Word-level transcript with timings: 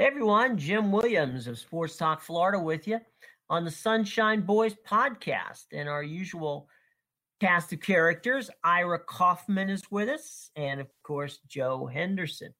Hey 0.00 0.06
everyone, 0.06 0.56
Jim 0.56 0.90
Williams 0.92 1.46
of 1.46 1.58
Sports 1.58 1.98
Talk 1.98 2.22
Florida 2.22 2.58
with 2.58 2.88
you 2.88 3.00
on 3.50 3.66
the 3.66 3.70
Sunshine 3.70 4.40
Boys 4.40 4.74
podcast 4.88 5.66
and 5.74 5.90
our 5.90 6.02
usual 6.02 6.70
cast 7.38 7.74
of 7.74 7.82
characters. 7.82 8.48
Ira 8.64 8.98
Kaufman 9.00 9.68
is 9.68 9.82
with 9.90 10.08
us, 10.08 10.52
and 10.56 10.80
of 10.80 10.86
course, 11.02 11.40
Joe 11.46 11.84
Henderson. 11.84 12.54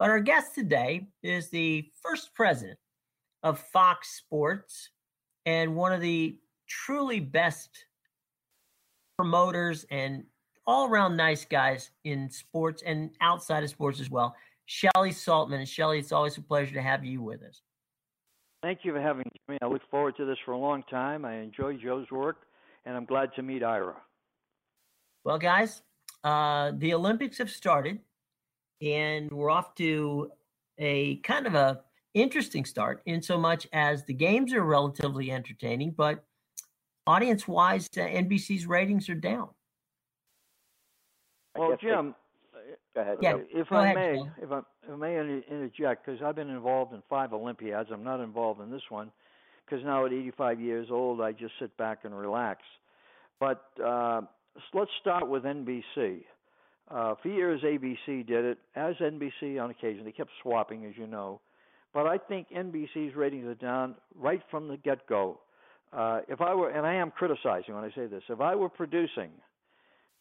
But 0.00 0.10
our 0.10 0.18
guest 0.18 0.56
today 0.56 1.06
is 1.22 1.48
the 1.48 1.88
first 2.02 2.34
president 2.34 2.80
of 3.44 3.60
Fox 3.60 4.16
Sports 4.16 4.90
and 5.46 5.76
one 5.76 5.92
of 5.92 6.00
the 6.00 6.40
truly 6.66 7.20
best 7.20 7.70
promoters 9.16 9.86
and 9.92 10.24
all 10.66 10.88
around 10.88 11.16
nice 11.16 11.44
guys 11.44 11.92
in 12.02 12.28
sports 12.30 12.82
and 12.84 13.10
outside 13.20 13.62
of 13.62 13.70
sports 13.70 14.00
as 14.00 14.10
well. 14.10 14.34
Shelly 14.70 15.10
Saltman. 15.10 15.58
And 15.58 15.68
Shelly, 15.68 15.98
it's 15.98 16.12
always 16.12 16.38
a 16.38 16.42
pleasure 16.42 16.74
to 16.74 16.82
have 16.82 17.04
you 17.04 17.20
with 17.20 17.42
us. 17.42 17.60
Thank 18.62 18.80
you 18.84 18.92
for 18.92 19.00
having 19.00 19.24
me. 19.48 19.58
I 19.60 19.66
look 19.66 19.82
forward 19.90 20.16
to 20.18 20.24
this 20.24 20.38
for 20.44 20.52
a 20.52 20.58
long 20.58 20.84
time. 20.88 21.24
I 21.24 21.38
enjoy 21.38 21.76
Joe's 21.76 22.08
work, 22.12 22.36
and 22.84 22.96
I'm 22.96 23.04
glad 23.04 23.34
to 23.34 23.42
meet 23.42 23.64
Ira. 23.64 23.96
Well, 25.24 25.38
guys, 25.38 25.82
uh, 26.22 26.70
the 26.76 26.94
Olympics 26.94 27.38
have 27.38 27.50
started, 27.50 27.98
and 28.80 29.28
we're 29.32 29.50
off 29.50 29.74
to 29.76 30.30
a 30.78 31.16
kind 31.16 31.48
of 31.48 31.56
a 31.56 31.80
interesting 32.14 32.64
start 32.64 33.02
in 33.06 33.22
so 33.22 33.36
much 33.36 33.66
as 33.72 34.04
the 34.04 34.14
games 34.14 34.52
are 34.52 34.62
relatively 34.62 35.32
entertaining, 35.32 35.90
but 35.90 36.24
audience-wise, 37.08 37.88
uh, 37.96 38.02
NBC's 38.02 38.66
ratings 38.66 39.08
are 39.08 39.14
down. 39.16 39.48
Well, 41.56 41.76
Jim, 41.80 42.14
Go 42.94 43.02
ahead. 43.02 43.18
Yeah. 43.22 43.36
if 43.50 43.68
Go 43.68 43.76
I 43.76 43.84
ahead, 43.90 43.96
may, 43.96 44.22
if 44.42 44.50
I, 44.50 44.58
if 44.58 44.92
I 44.92 44.96
may 44.96 45.18
interject, 45.18 46.04
because 46.04 46.20
I've 46.22 46.34
been 46.34 46.50
involved 46.50 46.92
in 46.92 47.02
five 47.08 47.32
Olympiads. 47.32 47.90
I'm 47.92 48.04
not 48.04 48.20
involved 48.20 48.60
in 48.60 48.70
this 48.70 48.82
one, 48.88 49.10
because 49.64 49.84
now 49.84 50.06
at 50.06 50.12
85 50.12 50.60
years 50.60 50.88
old, 50.90 51.20
I 51.20 51.32
just 51.32 51.52
sit 51.60 51.76
back 51.76 52.00
and 52.04 52.18
relax. 52.18 52.62
But 53.38 53.64
uh, 53.84 54.22
let's 54.74 54.90
start 55.00 55.28
with 55.28 55.44
NBC. 55.44 56.22
Uh, 56.90 57.14
for 57.22 57.28
years, 57.28 57.62
ABC 57.62 58.26
did 58.26 58.44
it, 58.44 58.58
as 58.74 58.96
NBC 58.96 59.62
on 59.62 59.70
occasion. 59.70 60.04
They 60.04 60.12
kept 60.12 60.30
swapping, 60.42 60.84
as 60.86 60.94
you 60.96 61.06
know. 61.06 61.40
But 61.94 62.06
I 62.06 62.18
think 62.18 62.48
NBC's 62.50 63.14
ratings 63.14 63.46
are 63.46 63.54
down 63.54 63.94
right 64.16 64.42
from 64.50 64.68
the 64.68 64.76
get 64.76 65.06
go. 65.06 65.40
Uh, 65.92 66.20
if 66.28 66.40
I 66.40 66.54
were, 66.54 66.70
and 66.70 66.86
I 66.86 66.94
am 66.94 67.10
criticizing 67.10 67.74
when 67.74 67.84
I 67.84 67.90
say 67.94 68.06
this, 68.06 68.22
if 68.28 68.40
I 68.40 68.54
were 68.54 68.68
producing, 68.68 69.30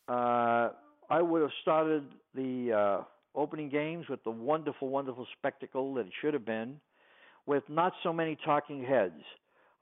uh, 0.07 0.69
I 1.09 1.21
would 1.21 1.41
have 1.41 1.51
started 1.61 2.03
the 2.35 2.73
uh, 2.73 3.03
opening 3.35 3.69
games 3.69 4.07
with 4.09 4.23
the 4.23 4.31
wonderful, 4.31 4.89
wonderful 4.89 5.27
spectacle 5.37 5.93
that 5.95 6.07
it 6.07 6.13
should 6.21 6.33
have 6.33 6.45
been, 6.45 6.79
with 7.45 7.63
not 7.67 7.93
so 8.03 8.13
many 8.13 8.37
talking 8.45 8.83
heads. 8.83 9.21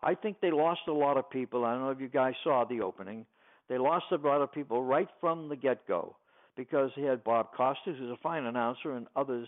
I 0.01 0.15
think 0.15 0.37
they 0.41 0.51
lost 0.51 0.81
a 0.87 0.93
lot 0.93 1.17
of 1.17 1.29
people. 1.29 1.65
I 1.65 1.73
don't 1.73 1.81
know 1.81 1.89
if 1.89 1.99
you 1.99 2.07
guys 2.07 2.33
saw 2.43 2.63
the 2.63 2.81
opening. 2.81 3.25
They 3.67 3.77
lost 3.77 4.05
a 4.11 4.15
lot 4.15 4.41
of 4.41 4.53
people 4.53 4.83
right 4.83 5.09
from 5.19 5.49
the 5.49 5.55
get 5.55 5.85
go 5.87 6.15
because 6.55 6.91
he 6.95 7.01
had 7.01 7.23
Bob 7.23 7.47
Costas, 7.55 7.97
who's 7.99 8.11
a 8.11 8.17
fine 8.23 8.45
announcer, 8.45 8.93
and 8.93 9.07
others. 9.15 9.47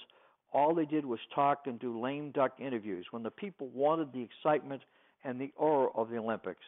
All 0.51 0.73
they 0.73 0.85
did 0.85 1.05
was 1.05 1.19
talk 1.33 1.61
and 1.65 1.79
do 1.79 1.99
lame 1.99 2.31
duck 2.31 2.53
interviews 2.59 3.05
when 3.11 3.23
the 3.23 3.31
people 3.31 3.67
wanted 3.73 4.11
the 4.11 4.21
excitement 4.21 4.81
and 5.23 5.39
the 5.39 5.53
aura 5.55 5.89
of 5.95 6.09
the 6.09 6.17
Olympics. 6.17 6.65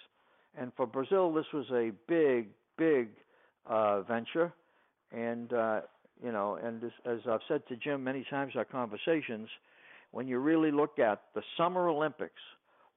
And 0.57 0.71
for 0.77 0.85
Brazil, 0.85 1.33
this 1.33 1.45
was 1.53 1.65
a 1.71 1.91
big, 2.07 2.49
big 2.77 3.09
uh, 3.65 4.01
venture. 4.03 4.53
And 5.11 5.51
uh, 5.53 5.81
you 6.23 6.31
know, 6.31 6.57
and 6.61 6.83
as, 6.83 6.91
as 7.05 7.19
I've 7.29 7.41
said 7.47 7.67
to 7.69 7.75
Jim 7.75 8.03
many 8.03 8.25
times 8.29 8.53
in 8.53 8.59
our 8.59 8.65
conversations, 8.65 9.49
when 10.11 10.27
you 10.27 10.39
really 10.39 10.71
look 10.71 10.99
at 10.99 11.21
the 11.33 11.41
Summer 11.57 11.87
Olympics, 11.87 12.41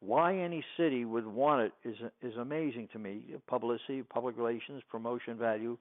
why 0.01 0.37
any 0.37 0.63
city 0.77 1.05
would 1.05 1.27
want 1.27 1.63
it 1.63 1.89
is 1.89 1.97
is 2.23 2.37
amazing 2.37 2.89
to 2.93 2.99
me. 2.99 3.23
Publicity, 3.47 4.03
public 4.03 4.37
relations, 4.37 4.83
promotion 4.91 5.39
value. 5.39 5.79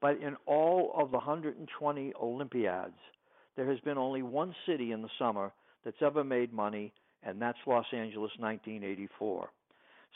But 0.00 0.20
in 0.20 0.36
all 0.46 0.92
of 0.96 1.10
the 1.10 1.16
120 1.16 2.12
Olympiads, 2.20 2.98
there 3.56 3.68
has 3.70 3.80
been 3.80 3.96
only 3.96 4.22
one 4.22 4.54
city 4.66 4.92
in 4.92 5.02
the 5.02 5.08
summer 5.18 5.52
that's 5.84 5.96
ever 6.02 6.22
made 6.22 6.52
money, 6.52 6.92
and 7.22 7.40
that's 7.40 7.58
Los 7.66 7.86
Angeles, 7.92 8.32
1984. 8.38 9.48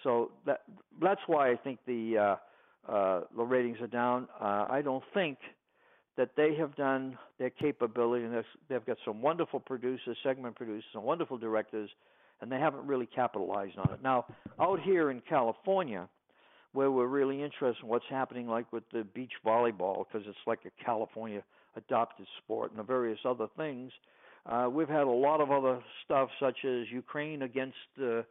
So 0.03 0.31
that 0.47 0.63
that's 1.03 1.21
why 1.27 1.51
I 1.51 1.57
think 1.57 1.79
the 1.87 2.19
uh, 2.19 2.93
uh, 2.93 3.21
the 3.37 3.43
ratings 3.43 3.81
are 3.81 3.89
down. 3.89 4.29
Uh, 4.41 4.67
I 4.71 4.83
don't 4.83 5.05
think 5.15 5.39
that 6.19 6.31
they 6.37 6.55
have 6.57 6.75
done 6.75 7.17
their 7.39 7.49
capability, 7.49 8.25
and 8.25 8.45
they've 8.69 8.85
got 8.85 8.99
some 9.05 9.23
wonderful 9.23 9.61
producers, 9.61 10.19
segment 10.25 10.57
producers, 10.57 10.91
and 10.93 11.03
wonderful 11.05 11.39
directors, 11.39 11.89
and 12.41 12.51
they 12.51 12.59
haven't 12.59 12.85
really 12.87 13.07
capitalized 13.07 13.79
on 13.79 13.95
it. 13.95 14.03
Now, 14.03 14.27
out 14.61 14.81
here 14.81 15.13
in 15.13 15.23
California, 15.29 16.09
where 16.73 16.91
we're 16.91 17.07
really 17.07 17.41
interested 17.41 17.85
in 17.85 17.89
what's 17.89 18.05
happening, 18.11 18.49
like 18.49 18.71
with 18.73 18.83
the 18.93 19.05
beach 19.15 19.33
volleyball, 19.47 20.05
because 20.07 20.27
it's 20.29 20.45
like 20.45 20.59
a 20.67 20.85
California 20.85 21.43
adopted 21.77 22.27
sport, 22.43 22.73
and 22.73 22.81
the 22.81 22.83
various 22.83 23.21
other 23.25 23.47
things, 23.57 23.93
uh, 24.47 24.69
we've 24.69 24.89
had 24.89 25.05
a 25.05 25.11
lot 25.11 25.41
of 25.41 25.53
other 25.53 25.79
stuff, 26.05 26.31
such 26.41 26.65
as 26.65 26.91
Ukraine 26.91 27.43
against 27.43 27.77
uh, 28.03 28.23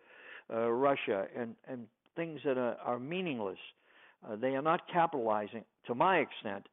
uh, 0.54 0.70
Russia, 0.70 1.28
and 1.38 1.56
and 1.70 1.88
things 2.18 2.42
that 2.44 2.58
are, 2.58 2.76
are 2.84 3.00
meaningless. 3.00 3.60
Uh, 4.28 4.36
they 4.36 4.56
are 4.56 4.62
not 4.62 4.82
capitalizing, 4.92 5.64
to 5.86 5.96
my 5.96 6.18
extent, 6.18 6.66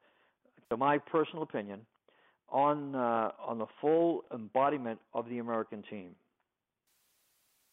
to 0.74 0.78
my 0.78 0.98
personal 0.98 1.42
opinion, 1.42 1.80
on 2.48 2.94
uh, 2.94 3.30
on 3.46 3.58
the 3.58 3.66
full 3.80 4.24
embodiment 4.32 4.98
of 5.14 5.28
the 5.28 5.38
American 5.38 5.82
team. 5.88 6.10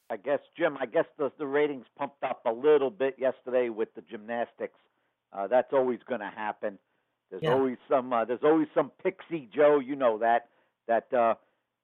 I 0.09 0.17
guess, 0.17 0.39
Jim, 0.57 0.77
I 0.79 0.85
guess 0.87 1.05
the, 1.17 1.31
the 1.39 1.47
ratings 1.47 1.85
pumped 1.97 2.21
up 2.23 2.41
a 2.45 2.51
little 2.51 2.89
bit 2.89 3.15
yesterday 3.17 3.69
with 3.69 3.93
the 3.95 4.01
gymnastics. 4.01 4.77
Uh, 5.31 5.47
that's 5.47 5.71
always 5.71 5.99
going 6.07 6.19
to 6.19 6.29
happen. 6.35 6.77
There's 7.29 7.43
Yeah. 7.43 7.53
always 7.53 7.77
some. 7.89 8.11
Uh, 8.11 8.25
there's 8.25 8.43
always 8.43 8.67
some 8.75 8.91
pixie 9.01 9.47
Joe. 9.55 9.79
You 9.79 9.95
know 9.95 10.17
that 10.19 10.49
that 10.87 11.11
uh, 11.13 11.35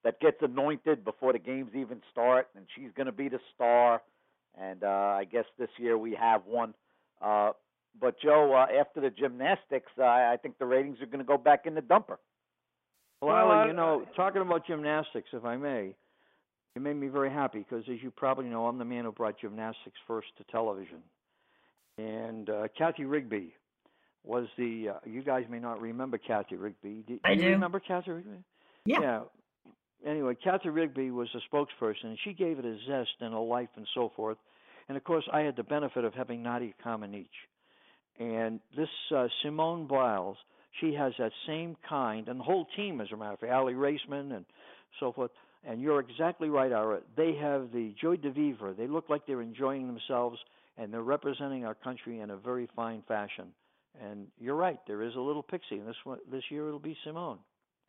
that 0.03 0.19
gets 0.19 0.38
anointed 0.41 1.05
before 1.05 1.31
the 1.34 1.39
games 1.39 1.72
even 1.73 2.01
start, 2.11 2.49
and 2.55 2.66
she's 2.75 2.91
going 2.95 3.05
to 3.05 3.13
be 3.13 3.29
the 3.29 3.39
star. 3.55 4.01
And 4.59 4.84
uh, 4.84 4.88
I 5.22 5.23
guess 5.23 5.45
this 5.57 5.69
year 5.78 5.97
we 5.97 6.16
have 6.16 6.45
one. 6.45 6.73
Uh, 7.22 7.51
but 8.00 8.16
Joe, 8.22 8.53
uh, 8.53 8.80
after 8.80 9.02
the 9.02 9.09
gymnastics, 9.09 9.91
uh, 9.97 10.03
I 10.03 10.38
think 10.41 10.58
the 10.59 10.66
ratings 10.66 11.02
are 11.02 11.06
going 11.06 11.19
to 11.19 11.25
go 11.25 11.38
back 11.38 11.66
in 11.66 11.75
the 11.75 11.81
dumper. 11.81 12.18
Well, 13.22 13.34
Well, 13.35 13.52
I- 13.52 13.68
you 13.68 13.74
know, 13.74 14.06
talking 14.16 14.41
about 14.41 14.66
gymnastics, 14.68 15.30
if 15.34 15.44
I 15.46 15.58
may, 15.58 15.96
it 16.75 16.81
made 16.81 16.96
me 16.96 17.08
very 17.08 17.31
happy 17.31 17.59
because, 17.59 17.84
as 17.91 18.02
you 18.03 18.12
probably 18.12 18.46
know, 18.46 18.68
I'm 18.68 18.78
the 18.78 18.85
man 18.85 19.06
who 19.06 19.12
brought 19.12 19.40
gymnastics 19.40 19.97
first 20.08 20.28
to 20.38 20.44
television. 20.52 21.02
And 21.97 22.49
uh, 22.49 22.67
Kathy 22.78 23.05
Rigby 23.05 23.55
was 24.23 24.46
the. 24.58 24.90
Uh, 24.90 25.00
you 25.05 25.23
guys 25.23 25.46
may 25.50 25.58
not 25.59 25.82
remember 25.82 26.20
Kathy 26.20 26.55
Rigby. 26.55 27.03
Do, 27.08 27.20
I 27.26 27.32
you 27.32 27.41
do. 27.41 27.47
remember 27.50 27.79
Kathy 27.79 28.11
Rigby? 28.11 28.43
Yeah. 28.85 29.22
Anyway, 30.05 30.35
Kathy 30.43 30.70
Rigby 30.70 31.09
was 31.09 31.28
a 31.34 31.40
spokesperson, 31.55 32.03
and 32.03 32.20
she 32.23 32.34
gave 32.34 32.59
it 32.59 32.66
a 32.66 32.78
zest 32.88 33.09
and 33.20 33.34
a 33.34 33.40
life 33.40 33.70
and 33.76 33.88
so 33.96 34.11
forth. 34.16 34.38
And 34.88 34.96
of 34.96 35.03
course, 35.03 35.28
I 35.34 35.40
had 35.41 35.55
the 35.55 35.64
benefit 35.64 36.05
of 36.05 36.14
having 36.14 36.43
Nadia 36.43 36.73
Comaneci. 36.85 37.28
And 38.19 38.59
this 38.75 38.90
uh, 39.16 39.28
Simone 39.43 39.87
Biles, 39.87 40.37
she 40.79 40.93
has 40.93 41.14
that 41.19 41.31
same 41.46 41.75
kind, 41.87 42.28
and 42.28 42.40
the 42.40 42.43
whole 42.43 42.67
team, 42.75 42.99
as 43.02 43.08
a 43.11 43.17
matter 43.17 43.34
of 43.34 43.40
fact, 43.40 43.52
Aly 43.52 43.73
Raisman 43.73 44.35
and 44.35 44.46
so 44.99 45.11
forth. 45.11 45.31
And 45.64 45.81
you're 45.81 45.99
exactly 45.99 46.49
right, 46.49 46.72
Ira. 46.72 47.02
They 47.16 47.35
have 47.41 47.72
the 47.73 47.93
joy 47.99 48.16
de 48.17 48.31
vivre. 48.31 48.73
They 48.73 48.87
look 48.87 49.09
like 49.09 49.25
they're 49.28 49.41
enjoying 49.41 49.87
themselves, 49.87 50.40
and 50.78 50.93
they're 50.93 51.02
representing 51.02 51.66
our 51.66 51.75
country 51.75 52.22
in 52.22 52.29
a 52.29 52.37
very 52.37 52.69
fine 52.75 53.03
fashion. 53.08 53.47
And 54.02 54.28
you're 54.40 54.55
right. 54.55 54.79
There 54.87 55.02
is 55.02 55.16
a 55.16 55.19
little 55.19 55.43
pixie, 55.43 55.75
and 55.75 55.87
this 55.87 55.96
one, 56.03 56.19
this 56.31 56.43
year 56.49 56.67
it'll 56.67 56.79
be 56.79 56.96
Simone. 57.03 57.40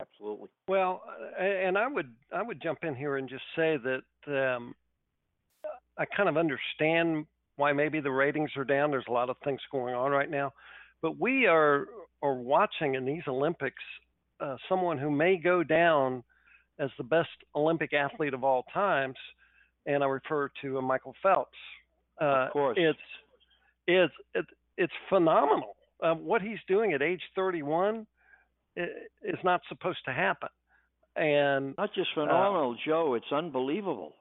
Absolutely. 0.01 0.49
Well, 0.67 1.03
uh, 1.07 1.43
and 1.43 1.77
I 1.77 1.87
would 1.87 2.11
I 2.33 2.41
would 2.41 2.61
jump 2.61 2.79
in 2.83 2.95
here 2.95 3.17
and 3.17 3.27
just 3.27 3.43
say 3.55 3.77
that 3.77 4.55
um, 4.55 4.73
I 5.97 6.05
kind 6.05 6.29
of 6.29 6.37
understand 6.37 7.25
why 7.59 7.73
maybe 7.73 7.99
the 7.99 8.09
ratings 8.09 8.51
are 8.55 8.63
down. 8.63 8.89
There's 8.89 9.05
a 9.09 9.11
lot 9.11 9.29
of 9.29 9.35
things 9.43 9.59
going 9.69 9.93
on 9.93 10.11
right 10.11 10.31
now, 10.31 10.53
but 11.01 11.19
we 11.19 11.45
are 11.45 11.87
are 12.21 12.33
watching 12.33 12.95
in 12.95 13.05
these 13.05 13.21
Olympics 13.27 13.83
uh, 14.39 14.55
someone 14.69 14.97
who 14.97 15.11
may 15.11 15.35
go 15.35 15.61
down 15.61 16.23
as 16.79 16.89
the 16.97 17.03
best 17.03 17.29
Olympic 17.55 17.91
athlete 17.93 18.33
of 18.33 18.45
all 18.45 18.63
times, 18.73 19.15
and 19.85 20.03
I 20.03 20.07
refer 20.07 20.49
to 20.61 20.77
uh, 20.77 20.81
Michael 20.81 21.13
Phelps. 21.21 21.57
Uh, 22.21 22.45
of 22.47 22.51
course, 22.51 22.77
it's 22.79 22.99
it's 23.87 24.13
it, 24.33 24.45
it's 24.77 24.93
phenomenal. 25.09 25.75
Uh, 26.01 26.13
what 26.13 26.41
he's 26.41 26.59
doing 26.65 26.93
at 26.93 27.01
age 27.01 27.21
31 27.35 28.07
is 28.77 29.37
not 29.43 29.59
supposed 29.67 29.99
to 30.05 30.13
happen, 30.13 30.47
and 31.17 31.75
not 31.77 31.93
just 31.93 32.07
phenomenal, 32.13 32.71
uh, 32.71 32.87
Joe. 32.87 33.15
It's 33.15 33.31
unbelievable. 33.33 34.13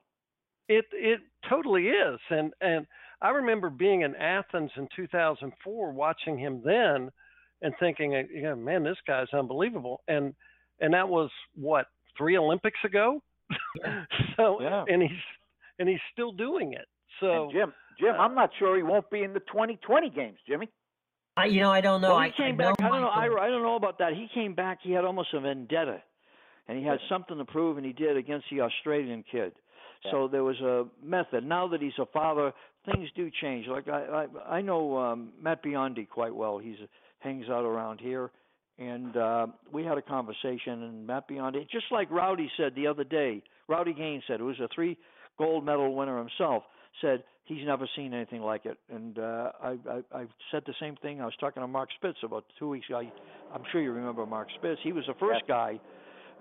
It 0.69 0.87
it 0.93 1.21
totally 1.49 1.87
is, 1.87 2.19
and 2.31 2.53
and 2.61 2.85
I 3.21 3.31
remember 3.31 3.71
being 3.71 4.03
in 4.03 4.15
Athens 4.15 4.71
in 4.77 4.89
2004, 4.95 5.93
watching 5.93 6.39
him 6.39 6.63
then, 6.65 7.11
and 7.63 7.75
thinking, 7.81 8.15
uh, 8.15 8.23
yeah, 8.33 8.55
man, 8.55 8.85
this 8.85 8.97
guy's 9.07 9.27
unbelievable, 9.33 10.03
and 10.09 10.35
and 10.81 10.95
that 10.95 11.09
was 11.09 11.31
what 11.55 11.87
three 12.17 12.37
Olympics 12.37 12.79
ago. 12.85 13.23
Yeah. 13.81 14.05
so 14.37 14.61
yeah. 14.61 14.85
and 14.87 15.03
he's 15.03 15.11
and 15.79 15.89
he's 15.89 16.01
still 16.13 16.33
doing 16.33 16.75
it. 16.75 16.87
So 17.21 17.45
and 17.45 17.53
Jim, 17.53 17.73
Jim, 17.99 18.15
uh, 18.15 18.19
I'm 18.19 18.35
not 18.35 18.51
sure 18.59 18.77
he 18.77 18.83
won't 18.83 19.11
be 19.11 19.23
in 19.23 19.33
the 19.33 19.41
2020 19.41 20.11
games, 20.11 20.39
Jimmy. 20.47 20.69
I, 21.37 21.47
you 21.47 21.61
know, 21.61 21.71
I 21.71 21.81
don't 21.81 22.01
know. 22.01 22.17
Well, 22.17 22.21
he 22.21 22.27
I, 22.27 22.37
came 22.37 22.55
I 22.55 22.59
back. 22.65 22.81
Know 22.81 22.87
I 22.87 22.91
don't 22.91 23.01
know. 23.01 23.09
I, 23.09 23.47
I 23.47 23.49
don't 23.49 23.63
know 23.63 23.77
about 23.77 23.99
that. 23.99 24.13
He 24.13 24.29
came 24.35 24.55
back. 24.55 24.79
He 24.83 24.93
had 24.93 25.05
almost 25.05 25.29
a 25.35 25.41
vendetta, 25.41 26.03
and 26.67 26.79
he 26.79 26.85
had 26.85 26.99
something 27.09 27.39
to 27.39 27.45
prove, 27.45 27.77
and 27.77 27.87
he 27.87 27.93
did 27.93 28.17
against 28.17 28.47
the 28.51 28.61
Australian 28.61 29.25
kid. 29.31 29.53
Yeah. 30.05 30.11
So 30.11 30.29
there 30.29 30.45
was 30.45 30.61
a 30.61 30.87
method. 31.05 31.45
Now 31.45 31.69
that 31.69 31.81
he's 31.81 31.99
a 32.01 32.07
father, 32.07 32.53
things 32.91 33.09
do 33.15 33.31
change. 33.41 33.67
Like 33.67 33.89
I, 33.89 34.27
I, 34.49 34.57
I 34.57 34.61
know 34.61 34.97
um, 34.99 35.31
Matt 35.41 35.63
Biondi 35.63 36.09
quite 36.09 36.35
well. 36.35 36.59
He's 36.59 36.77
hangs 37.21 37.47
out 37.51 37.65
around 37.65 38.01
here, 38.01 38.31
and 38.79 39.17
uh, 39.17 39.47
we 39.73 39.85
had 39.85 39.99
a 39.99 40.03
conversation. 40.03 40.83
And 40.85 41.07
Matt 41.07 41.29
Biondi, 41.29 41.69
just 41.71 41.87
like 41.91 42.11
Rowdy 42.11 42.51
said 42.57 42.75
the 42.75 42.87
other 42.87 43.05
day, 43.05 43.43
Rowdy 43.69 43.93
Gaines 43.95 44.23
said, 44.27 44.41
who 44.41 44.47
was 44.47 44.61
a 44.61 44.69
three 44.75 44.97
gold 45.37 45.65
medal 45.65 45.95
winner 45.95 46.19
himself, 46.19 46.63
said 47.01 47.23
he's 47.45 47.65
never 47.65 47.89
seen 47.97 48.13
anything 48.15 48.43
like 48.43 48.67
it. 48.67 48.79
And 48.93 49.19
uh, 49.19 49.53
I, 49.63 49.69
I, 49.89 50.01
I 50.21 50.25
said 50.51 50.63
the 50.67 50.75
same 50.81 50.97
thing. 50.97 51.21
I 51.21 51.25
was 51.25 51.35
talking 51.41 51.61
to 51.63 51.67
Mark 51.67 51.89
Spitz 51.97 52.19
about 52.23 52.45
two 52.59 52.69
weeks 52.69 52.87
ago. 52.89 53.03
I'm 53.55 53.63
sure 53.73 53.81
you 53.81 53.93
remember 53.93 54.27
Mark 54.27 54.49
Spitz. 54.59 54.81
He 54.83 54.93
was 54.93 55.05
the 55.07 55.15
first 55.15 55.43
Yes. 55.49 55.49
guy 55.49 55.81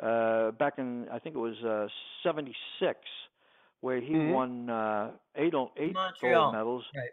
uh, 0.02 0.52
back 0.52 0.74
in 0.78 1.08
I 1.12 1.20
think 1.20 1.36
it 1.36 1.40
was 1.40 1.56
uh, 1.64 1.88
'76 2.24 3.00
where 3.82 4.00
he 4.00 4.14
Mhm. 4.14 4.34
won 4.34 4.70
uh, 4.70 5.12
eight 5.36 5.54
o- 5.54 5.72
eight 5.78 5.94
Montreal. 5.94 6.44
gold 6.46 6.54
medals. 6.56 6.86
Right. 6.96 7.10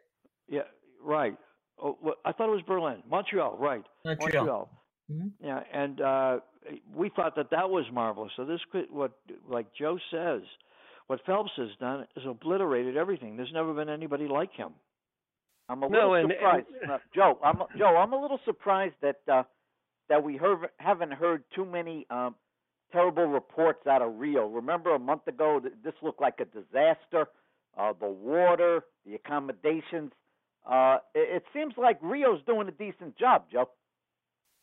Yeah, 0.49 0.63
right. 1.01 1.37
Oh, 1.79 1.99
well, 2.01 2.15
I 2.25 2.33
thought 2.33 2.49
it 2.49 2.53
was 2.53 2.63
Berlin, 2.63 3.03
Montreal, 3.09 3.57
right? 3.59 3.85
Montreal. 4.05 4.69
Mhm. 5.11 5.33
Yeah, 5.41 5.63
and 5.73 6.01
uh, 6.01 6.41
we 6.95 7.11
thought 7.11 7.35
that 7.37 7.51
that 7.51 7.69
was 7.69 7.85
marvelous. 7.93 8.33
So 8.37 8.45
this 8.45 8.61
could, 8.73 8.91
what, 8.91 9.13
like 9.47 9.73
Joe 9.75 9.99
says, 10.11 10.43
what 11.09 11.21
Phelps 11.27 11.53
has 11.57 11.75
done 11.77 12.07
is 12.17 12.25
obliterated 12.27 12.97
everything. 12.97 13.37
There's 13.37 13.53
never 13.53 13.75
been 13.75 13.91
anybody 13.91 14.27
like 14.29 14.53
him. 14.53 14.73
I'm 15.69 15.83
a 15.83 15.89
No, 15.89 16.11
little 16.11 16.15
and- 16.15 16.31
surprised, 16.33 16.67
and- 16.83 16.91
Uh, 16.93 16.99
Joe. 17.15 17.39
I'm 17.43 17.63
Joe. 17.77 17.97
I'm 17.97 18.13
a 18.13 18.21
little 18.21 18.39
surprised 18.45 18.95
that 19.03 19.21
uh, 19.29 19.43
that 20.09 20.23
we 20.23 20.37
heard, 20.37 20.71
haven't 20.79 21.13
heard 21.13 21.43
too 21.55 21.65
many 21.65 22.07
um, 22.11 22.35
terrible 22.95 23.27
reports 23.27 23.87
out 23.87 24.01
of 24.01 24.19
Rio. 24.19 24.47
Remember 24.47 24.95
a 24.95 24.99
month 24.99 25.27
ago, 25.27 25.61
this 25.83 25.95
looked 26.01 26.21
like 26.21 26.41
a 26.41 26.47
disaster. 26.47 27.27
Uh, 27.77 27.93
the 28.01 28.09
water, 28.09 28.85
the 29.05 29.17
accommodations. 29.17 30.13
Uh, 30.65 30.99
it, 31.15 31.37
it 31.37 31.45
seems 31.53 31.75
like 31.77 31.99
Rio's 32.01 32.41
doing 32.47 32.69
a 32.69 32.71
decent 32.71 33.19
job, 33.19 33.47
Joe. 33.53 33.69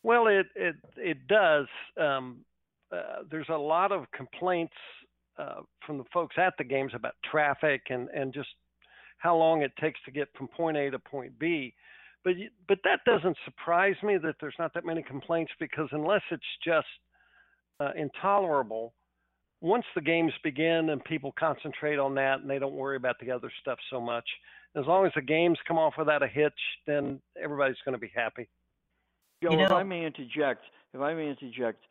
Well, 0.01 0.27
it 0.27 0.47
it 0.55 0.75
it 0.95 1.27
does. 1.27 1.67
Um, 1.99 2.37
uh, 2.91 3.23
there's 3.29 3.49
a 3.49 3.57
lot 3.57 3.91
of 3.91 4.05
complaints 4.11 4.73
uh, 5.37 5.61
from 5.85 5.97
the 5.97 6.05
folks 6.13 6.37
at 6.37 6.53
the 6.57 6.63
games 6.63 6.93
about 6.95 7.13
traffic 7.29 7.81
and 7.89 8.07
and 8.09 8.33
just 8.33 8.49
how 9.17 9.35
long 9.35 9.61
it 9.61 9.73
takes 9.79 9.99
to 10.05 10.11
get 10.11 10.29
from 10.37 10.47
point 10.47 10.77
A 10.77 10.89
to 10.89 10.99
point 10.99 11.37
B. 11.37 11.73
But 12.23 12.33
but 12.67 12.79
that 12.85 13.01
doesn't 13.05 13.37
surprise 13.43 13.95
me 14.01 14.17
that 14.17 14.35
there's 14.39 14.55
not 14.57 14.73
that 14.73 14.85
many 14.85 15.03
complaints 15.03 15.51
because 15.59 15.89
unless 15.91 16.21
it's 16.31 16.43
just 16.63 16.87
uh, 17.81 17.91
intolerable, 17.95 18.93
once 19.61 19.85
the 19.95 20.01
games 20.01 20.33
begin 20.43 20.89
and 20.89 21.03
people 21.03 21.33
concentrate 21.37 21.99
on 21.99 22.15
that 22.15 22.41
and 22.41 22.49
they 22.49 22.59
don't 22.59 22.73
worry 22.73 22.95
about 22.95 23.15
the 23.19 23.31
other 23.31 23.51
stuff 23.61 23.77
so 23.89 23.99
much, 23.99 24.25
as 24.75 24.85
long 24.85 25.05
as 25.05 25.11
the 25.15 25.21
games 25.21 25.57
come 25.67 25.77
off 25.77 25.93
without 25.97 26.23
a 26.23 26.27
hitch, 26.27 26.53
then 26.85 27.19
everybody's 27.41 27.77
going 27.85 27.93
to 27.93 27.99
be 27.99 28.11
happy. 28.15 28.47
Joe, 29.43 29.51
You 29.51 29.57
know- 29.57 29.65
if 29.65 29.71
I 29.71 29.83
may 29.83 30.05
interject, 30.05 30.63
if 30.93 31.01
I 31.01 31.13
may 31.13 31.29
interject, 31.29 31.83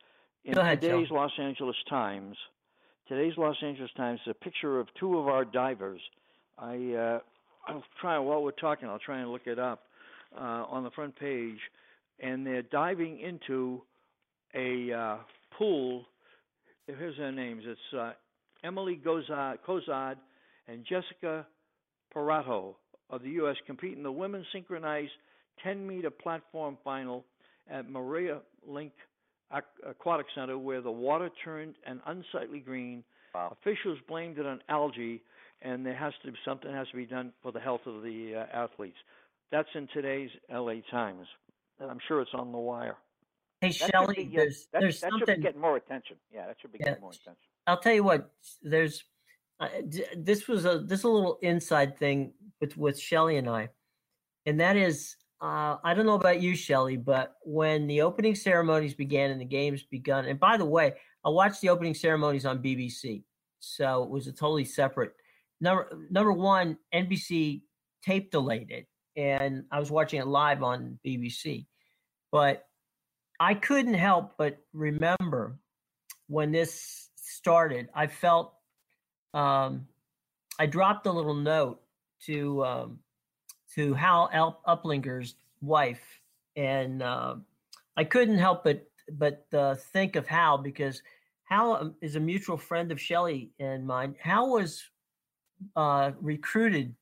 in 0.43 0.53
Go 0.53 0.61
ahead, 0.61 0.81
Joe. 0.81 0.97
today's 0.97 1.11
Los 1.11 1.31
Angeles 1.37 1.75
Times, 1.87 2.35
today's 3.07 3.37
Los 3.37 3.55
Angeles 3.61 3.91
Times, 3.95 4.19
a 4.27 4.33
picture 4.33 4.79
of 4.79 4.87
two 4.99 5.19
of 5.19 5.27
our 5.27 5.45
divers. 5.45 6.01
I 6.57 6.93
uh, 6.93 7.19
I'll 7.67 7.83
try 7.99 8.17
while 8.17 8.41
we're 8.41 8.51
talking. 8.51 8.89
I'll 8.89 8.97
try 8.97 9.19
and 9.19 9.31
look 9.31 9.45
it 9.45 9.59
up 9.59 9.83
uh, 10.35 10.65
on 10.67 10.83
the 10.83 10.89
front 10.91 11.15
page, 11.15 11.59
and 12.19 12.45
they're 12.45 12.63
diving 12.63 13.19
into 13.19 13.83
a 14.55 14.91
uh, 14.91 15.17
pool. 15.61 16.05
Here's 16.87 17.15
their 17.17 17.31
names. 17.31 17.61
It's 17.67 17.79
uh, 17.95 18.13
Emily 18.63 18.99
Gozad, 19.05 19.57
Cozad 19.67 20.15
and 20.67 20.83
Jessica 20.89 21.45
Parratto 22.15 22.73
of 23.11 23.21
the 23.21 23.29
U.S. 23.29 23.55
compete 23.67 23.95
in 23.95 24.01
the 24.01 24.11
women's 24.11 24.47
synchronized 24.51 25.11
10 25.63 25.85
meter 25.85 26.09
platform 26.09 26.79
final 26.83 27.25
at 27.69 27.87
Maria 27.87 28.39
Lenk 28.67 28.89
Aquatic 29.85 30.25
Center, 30.33 30.57
where 30.57 30.81
the 30.81 30.89
water 30.89 31.29
turned 31.45 31.75
an 31.85 32.01
unsightly 32.07 32.59
green. 32.59 33.03
Wow. 33.35 33.55
Officials 33.61 33.99
blamed 34.07 34.39
it 34.39 34.47
on 34.47 34.61
algae, 34.67 35.21
and 35.61 35.85
there 35.85 35.95
has 35.95 36.13
to 36.25 36.31
be 36.31 36.37
something 36.43 36.73
has 36.73 36.87
to 36.89 36.97
be 36.97 37.05
done 37.05 37.33
for 37.43 37.51
the 37.51 37.59
health 37.59 37.81
of 37.85 38.01
the 38.01 38.33
uh, 38.35 38.57
athletes. 38.57 38.97
That's 39.51 39.69
in 39.75 39.87
today's 39.93 40.31
L.A. 40.49 40.81
Times. 40.89 41.27
And 41.79 41.91
I'm 41.91 41.99
sure 42.07 42.19
it's 42.19 42.31
on 42.33 42.51
the 42.51 42.57
wire. 42.57 42.97
Hey, 43.61 43.69
That 43.69 43.91
Shelly, 43.91 44.15
be, 44.15 44.35
there's 44.35 44.67
that, 44.73 44.81
there's 44.81 44.99
that 45.01 45.11
should 45.11 45.19
be 45.19 45.25
something. 45.27 45.41
getting 45.41 45.61
more 45.61 45.77
attention. 45.77 46.17
Yeah, 46.33 46.47
that 46.47 46.59
should 46.59 46.71
be 46.71 46.79
Yeah. 46.79 46.87
getting 46.89 47.01
more 47.01 47.11
attention. 47.11 47.37
I'll 47.67 47.77
tell 47.79 47.93
you 47.93 48.03
what. 48.03 48.31
There's 48.63 49.03
uh, 49.59 49.67
d- 49.87 50.03
this 50.17 50.47
was 50.47 50.65
a 50.65 50.79
this 50.79 50.99
is 51.01 51.03
a 51.05 51.09
little 51.09 51.37
inside 51.43 51.97
thing 51.99 52.33
with 52.59 52.75
with 52.75 52.99
Shelly 52.99 53.37
and 53.37 53.47
I, 53.47 53.69
and 54.47 54.59
that 54.59 54.75
is 54.77 55.15
uh, 55.41 55.77
I 55.83 55.93
don't 55.93 56.07
know 56.07 56.15
about 56.15 56.41
you, 56.41 56.55
Shelly, 56.55 56.97
but 56.97 57.35
when 57.43 57.85
the 57.85 58.01
opening 58.01 58.33
ceremonies 58.33 58.95
began 58.95 59.29
and 59.29 59.39
the 59.39 59.45
games 59.45 59.83
begun, 59.83 60.25
and 60.25 60.39
by 60.39 60.57
the 60.57 60.65
way, 60.65 60.93
I 61.23 61.29
watched 61.29 61.61
the 61.61 61.69
opening 61.69 61.93
ceremonies 61.93 62.45
on 62.47 62.63
BBC, 62.63 63.23
so 63.59 64.03
it 64.03 64.09
was 64.09 64.25
a 64.25 64.31
totally 64.31 64.65
separate. 64.65 65.13
Number 65.59 65.87
number 66.09 66.31
one, 66.33 66.77
NBC 66.91 67.61
tape 68.03 68.31
delayed 68.31 68.71
it, 68.71 68.87
and 69.15 69.65
I 69.71 69.79
was 69.79 69.91
watching 69.91 70.19
it 70.19 70.25
live 70.25 70.63
on 70.63 70.97
BBC, 71.05 71.67
but 72.31 72.65
I 73.41 73.55
couldn't 73.55 73.95
help 73.95 74.33
but 74.37 74.59
remember 74.71 75.57
when 76.27 76.51
this 76.51 77.09
started, 77.15 77.89
I 77.95 78.05
felt 78.05 78.53
um, 79.33 79.87
I 80.59 80.67
dropped 80.67 81.07
a 81.07 81.11
little 81.11 81.33
note 81.33 81.81
to 82.27 82.63
um, 82.63 82.99
to 83.73 83.95
Hal 83.95 84.29
Up- 84.31 84.63
Uplinger's 84.67 85.33
wife, 85.59 86.03
and 86.55 87.01
uh, 87.01 87.37
I 87.97 88.03
couldn't 88.03 88.37
help 88.37 88.63
but 88.63 88.85
but 89.11 89.47
uh, 89.53 89.73
think 89.91 90.15
of 90.15 90.27
Hal 90.27 90.59
because 90.59 91.01
Hal 91.45 91.77
um, 91.77 91.95
is 91.99 92.15
a 92.15 92.19
mutual 92.19 92.57
friend 92.57 92.91
of 92.91 93.01
Shelly 93.01 93.49
and 93.59 93.87
mine. 93.87 94.15
Hal 94.19 94.51
was 94.51 94.83
uh, 95.75 96.11
recruited 96.21 96.93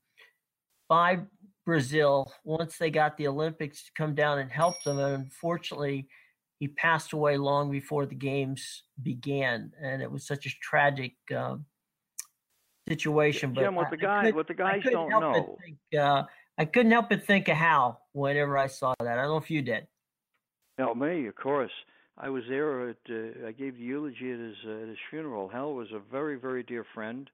by 0.88 1.19
Brazil 1.65 2.31
once 2.46 2.77
they 2.77 2.89
got 2.89 3.17
the 3.17 3.27
Olympics 3.27 3.84
to 3.84 3.91
come 3.93 4.15
down 4.15 4.39
and 4.39 4.50
help 4.50 4.81
them, 4.84 5.00
and 5.00 5.15
unfortunately 5.15 6.08
he 6.60 6.68
passed 6.68 7.13
away 7.13 7.38
long 7.38 7.72
before 7.72 8.06
the 8.06 8.16
games 8.16 8.84
began, 9.01 9.72
and 9.82 10.01
it 10.01 10.12
was 10.12 10.28
such 10.28 10.46
a 10.46 10.50
tragic 10.62 11.13
um, 11.36 11.66
situation. 12.88 13.54
But 13.54 13.62
Jim, 13.62 13.75
what 13.75 13.88
I- 13.88 13.89
the 13.92 13.96
I 13.98 14.00
guy, 14.00 14.24
could- 14.25 14.36
what 14.36 14.48
the 14.48 14.54
guys 14.54 14.84
don't 14.84 15.10
know. 15.10 15.58
think, 15.63 15.78
uh, 15.98 16.24
I 16.58 16.66
couldn't 16.66 16.92
help 16.92 17.10
but 17.10 17.24
think 17.24 17.48
of 17.48 17.56
Hal 17.56 18.01
whenever 18.12 18.58
I 18.58 18.68
saw 18.68 18.94
that. 19.00 19.08
I 19.18 19.22
don't 19.22 19.30
know 19.32 19.38
if 19.38 19.50
you 19.50 19.62
did. 19.62 19.88
No, 20.78 20.94
me, 20.94 21.28
of 21.28 21.36
course. 21.36 21.72
I 22.18 22.30
was 22.30 22.44
there 22.50 22.89
at. 22.89 22.98
Uh, 23.10 23.48
I 23.48 23.54
gave 23.54 23.75
the 23.75 23.84
eulogy 23.84 24.32
at 24.34 24.39
his 24.39 24.56
uh, 24.68 24.82
at 24.84 24.88
his 24.89 24.98
funeral. 25.10 25.48
Hal 25.48 25.74
was 25.74 25.88
a 25.94 26.00
very, 26.00 26.36
very 26.38 26.63
dear 26.63 26.84
friend, 26.94 27.30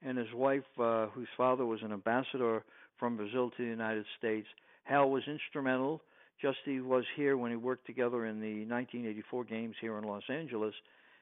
and 0.00 0.16
his 0.16 0.32
wife, 0.32 0.64
uh, 0.80 1.06
whose 1.08 1.28
father 1.36 1.66
was 1.66 1.82
an 1.82 1.92
ambassador 1.92 2.64
from 2.96 3.18
Brazil 3.18 3.50
to 3.50 3.56
the 3.62 3.68
United 3.68 4.06
States. 4.16 4.46
Hal 4.84 5.10
was 5.10 5.22
instrumental. 5.28 6.00
Just 6.40 6.58
he 6.64 6.80
was 6.80 7.04
here 7.16 7.36
when 7.36 7.50
he 7.50 7.56
worked 7.56 7.86
together 7.86 8.26
in 8.26 8.40
the 8.40 8.66
1984 8.66 9.44
games 9.44 9.76
here 9.80 9.96
in 9.98 10.04
Los 10.04 10.24
Angeles. 10.28 10.74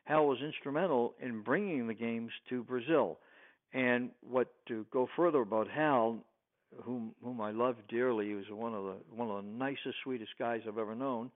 Hal 0.05 0.27
was 0.27 0.39
instrumental 0.41 1.15
in 1.21 1.43
bringing 1.43 1.87
the 1.87 1.95
games 1.95 2.31
to 2.49 2.65
Brazil. 2.65 3.19
And 3.73 4.11
what 4.29 4.53
to 4.69 4.85
go 4.93 5.09
further 5.17 5.41
about 5.41 5.69
Hal, 5.69 6.19
whom 6.83 7.15
whom 7.23 7.41
I 7.41 7.51
love 7.51 7.77
dearly. 7.89 8.29
He 8.29 8.35
was 8.35 8.45
one 8.51 8.75
of 8.75 8.85
the 8.85 8.97
one 9.15 9.31
of 9.31 9.45
the 9.45 9.51
nicest, 9.51 9.97
sweetest 10.03 10.33
guys 10.39 10.61
I've 10.67 10.79
ever 10.79 10.95
known. 10.95 11.31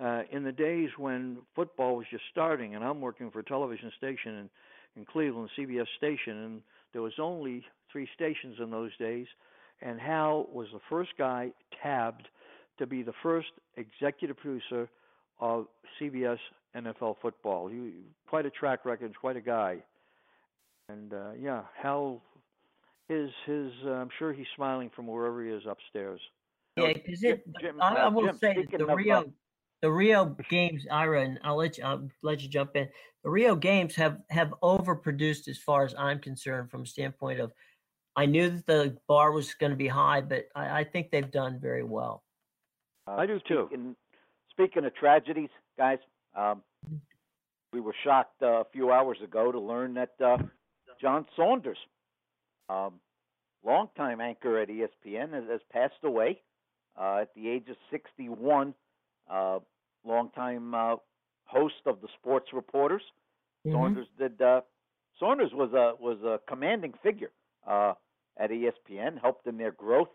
Uh, 0.00 0.22
in 0.30 0.44
the 0.44 0.52
days 0.52 0.90
when 0.96 1.38
football 1.56 1.96
was 1.96 2.06
just 2.10 2.22
starting, 2.30 2.76
and 2.76 2.84
I'm 2.84 3.00
working 3.00 3.30
for 3.30 3.40
a 3.40 3.44
television 3.44 3.90
station 3.96 4.34
in, 4.34 4.50
in 4.96 5.04
Cleveland, 5.04 5.50
CBS 5.58 5.86
station, 5.96 6.36
and 6.36 6.62
there 6.92 7.02
was 7.02 7.14
only 7.18 7.64
three 7.90 8.08
stations 8.14 8.56
in 8.62 8.70
those 8.70 8.96
days, 8.98 9.26
and 9.82 10.00
Hal 10.00 10.46
was 10.52 10.68
the 10.72 10.78
first 10.88 11.10
guy 11.18 11.50
tabbed 11.82 12.28
to 12.78 12.86
be 12.86 13.02
the 13.02 13.12
first 13.22 13.48
executive 13.76 14.36
producer 14.36 14.88
of 15.40 15.66
CBS 16.00 16.38
NFL 16.76 17.16
football. 17.20 17.68
He 17.68 17.92
quite 18.28 18.46
a 18.46 18.50
track 18.50 18.84
record, 18.84 19.12
quite 19.20 19.36
a 19.36 19.40
guy. 19.40 19.78
And 20.88 21.12
uh, 21.12 21.32
yeah, 21.40 21.62
Hal, 21.80 22.22
his 23.08 23.30
his. 23.46 23.70
Uh, 23.84 23.90
I'm 23.90 24.08
sure 24.18 24.32
he's 24.32 24.46
smiling 24.56 24.90
from 24.94 25.06
wherever 25.06 25.42
he 25.42 25.50
is 25.50 25.62
upstairs. 25.68 26.20
Yeah, 26.76 26.92
because 26.92 27.22
it. 27.22 27.44
Jim, 27.60 27.80
I, 27.80 27.94
I 27.94 28.04
uh, 28.06 28.10
will 28.10 28.26
Jim, 28.26 28.38
say 28.38 28.66
the 28.70 28.86
Rio, 28.86 29.20
of, 29.20 29.32
the 29.82 29.90
Rio 29.90 30.36
games, 30.48 30.86
Ira, 30.90 31.22
and 31.22 31.38
I'll 31.44 31.56
let 31.56 31.78
you 31.78 31.84
I'll 31.84 32.08
let 32.22 32.40
you 32.40 32.48
jump 32.48 32.76
in. 32.76 32.88
The 33.24 33.30
Rio 33.30 33.54
games 33.54 33.94
have 33.96 34.20
have 34.30 34.54
overproduced 34.62 35.48
as 35.48 35.58
far 35.58 35.84
as 35.84 35.94
I'm 35.98 36.20
concerned, 36.20 36.70
from 36.70 36.82
a 36.82 36.86
standpoint 36.86 37.40
of. 37.40 37.52
I 38.16 38.26
knew 38.26 38.50
that 38.50 38.66
the 38.66 38.96
bar 39.06 39.30
was 39.30 39.54
going 39.54 39.70
to 39.70 39.76
be 39.76 39.86
high, 39.86 40.22
but 40.22 40.48
I, 40.56 40.80
I 40.80 40.84
think 40.84 41.12
they've 41.12 41.30
done 41.30 41.60
very 41.60 41.84
well. 41.84 42.24
Uh, 43.08 43.16
I 43.16 43.26
do 43.26 43.40
too. 43.46 43.66
Speaking, 43.68 43.96
speaking 44.50 44.84
of 44.84 44.94
tragedies, 44.94 45.50
guys, 45.76 45.98
um, 46.36 46.62
we 47.72 47.80
were 47.80 47.94
shocked 48.04 48.42
uh, 48.42 48.60
a 48.60 48.64
few 48.72 48.92
hours 48.92 49.18
ago 49.22 49.52
to 49.52 49.58
learn 49.58 49.94
that 49.94 50.14
uh, 50.24 50.38
John 51.00 51.26
Saunders, 51.36 51.78
um, 52.68 52.94
longtime 53.64 54.20
anchor 54.20 54.58
at 54.58 54.68
ESPN, 54.68 55.32
has, 55.32 55.44
has 55.50 55.60
passed 55.72 56.02
away 56.04 56.40
uh, 57.00 57.20
at 57.22 57.34
the 57.34 57.48
age 57.48 57.68
of 57.68 57.76
61. 57.90 58.74
Uh, 59.30 59.58
longtime 60.04 60.74
uh, 60.74 60.96
host 61.44 61.74
of 61.86 62.00
the 62.00 62.08
Sports 62.20 62.48
Reporters. 62.52 63.02
Mm-hmm. 63.66 63.76
Saunders 63.76 64.06
did. 64.18 64.40
Uh, 64.40 64.62
Saunders 65.18 65.50
was 65.52 65.72
a 65.72 66.00
was 66.02 66.18
a 66.22 66.40
commanding 66.48 66.94
figure 67.02 67.30
uh, 67.66 67.94
at 68.38 68.50
ESPN, 68.50 69.20
helped 69.20 69.46
in 69.46 69.58
their 69.58 69.72
growth. 69.72 70.08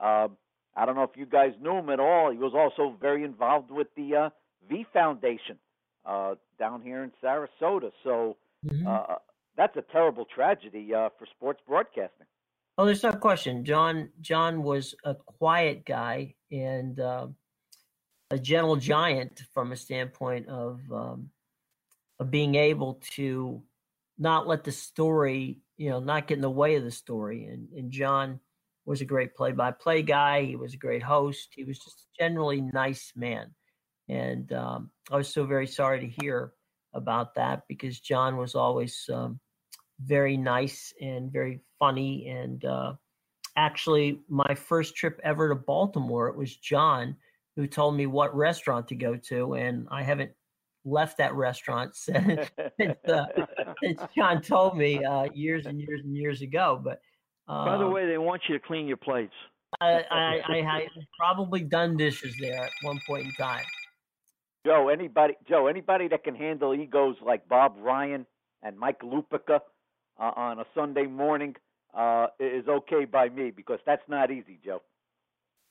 Uh, 0.00 0.28
I 0.76 0.84
don't 0.84 0.94
know 0.94 1.04
if 1.04 1.16
you 1.16 1.26
guys 1.26 1.52
knew 1.60 1.78
him 1.78 1.88
at 1.88 2.00
all. 2.00 2.30
He 2.30 2.38
was 2.38 2.52
also 2.54 2.96
very 3.00 3.24
involved 3.24 3.70
with 3.70 3.88
the 3.96 4.14
uh, 4.14 4.30
V 4.68 4.84
Foundation 4.92 5.58
uh, 6.04 6.34
down 6.58 6.82
here 6.82 7.02
in 7.02 7.12
Sarasota. 7.22 7.90
So 8.04 8.36
mm-hmm. 8.64 8.86
uh, 8.86 9.16
that's 9.56 9.76
a 9.76 9.84
terrible 9.90 10.26
tragedy 10.26 10.94
uh, 10.94 11.08
for 11.18 11.26
sports 11.26 11.60
broadcasting. 11.66 12.26
Oh, 12.78 12.84
there's 12.84 13.02
no 13.02 13.12
question. 13.12 13.64
John 13.64 14.10
John 14.20 14.62
was 14.62 14.94
a 15.02 15.14
quiet 15.14 15.86
guy 15.86 16.34
and 16.52 17.00
uh, 17.00 17.28
a 18.30 18.38
gentle 18.38 18.76
giant 18.76 19.42
from 19.54 19.72
a 19.72 19.76
standpoint 19.76 20.48
of 20.48 20.80
um, 20.92 21.30
of 22.20 22.30
being 22.30 22.54
able 22.54 23.00
to 23.14 23.62
not 24.18 24.46
let 24.46 24.64
the 24.64 24.72
story, 24.72 25.58
you 25.78 25.88
know, 25.88 26.00
not 26.00 26.26
get 26.26 26.36
in 26.36 26.42
the 26.42 26.50
way 26.50 26.76
of 26.76 26.84
the 26.84 26.90
story. 26.90 27.46
And 27.46 27.70
and 27.70 27.90
John 27.90 28.40
was 28.86 29.00
a 29.00 29.04
great 29.04 29.34
play-by-play 29.34 30.02
guy. 30.02 30.44
He 30.44 30.56
was 30.56 30.74
a 30.74 30.78
great 30.78 31.02
host. 31.02 31.48
He 31.54 31.64
was 31.64 31.78
just 31.78 32.00
a 32.00 32.22
generally 32.22 32.60
nice 32.60 33.12
man. 33.16 33.52
And 34.08 34.52
um, 34.52 34.90
I 35.10 35.16
was 35.16 35.32
so 35.32 35.44
very 35.44 35.66
sorry 35.66 36.00
to 36.00 36.22
hear 36.22 36.52
about 36.94 37.34
that 37.34 37.62
because 37.68 38.00
John 38.00 38.36
was 38.36 38.54
always 38.54 39.04
um, 39.12 39.40
very 40.00 40.36
nice 40.36 40.94
and 41.00 41.32
very 41.32 41.60
funny. 41.78 42.28
And 42.28 42.64
uh, 42.64 42.94
actually, 43.56 44.20
my 44.28 44.54
first 44.54 44.94
trip 44.94 45.20
ever 45.24 45.48
to 45.48 45.56
Baltimore, 45.56 46.28
it 46.28 46.36
was 46.36 46.56
John 46.56 47.16
who 47.56 47.66
told 47.66 47.96
me 47.96 48.06
what 48.06 48.36
restaurant 48.36 48.86
to 48.88 48.94
go 48.94 49.16
to, 49.16 49.54
and 49.54 49.88
I 49.90 50.02
haven't 50.02 50.30
left 50.84 51.16
that 51.18 51.34
restaurant 51.34 51.96
since, 51.96 52.50
since, 52.80 52.98
uh, 53.08 53.24
since 53.82 54.00
John 54.14 54.42
told 54.42 54.76
me 54.76 55.02
uh, 55.02 55.24
years 55.34 55.66
and 55.66 55.80
years 55.80 56.02
and 56.04 56.14
years 56.14 56.42
ago. 56.42 56.80
But 56.82 57.00
by 57.46 57.76
the 57.78 57.84
um, 57.84 57.92
way, 57.92 58.06
they 58.06 58.18
want 58.18 58.42
you 58.48 58.58
to 58.58 58.64
clean 58.64 58.86
your 58.86 58.96
plates. 58.96 59.34
I, 59.80 60.02
I, 60.10 60.40
I 60.48 60.56
had 60.62 60.88
probably 61.18 61.60
done 61.60 61.96
dishes 61.96 62.34
there 62.40 62.64
at 62.64 62.70
one 62.82 63.00
point 63.06 63.26
in 63.26 63.32
time. 63.32 63.64
Joe, 64.64 64.88
anybody, 64.88 65.34
Joe, 65.48 65.68
anybody 65.68 66.08
that 66.08 66.24
can 66.24 66.34
handle 66.34 66.74
egos 66.74 67.16
like 67.24 67.48
Bob 67.48 67.76
Ryan 67.78 68.26
and 68.62 68.76
Mike 68.76 69.00
Lupica 69.00 69.60
uh, 70.18 70.32
on 70.34 70.58
a 70.58 70.64
Sunday 70.74 71.06
morning 71.06 71.54
uh, 71.96 72.26
is 72.40 72.66
okay 72.66 73.04
by 73.04 73.28
me 73.28 73.50
because 73.50 73.78
that's 73.86 74.02
not 74.08 74.30
easy, 74.30 74.58
Joe. 74.64 74.82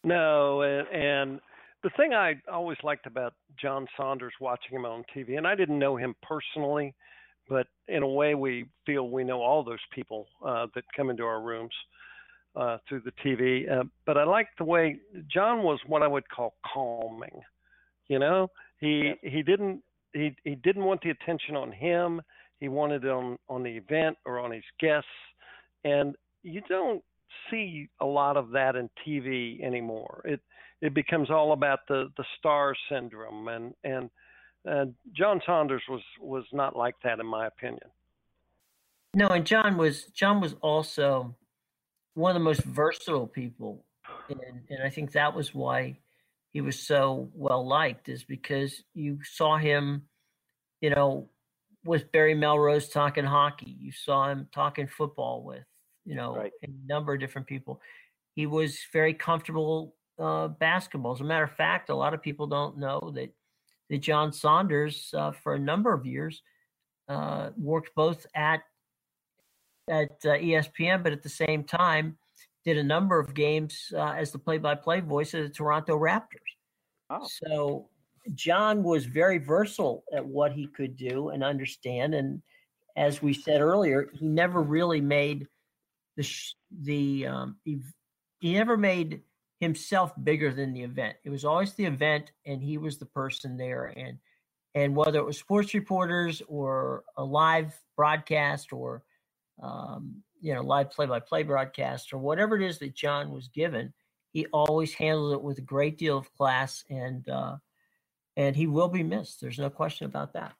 No, 0.03 0.61
and, 0.61 0.87
and 0.87 1.39
the 1.83 1.89
thing 1.97 2.13
I 2.13 2.35
always 2.51 2.77
liked 2.83 3.05
about 3.05 3.33
John 3.61 3.87
Saunders 3.97 4.33
watching 4.39 4.77
him 4.77 4.85
on 4.85 5.03
TV, 5.15 5.37
and 5.37 5.47
I 5.47 5.55
didn't 5.55 5.79
know 5.79 5.97
him 5.97 6.15
personally, 6.21 6.93
but 7.49 7.67
in 7.87 8.03
a 8.03 8.07
way, 8.07 8.35
we 8.35 8.65
feel 8.85 9.09
we 9.09 9.23
know 9.23 9.41
all 9.41 9.63
those 9.63 9.79
people 9.93 10.27
uh, 10.45 10.67
that 10.75 10.83
come 10.95 11.09
into 11.09 11.23
our 11.23 11.41
rooms 11.41 11.73
uh, 12.55 12.77
through 12.87 13.01
the 13.01 13.11
TV. 13.23 13.69
Uh, 13.71 13.83
but 14.05 14.17
I 14.17 14.23
like 14.23 14.47
the 14.57 14.63
way 14.63 14.97
John 15.31 15.63
was 15.63 15.79
what 15.87 16.01
I 16.01 16.07
would 16.07 16.27
call 16.29 16.55
calming. 16.73 17.41
You 18.07 18.19
know, 18.19 18.49
he 18.79 19.13
yes. 19.21 19.33
he 19.33 19.43
didn't 19.43 19.81
he 20.13 20.35
he 20.43 20.55
didn't 20.55 20.83
want 20.83 21.01
the 21.01 21.09
attention 21.09 21.55
on 21.55 21.71
him. 21.71 22.21
He 22.59 22.67
wanted 22.67 23.03
it 23.03 23.11
on 23.11 23.37
on 23.49 23.63
the 23.63 23.71
event 23.71 24.17
or 24.25 24.39
on 24.39 24.51
his 24.51 24.63
guests, 24.79 25.09
and 25.83 26.15
you 26.43 26.61
don't 26.69 27.03
see 27.49 27.89
a 27.99 28.05
lot 28.05 28.37
of 28.37 28.51
that 28.51 28.75
in 28.75 28.89
TV 29.05 29.61
anymore. 29.63 30.21
It 30.25 30.39
it 30.81 30.93
becomes 30.93 31.29
all 31.29 31.51
about 31.51 31.79
the 31.87 32.11
the 32.17 32.25
star 32.37 32.75
syndrome, 32.89 33.47
and 33.47 33.73
and 33.83 34.09
uh, 34.69 34.85
John 35.13 35.41
Saunders 35.45 35.83
was 35.89 36.01
was 36.19 36.45
not 36.51 36.75
like 36.75 36.95
that 37.03 37.19
in 37.19 37.25
my 37.25 37.47
opinion. 37.47 37.87
No, 39.13 39.27
and 39.27 39.45
John 39.45 39.77
was 39.77 40.05
John 40.05 40.41
was 40.41 40.55
also 40.61 41.35
one 42.15 42.31
of 42.31 42.35
the 42.35 42.43
most 42.43 42.63
versatile 42.63 43.27
people, 43.27 43.85
and 44.29 44.61
and 44.69 44.83
I 44.83 44.89
think 44.89 45.11
that 45.13 45.35
was 45.35 45.53
why 45.53 45.97
he 46.55 46.61
was 46.61 46.79
so 46.79 47.29
well 47.33 47.67
liked 47.67 48.07
is 48.07 48.23
because 48.23 48.81
you 48.93 49.19
saw 49.23 49.57
him, 49.57 50.03
you 50.81 50.89
know, 50.89 51.29
with 51.83 52.11
Barry 52.11 52.33
Melrose 52.33 52.87
talking 52.87 53.25
hockey. 53.25 53.75
You 53.77 53.91
saw 53.91 54.29
him 54.29 54.47
talking 54.53 54.87
football 54.87 55.43
with, 55.43 55.65
you 56.05 56.15
know, 56.15 56.35
right. 56.35 56.51
a 56.63 56.67
number 56.85 57.13
of 57.13 57.19
different 57.19 57.47
people. 57.47 57.81
He 58.35 58.45
was 58.47 58.79
very 58.93 59.13
comfortable 59.13 59.95
uh, 60.17 60.47
basketball. 60.47 61.13
As 61.13 61.21
a 61.21 61.25
matter 61.25 61.43
of 61.43 61.51
fact, 61.51 61.89
a 61.89 61.95
lot 61.95 62.13
of 62.13 62.21
people 62.21 62.47
don't 62.47 62.77
know 62.77 63.11
that 63.15 63.33
that 63.89 63.99
John 63.99 64.33
Saunders, 64.33 65.13
uh, 65.15 65.31
for 65.31 65.55
a 65.55 65.59
number 65.59 65.93
of 65.93 66.05
years, 66.05 66.41
uh, 67.07 67.49
worked 67.57 67.93
both 67.95 68.25
at 68.35 68.61
at 69.87 70.11
uh, 70.25 70.29
ESPN, 70.29 71.03
but 71.03 71.13
at 71.13 71.21
the 71.21 71.29
same 71.29 71.63
time 71.63 72.17
did 72.63 72.77
a 72.77 72.83
number 72.83 73.19
of 73.19 73.35
games 73.35 73.93
uh, 73.95 74.13
as 74.13 74.31
the 74.31 74.39
play-by-play 74.39 74.99
voice 75.01 75.35
of 75.35 75.43
the 75.43 75.49
Toronto 75.49 75.97
Raptors. 75.99 76.55
Oh. 77.11 77.27
So 77.45 77.89
John 78.33 78.81
was 78.81 79.05
very 79.05 79.37
versatile 79.37 80.03
at 80.11 80.25
what 80.25 80.51
he 80.51 80.65
could 80.67 80.97
do 80.97 81.29
and 81.29 81.43
understand. 81.43 82.15
And 82.15 82.41
as 82.97 83.21
we 83.21 83.33
said 83.33 83.61
earlier, 83.61 84.09
he 84.13 84.25
never 84.25 84.61
really 84.61 85.01
made 85.01 85.47
the 86.17 86.23
sh- 86.23 86.55
the 86.81 87.27
um, 87.27 87.57
he, 87.63 87.79
he 88.39 88.53
never 88.53 88.77
made 88.77 89.21
himself 89.59 90.13
bigger 90.23 90.53
than 90.53 90.73
the 90.73 90.83
event. 90.83 91.15
It 91.23 91.29
was 91.29 91.45
always 91.45 91.73
the 91.73 91.85
event, 91.85 92.31
and 92.45 92.61
he 92.61 92.77
was 92.77 92.97
the 92.97 93.05
person 93.05 93.57
there. 93.57 93.93
And 93.95 94.17
and 94.73 94.95
whether 94.95 95.19
it 95.19 95.25
was 95.25 95.37
sports 95.37 95.73
reporters 95.73 96.41
or 96.47 97.03
a 97.15 97.23
live 97.23 97.73
broadcast 97.95 98.73
or 98.73 99.03
um, 99.61 100.21
you 100.41 100.53
know, 100.53 100.61
live 100.61 100.91
play-by-play 100.91 101.43
broadcast 101.43 102.13
or 102.13 102.17
whatever 102.17 102.55
it 102.55 102.61
is 102.61 102.77
that 102.79 102.93
John 102.93 103.31
was 103.31 103.47
given, 103.47 103.93
he 104.31 104.45
always 104.47 104.93
handled 104.93 105.33
it 105.33 105.41
with 105.41 105.57
a 105.57 105.61
great 105.61 105.97
deal 105.97 106.17
of 106.17 106.31
class, 106.33 106.83
and 106.89 107.27
uh, 107.29 107.55
and 108.35 108.55
he 108.55 108.67
will 108.67 108.89
be 108.89 109.01
missed. 109.01 109.39
There's 109.39 109.59
no 109.59 109.69
question 109.69 110.05
about 110.05 110.33
that. 110.33 110.53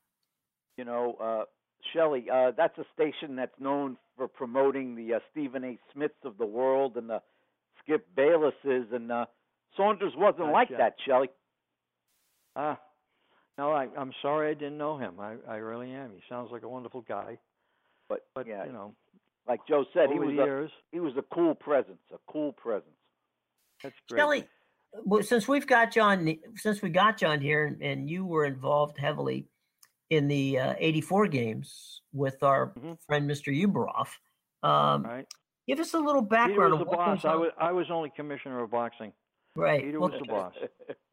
You 0.78 0.86
know, 0.86 1.18
uh, 1.22 1.44
Shelly, 1.94 2.26
uh, 2.34 2.52
that's 2.58 2.78
a 2.78 2.86
station 2.94 3.36
that's 3.36 3.60
known 3.60 3.98
for 4.16 4.28
promoting 4.28 4.96
the 4.96 5.16
uh, 5.16 5.20
Stephen 5.32 5.64
A. 5.66 5.78
Smiths 5.94 6.16
of 6.24 6.38
the 6.38 6.46
world 6.46 6.96
and 6.96 7.10
the 7.10 7.22
Skip 7.86 8.08
Baylesses, 8.18 8.94
and 8.94 9.12
uh, 9.12 9.26
Saunders 9.78 10.14
wasn't 10.18 10.52
like 10.52 10.70
that, 10.70 10.96
Shelly. 11.06 11.30
Ah, 12.56 12.80
no, 13.58 13.72
I, 13.72 13.88
I'm 13.98 14.12
sorry 14.22 14.52
I 14.52 14.54
didn't 14.54 14.78
know 14.78 14.98
him. 14.98 15.20
I, 15.20 15.36
I 15.48 15.56
really 15.58 15.92
am. 15.92 16.12
He 16.12 16.22
sounds 16.30 16.50
like 16.52 16.64
a 16.64 16.70
wonderful 16.70 17.02
guy. 17.02 17.38
But, 18.10 18.20
but 18.34 18.48
yeah, 18.48 18.66
you 18.66 18.72
know, 18.72 18.94
like 19.48 19.62
Joe 19.68 19.86
said, 19.94 20.10
he 20.12 20.20
was 20.20 20.34
years, 20.34 20.72
a, 20.72 20.96
he 20.96 21.00
was 21.00 21.14
a 21.18 21.24
cool 21.34 21.56
presence, 21.56 22.00
a 22.14 22.18
cool 22.32 22.54
presence. 22.54 22.90
That's 23.84 23.96
great. 24.10 24.20
Shelly, 24.20 24.48
well, 25.04 25.24
since 25.24 25.48
we've 25.48 25.68
got 25.68 25.92
John, 25.92 26.38
since 26.56 26.82
we 26.82 26.90
got 26.90 27.18
John 27.18 27.42
here, 27.42 27.66
and, 27.66 27.82
and 27.82 28.10
you 28.10 28.26
were 28.26 28.46
involved 28.46 28.98
heavily 28.98 29.48
in 30.10 30.28
the 30.28 30.60
uh, 30.60 30.74
'84 30.78 31.28
games 31.28 32.02
with 32.14 32.44
our 32.44 32.68
mm-hmm. 32.68 32.94
friend 33.08 33.30
Mr. 33.30 33.54
Ueberroth. 33.54 34.10
Um, 34.68 35.04
right. 35.04 35.28
Give 35.68 35.80
us 35.80 35.94
a 35.94 36.00
little 36.00 36.22
Peter 36.22 36.36
background. 36.36 36.74
was 36.74 36.82
of 36.82 36.88
the 36.88 36.96
boss. 36.96 37.26
I 37.26 37.36
was 37.36 37.52
I 37.60 37.72
was 37.72 37.88
only 37.90 38.12
commissioner 38.16 38.64
of 38.64 38.72
boxing. 38.72 39.12
right. 39.56 39.84
Peter 39.84 40.00
well, 40.00 40.10
was 40.10 40.20
the 40.20 40.28
boss. 40.32 40.54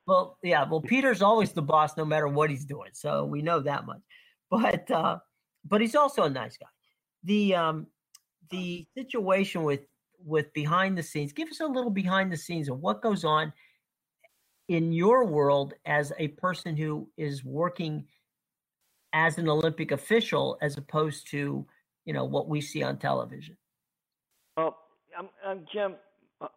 Well, 0.07 0.39
yeah. 0.43 0.65
Well, 0.69 0.81
Peter's 0.81 1.23
always 1.23 1.53
the 1.53 1.63
boss, 1.63 1.97
no 1.97 2.05
matter 2.05 2.29
what 2.29 2.51
he's 2.51 2.65
doing. 2.65 2.91
So 2.93 3.25
we 3.25 3.41
know 3.41 3.61
that 3.61 3.87
much. 3.87 4.01
But 4.51 4.91
uh, 4.91 5.19
but 5.65 5.81
he's 5.81 5.95
also 5.95 6.25
a 6.25 6.31
nice 6.31 6.57
guy. 6.57 6.67
The 7.25 7.55
um, 7.55 7.87
the 8.51 8.87
situation 8.97 9.63
with 9.63 9.81
with 10.25 10.53
behind 10.53 10.97
the 10.97 11.03
scenes. 11.03 11.33
Give 11.33 11.49
us 11.49 11.61
a 11.61 11.67
little 11.67 11.91
behind 11.91 12.31
the 12.33 12.37
scenes 12.37 12.69
of 12.69 12.79
what 12.79 13.03
goes 13.03 13.25
on 13.25 13.53
in 14.69 14.93
your 14.93 15.27
world 15.27 15.75
as 15.87 16.13
a 16.19 16.29
person 16.29 16.77
who 16.77 17.09
is 17.17 17.45
working 17.45 18.07
as 19.13 19.39
an 19.39 19.49
Olympic 19.49 19.91
official, 19.91 20.59
as 20.63 20.77
opposed 20.77 21.29
to 21.31 21.67
you 22.05 22.13
know 22.13 22.25
what 22.25 22.49
we 22.49 22.61
see 22.61 22.83
on 22.83 22.99
television. 22.99 23.57
Well, 24.57 24.79
I'm, 25.19 25.29
I'm 25.47 25.65
Jim. 25.73 25.95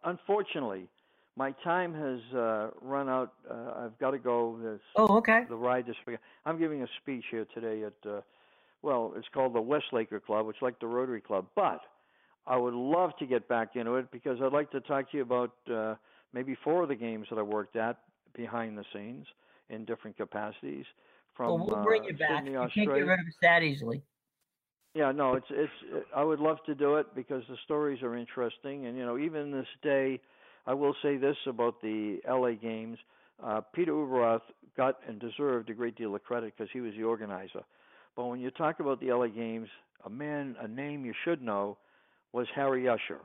Unfortunately, 0.04 0.88
my 1.36 1.52
time 1.64 1.94
has 1.94 2.20
uh, 2.36 2.70
run 2.82 3.08
out. 3.08 3.32
Uh, 3.48 3.84
I've 3.84 3.98
got 3.98 4.10
to 4.10 4.18
go. 4.18 4.58
There's 4.60 4.80
Oh, 4.96 5.18
okay. 5.18 5.44
the 5.48 5.56
ride 5.56 5.86
this 5.86 5.96
week. 6.06 6.18
I'm 6.44 6.58
giving 6.58 6.82
a 6.82 6.86
speech 7.00 7.24
here 7.30 7.46
today 7.54 7.84
at, 7.84 8.10
uh, 8.10 8.20
well, 8.82 9.12
it's 9.16 9.28
called 9.32 9.54
the 9.54 9.60
Westlaker 9.60 10.20
Club. 10.24 10.46
It's 10.48 10.60
like 10.60 10.78
the 10.80 10.86
Rotary 10.86 11.20
Club, 11.20 11.46
but 11.54 11.80
I 12.46 12.56
would 12.56 12.74
love 12.74 13.16
to 13.18 13.26
get 13.26 13.48
back 13.48 13.76
into 13.76 13.94
it 13.96 14.10
because 14.10 14.38
I'd 14.42 14.52
like 14.52 14.70
to 14.72 14.80
talk 14.80 15.10
to 15.10 15.16
you 15.16 15.22
about 15.22 15.52
uh, 15.72 15.94
maybe 16.32 16.56
four 16.62 16.82
of 16.82 16.88
the 16.88 16.94
games 16.94 17.26
that 17.30 17.38
I 17.38 17.42
worked 17.42 17.76
at 17.76 17.98
behind 18.34 18.76
the 18.76 18.84
scenes 18.92 19.26
in 19.70 19.84
different 19.84 20.16
capacities. 20.16 20.84
From 21.34 21.46
Well, 21.46 21.66
we'll 21.66 21.84
bring 21.84 22.02
uh, 22.02 22.06
you 22.06 22.12
back. 22.14 22.38
Sydney, 22.38 22.52
You 22.52 22.58
can't 22.58 22.74
get 22.74 23.06
rid 23.06 23.20
of 23.20 23.26
us 23.26 23.34
that 23.42 23.62
easily. 23.62 24.02
Yeah, 24.96 25.12
no, 25.12 25.34
it's 25.34 25.46
it's. 25.50 25.72
I 26.16 26.24
would 26.24 26.40
love 26.40 26.56
to 26.64 26.74
do 26.74 26.96
it 26.96 27.14
because 27.14 27.42
the 27.50 27.56
stories 27.66 28.02
are 28.02 28.16
interesting, 28.16 28.86
and 28.86 28.96
you 28.96 29.04
know, 29.04 29.18
even 29.18 29.50
this 29.50 29.66
day, 29.82 30.18
I 30.66 30.72
will 30.72 30.94
say 31.02 31.18
this 31.18 31.36
about 31.46 31.82
the 31.82 32.16
LA 32.26 32.52
games. 32.52 32.96
Uh, 33.44 33.60
Peter 33.74 33.92
Ueberroth 33.92 34.40
got 34.74 34.96
and 35.06 35.20
deserved 35.20 35.68
a 35.68 35.74
great 35.74 35.96
deal 35.96 36.14
of 36.14 36.24
credit 36.24 36.54
because 36.56 36.70
he 36.72 36.80
was 36.80 36.94
the 36.96 37.02
organizer. 37.02 37.60
But 38.16 38.24
when 38.24 38.40
you 38.40 38.50
talk 38.50 38.80
about 38.80 38.98
the 39.00 39.12
LA 39.12 39.26
games, 39.26 39.68
a 40.06 40.08
man, 40.08 40.56
a 40.62 40.66
name 40.66 41.04
you 41.04 41.12
should 41.26 41.42
know, 41.42 41.76
was 42.32 42.46
Harry 42.54 42.88
Usher, 42.88 43.20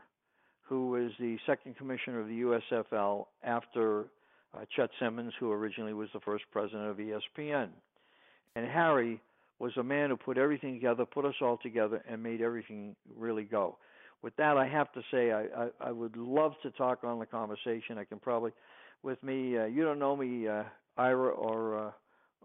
who 0.64 0.90
was 0.90 1.12
the 1.22 1.38
second 1.46 1.78
commissioner 1.78 2.20
of 2.20 2.28
the 2.28 2.42
USFL 2.42 3.28
after 3.46 4.08
uh, 4.54 4.66
Chet 4.76 4.90
Simmons, 5.00 5.32
who 5.40 5.54
originally 5.54 5.94
was 5.94 6.10
the 6.14 6.20
first 6.20 6.44
president 6.52 6.90
of 6.90 6.98
ESPN. 6.98 7.70
And 8.58 8.66
Harry 8.66 9.22
was 9.62 9.78
a 9.78 9.84
man 9.84 10.10
who 10.10 10.18
put 10.18 10.40
everything 10.40 10.74
together, 10.74 11.06
put 11.06 11.24
us 11.24 11.36
all 11.40 11.58
together, 11.58 12.04
and 12.10 12.22
made 12.22 12.42
everything 12.42 12.96
really 13.16 13.44
go. 13.44 13.78
With 14.24 14.36
that, 14.38 14.58
I 14.58 14.68
have 14.68 14.92
to 14.94 15.02
say 15.12 15.32
I, 15.32 15.42
I, 15.42 15.68
I 15.80 15.92
would 15.92 16.18
love 16.18 16.54
to 16.64 16.72
talk 16.72 17.04
on 17.04 17.20
the 17.20 17.28
conversation. 17.28 18.00
I 18.00 18.04
can 18.04 18.20
probably, 18.20 18.52
with 19.04 19.22
me, 19.24 19.58
uh, 19.58 19.66
you 19.66 19.84
don't 19.84 20.00
know 20.00 20.16
me, 20.16 20.48
uh, 20.48 20.64
Ira 20.98 21.30
or 21.30 21.78
uh, 21.78 21.92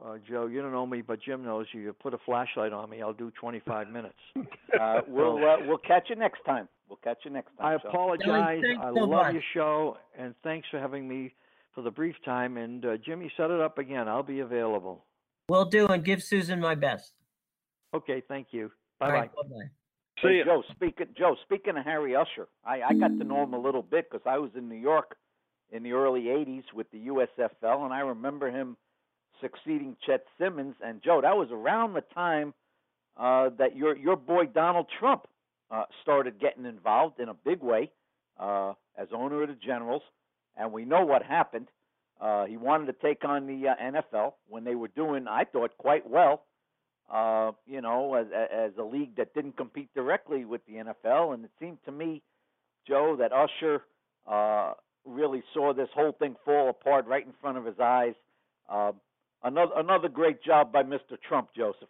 uh, 0.05 0.19
Joe, 0.29 0.47
you 0.47 0.61
don't 0.61 0.73
know 0.73 0.87
me, 0.87 1.01
but 1.01 1.23
Jim 1.23 1.43
knows 1.43 1.67
you. 1.73 1.81
You 1.81 1.95
put 1.95 2.13
a 2.13 2.19
flashlight 2.27 2.75
on 2.75 2.91
me, 2.91 3.01
I'll 3.01 3.15
do 3.15 3.33
25 3.41 3.89
minutes. 3.89 4.15
Uh, 4.79 5.01
we'll 5.09 5.39
uh, 5.39 5.57
we'll 5.67 5.79
catch 5.79 6.11
you 6.11 6.17
next 6.17 6.45
time. 6.45 6.69
We'll 6.91 6.99
catch 7.03 7.21
you 7.25 7.31
next 7.31 7.49
time. 7.57 7.79
I 7.79 7.83
so. 7.83 7.89
apologize. 7.89 8.61
thanks 8.63 8.83
I 8.85 8.93
so 8.93 9.05
love 9.05 9.09
much. 9.09 9.33
your 9.33 9.43
show, 9.55 9.97
and 10.19 10.35
thanks 10.43 10.69
for 10.71 10.79
having 10.79 11.09
me 11.09 11.33
for 11.75 11.81
the 11.81 11.91
brief 11.91 12.15
time. 12.27 12.59
And 12.59 12.85
uh, 12.85 12.97
Jimmy, 12.99 13.33
set 13.39 13.51
it 13.51 13.59
up 13.59 13.79
again. 13.79 14.07
I'll 14.07 14.23
be 14.23 14.41
available. 14.41 15.06
Will 15.49 15.65
do, 15.65 15.87
and 15.87 16.05
give 16.05 16.23
Susan 16.23 16.61
my 16.61 16.75
best. 16.75 17.13
Okay, 17.95 18.23
thank 18.27 18.49
you. 18.51 18.71
Bye 18.99 19.07
bye. 19.09 19.13
right. 19.13 19.31
See 20.23 20.29
Hey, 20.29 20.39
ya. 20.39 20.45
Joe, 20.45 20.63
speaking 20.73 21.07
Joe, 21.17 21.37
speaking 21.45 21.77
of 21.77 21.85
Harry 21.85 22.17
Usher, 22.17 22.49
I, 22.65 22.83
I 22.83 22.95
got 22.95 23.09
to 23.09 23.25
know 23.25 23.45
him 23.45 23.55
a 23.55 23.61
little 23.61 23.83
bit 23.83 24.11
because 24.11 24.27
I 24.27 24.39
was 24.39 24.51
in 24.57 24.69
New 24.69 24.77
York 24.77 25.17
in 25.71 25.83
the 25.85 25.93
early 25.93 26.23
'80s 26.23 26.65
with 26.75 26.91
the 26.91 27.07
USFL, 27.07 27.85
and 27.85 27.93
I 27.93 28.01
remember 28.01 28.51
him 28.51 28.77
succeeding 29.41 29.97
Chet 30.05 30.25
Simmons. 30.39 30.75
And 30.85 31.01
Joe, 31.03 31.21
that 31.23 31.37
was 31.37 31.49
around 31.53 31.93
the 31.95 32.03
time 32.13 32.55
uh, 33.17 33.51
that 33.59 33.77
your 33.77 33.97
your 33.97 34.17
boy 34.17 34.47
Donald 34.47 34.87
Trump 34.99 35.27
uh, 35.71 35.85
started 36.03 36.41
getting 36.41 36.65
involved 36.65 37.21
in 37.21 37.29
a 37.29 37.35
big 37.35 37.63
way 37.63 37.93
uh, 38.41 38.73
as 38.99 39.09
owner 39.15 39.43
of 39.43 39.49
the 39.49 39.57
Generals, 39.65 40.03
and 40.57 40.73
we 40.73 40.85
know 40.85 41.05
what 41.05 41.23
happened. 41.23 41.69
Uh, 42.21 42.47
he 42.47 42.57
wanted 42.57 42.87
to 42.87 42.95
take 42.95 43.25
on 43.25 43.47
the 43.47 43.69
uh, 43.69 43.75
NFL 43.83 44.33
when 44.49 44.65
they 44.65 44.75
were 44.75 44.89
doing, 44.89 45.27
I 45.29 45.45
thought, 45.45 45.77
quite 45.79 46.09
well 46.09 46.45
uh, 47.13 47.53
you 47.67 47.81
know, 47.81 48.15
as, 48.15 48.27
as 48.35 48.73
a 48.79 48.83
league 48.83 49.17
that 49.17 49.35
didn't 49.35 49.57
compete 49.57 49.89
directly 49.95 50.45
with 50.45 50.61
the 50.67 50.75
NFL. 50.75 51.35
And 51.35 51.45
it 51.45 51.51
seemed 51.61 51.79
to 51.85 51.93
me, 51.93 52.23
Joe, 52.87 53.17
that 53.19 53.33
Usher 53.33 53.83
uh, 54.27 54.73
really 55.05 55.43
saw 55.55 55.73
this 55.73 55.89
whole 55.95 56.13
thing 56.13 56.35
fall 56.45 56.69
apart 56.69 57.07
right 57.07 57.25
in 57.25 57.33
front 57.41 57.59
of 57.59 57.65
his 57.65 57.79
eyes. 57.81 58.15
Uh, 58.69 58.93
another 59.45 59.73
another 59.77 60.09
great 60.09 60.43
job 60.43 60.73
by 60.73 60.83
Mr. 60.83 61.17
Trump, 61.29 61.51
Joseph. 61.57 61.89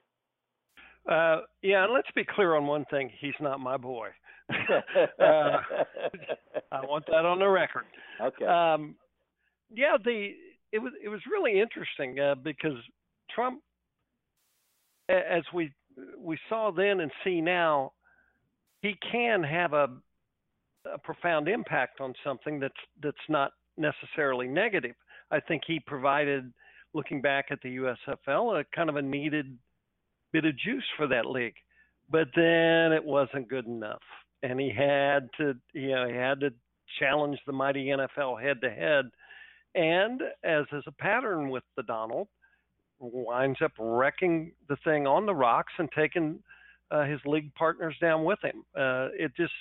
Uh, 1.11 1.39
yeah, 1.63 1.85
and 1.85 1.95
let's 1.95 2.11
be 2.15 2.25
clear 2.25 2.55
on 2.55 2.67
one 2.67 2.85
thing: 2.91 3.11
he's 3.19 3.35
not 3.41 3.59
my 3.59 3.79
boy. 3.79 4.09
uh, 4.51 5.57
I 6.71 6.85
want 6.85 7.07
that 7.07 7.25
on 7.25 7.39
the 7.39 7.49
record. 7.49 7.85
okay. 8.21 8.45
Um, 8.45 8.97
yeah, 9.75 9.97
the 10.03 10.33
it 10.73 10.79
was 10.79 10.93
it 11.03 11.09
was 11.09 11.21
really 11.31 11.61
interesting 11.61 12.19
uh, 12.21 12.35
because 12.35 12.77
Trump, 13.35 13.61
as 15.09 15.43
we 15.55 15.73
we 16.19 16.39
saw 16.49 16.71
then 16.71 17.01
and 17.01 17.11
see 17.25 17.41
now, 17.41 17.93
he 18.83 18.95
can 19.11 19.43
have 19.43 19.73
a 19.73 19.89
a 20.93 20.99
profound 20.99 21.49
impact 21.49 22.01
on 22.01 22.15
something 22.25 22.61
that's 22.61 22.75
that's 23.03 23.17
not 23.29 23.53
necessarily 23.77 24.49
negative. 24.49 24.95
I 25.31 25.41
think 25.41 25.63
he 25.67 25.81
provided, 25.81 26.53
looking 26.95 27.21
back 27.21 27.47
at 27.51 27.61
the 27.63 27.77
USFL, 27.77 28.61
a 28.61 28.65
kind 28.75 28.89
of 28.89 28.97
a 28.97 29.03
needed 29.03 29.59
bit 30.33 30.45
of 30.45 30.57
juice 30.59 30.85
for 30.97 31.07
that 31.09 31.27
league. 31.27 31.57
But 32.11 32.29
then 32.37 32.93
it 32.93 33.05
wasn't 33.05 33.49
good 33.49 33.67
enough, 33.67 34.03
and 34.43 34.61
he 34.61 34.71
had 34.71 35.29
to, 35.39 35.55
you 35.73 35.91
know, 35.91 36.07
he 36.09 36.15
had 36.15 36.41
to 36.41 36.51
challenge 37.01 37.39
the 37.47 37.53
mighty 37.53 37.87
NFL 37.87 38.41
head 38.41 38.61
to 38.63 38.71
head. 38.71 39.07
And 39.77 40.23
as 40.43 40.65
is 40.73 40.85
a 40.87 40.93
pattern 40.93 41.51
with 41.51 41.63
the 41.77 41.83
Donald, 41.83 42.29
winds 42.99 43.61
up 43.63 43.73
wrecking 43.79 44.53
the 44.69 44.77
thing 44.85 45.07
on 45.07 45.27
the 45.27 45.35
rocks 45.35 45.73
and 45.79 45.89
taking 45.95 46.41
uh, 46.91 47.05
his 47.05 47.21
league 47.27 47.55
partners 47.55 47.95
down 48.01 48.25
with 48.25 48.39
him. 48.43 48.65
Uh, 48.75 49.09
it 49.13 49.33
just, 49.37 49.53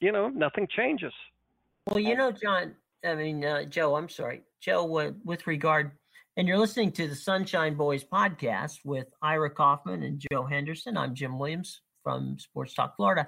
you 0.00 0.12
know, 0.12 0.28
nothing 0.28 0.68
changes. 0.76 1.12
Well, 1.86 2.00
you 2.00 2.16
know, 2.16 2.30
John, 2.30 2.74
I 3.02 3.14
mean, 3.14 3.44
uh, 3.44 3.64
Joe, 3.64 3.96
I'm 3.96 4.10
sorry. 4.10 4.42
Joe, 4.60 4.84
with 5.24 5.46
regard, 5.46 5.92
and 6.36 6.46
you're 6.46 6.58
listening 6.58 6.92
to 6.92 7.08
the 7.08 7.14
Sunshine 7.14 7.74
Boys 7.74 8.04
podcast 8.04 8.84
with 8.84 9.06
Ira 9.22 9.50
Kaufman 9.50 10.02
and 10.02 10.22
Joe 10.30 10.44
Henderson. 10.44 10.96
I'm 10.96 11.14
Jim 11.14 11.38
Williams 11.38 11.80
from 12.04 12.38
Sports 12.38 12.74
Talk 12.74 12.96
Florida. 12.96 13.26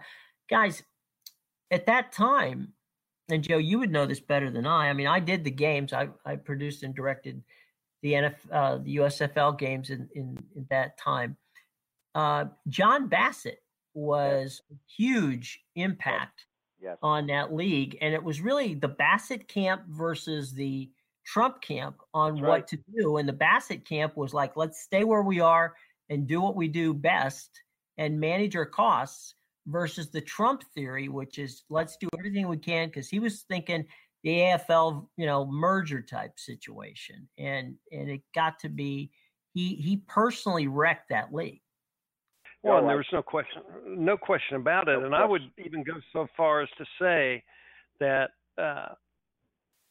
Guys, 0.50 0.82
at 1.70 1.86
that 1.86 2.12
time, 2.12 2.74
and 3.30 3.42
Joe, 3.42 3.58
you 3.58 3.78
would 3.78 3.90
know 3.90 4.06
this 4.06 4.20
better 4.20 4.50
than 4.50 4.66
I. 4.66 4.88
I 4.88 4.92
mean, 4.92 5.06
I 5.06 5.20
did 5.20 5.44
the 5.44 5.50
games. 5.50 5.92
I, 5.92 6.08
I 6.24 6.36
produced 6.36 6.82
and 6.82 6.94
directed 6.94 7.42
the 8.02 8.12
NF, 8.12 8.34
uh, 8.50 8.78
the 8.78 8.96
USFL 8.96 9.58
games 9.58 9.90
in, 9.90 10.08
in, 10.14 10.38
in 10.56 10.66
that 10.70 10.98
time. 10.98 11.36
Uh, 12.14 12.46
John 12.68 13.08
Bassett 13.08 13.62
was 13.94 14.62
a 14.70 14.74
huge 14.96 15.60
impact 15.76 16.46
yes. 16.80 16.98
on 17.02 17.26
that 17.28 17.52
league. 17.52 17.98
And 18.00 18.14
it 18.14 18.22
was 18.22 18.40
really 18.40 18.74
the 18.74 18.88
Bassett 18.88 19.48
camp 19.48 19.82
versus 19.88 20.52
the 20.52 20.90
Trump 21.24 21.60
camp 21.60 21.96
on 22.14 22.34
That's 22.34 22.42
what 22.42 22.48
right. 22.48 22.66
to 22.68 22.78
do. 22.96 23.16
And 23.18 23.28
the 23.28 23.34
Bassett 23.34 23.86
camp 23.86 24.16
was 24.16 24.34
like, 24.34 24.56
let's 24.56 24.80
stay 24.80 25.04
where 25.04 25.22
we 25.22 25.40
are 25.40 25.74
and 26.08 26.26
do 26.26 26.40
what 26.40 26.56
we 26.56 26.68
do 26.68 26.92
best 26.94 27.50
and 27.98 28.18
manage 28.18 28.56
our 28.56 28.66
costs 28.66 29.34
versus 29.66 30.10
the 30.10 30.20
Trump 30.20 30.62
theory, 30.74 31.08
which 31.08 31.38
is 31.38 31.64
let's 31.70 31.96
do 31.96 32.08
everything 32.18 32.48
we 32.48 32.58
can 32.58 32.88
because 32.88 33.08
he 33.08 33.20
was 33.20 33.42
thinking 33.42 33.84
the 34.22 34.30
AFL, 34.30 35.06
you 35.16 35.26
know, 35.26 35.46
merger 35.46 36.02
type 36.02 36.32
situation. 36.36 37.28
And 37.38 37.76
and 37.92 38.10
it 38.10 38.22
got 38.34 38.58
to 38.60 38.68
be 38.68 39.10
he 39.52 39.74
he 39.76 40.02
personally 40.08 40.66
wrecked 40.66 41.10
that 41.10 41.32
league. 41.32 41.62
Well, 42.62 42.78
and 42.78 42.88
there 42.88 42.96
was 42.96 43.06
no 43.12 43.22
question, 43.22 43.62
no 43.86 44.18
question 44.18 44.56
about 44.56 44.88
it. 44.88 44.96
Of 44.96 45.04
and 45.04 45.14
I 45.14 45.24
would 45.24 45.50
even 45.64 45.82
go 45.82 45.94
so 46.12 46.26
far 46.36 46.60
as 46.60 46.68
to 46.76 46.84
say 47.00 47.42
that 48.00 48.30
uh, 48.58 48.88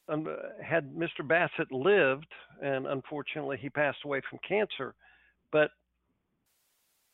um, 0.07 0.27
had 0.63 0.93
Mr. 0.93 1.27
Bassett 1.27 1.71
lived, 1.71 2.31
and 2.61 2.85
unfortunately 2.85 3.57
he 3.59 3.71
passed 3.71 3.97
away 4.05 4.21
from 4.29 4.37
cancer, 4.47 4.93
but 5.51 5.71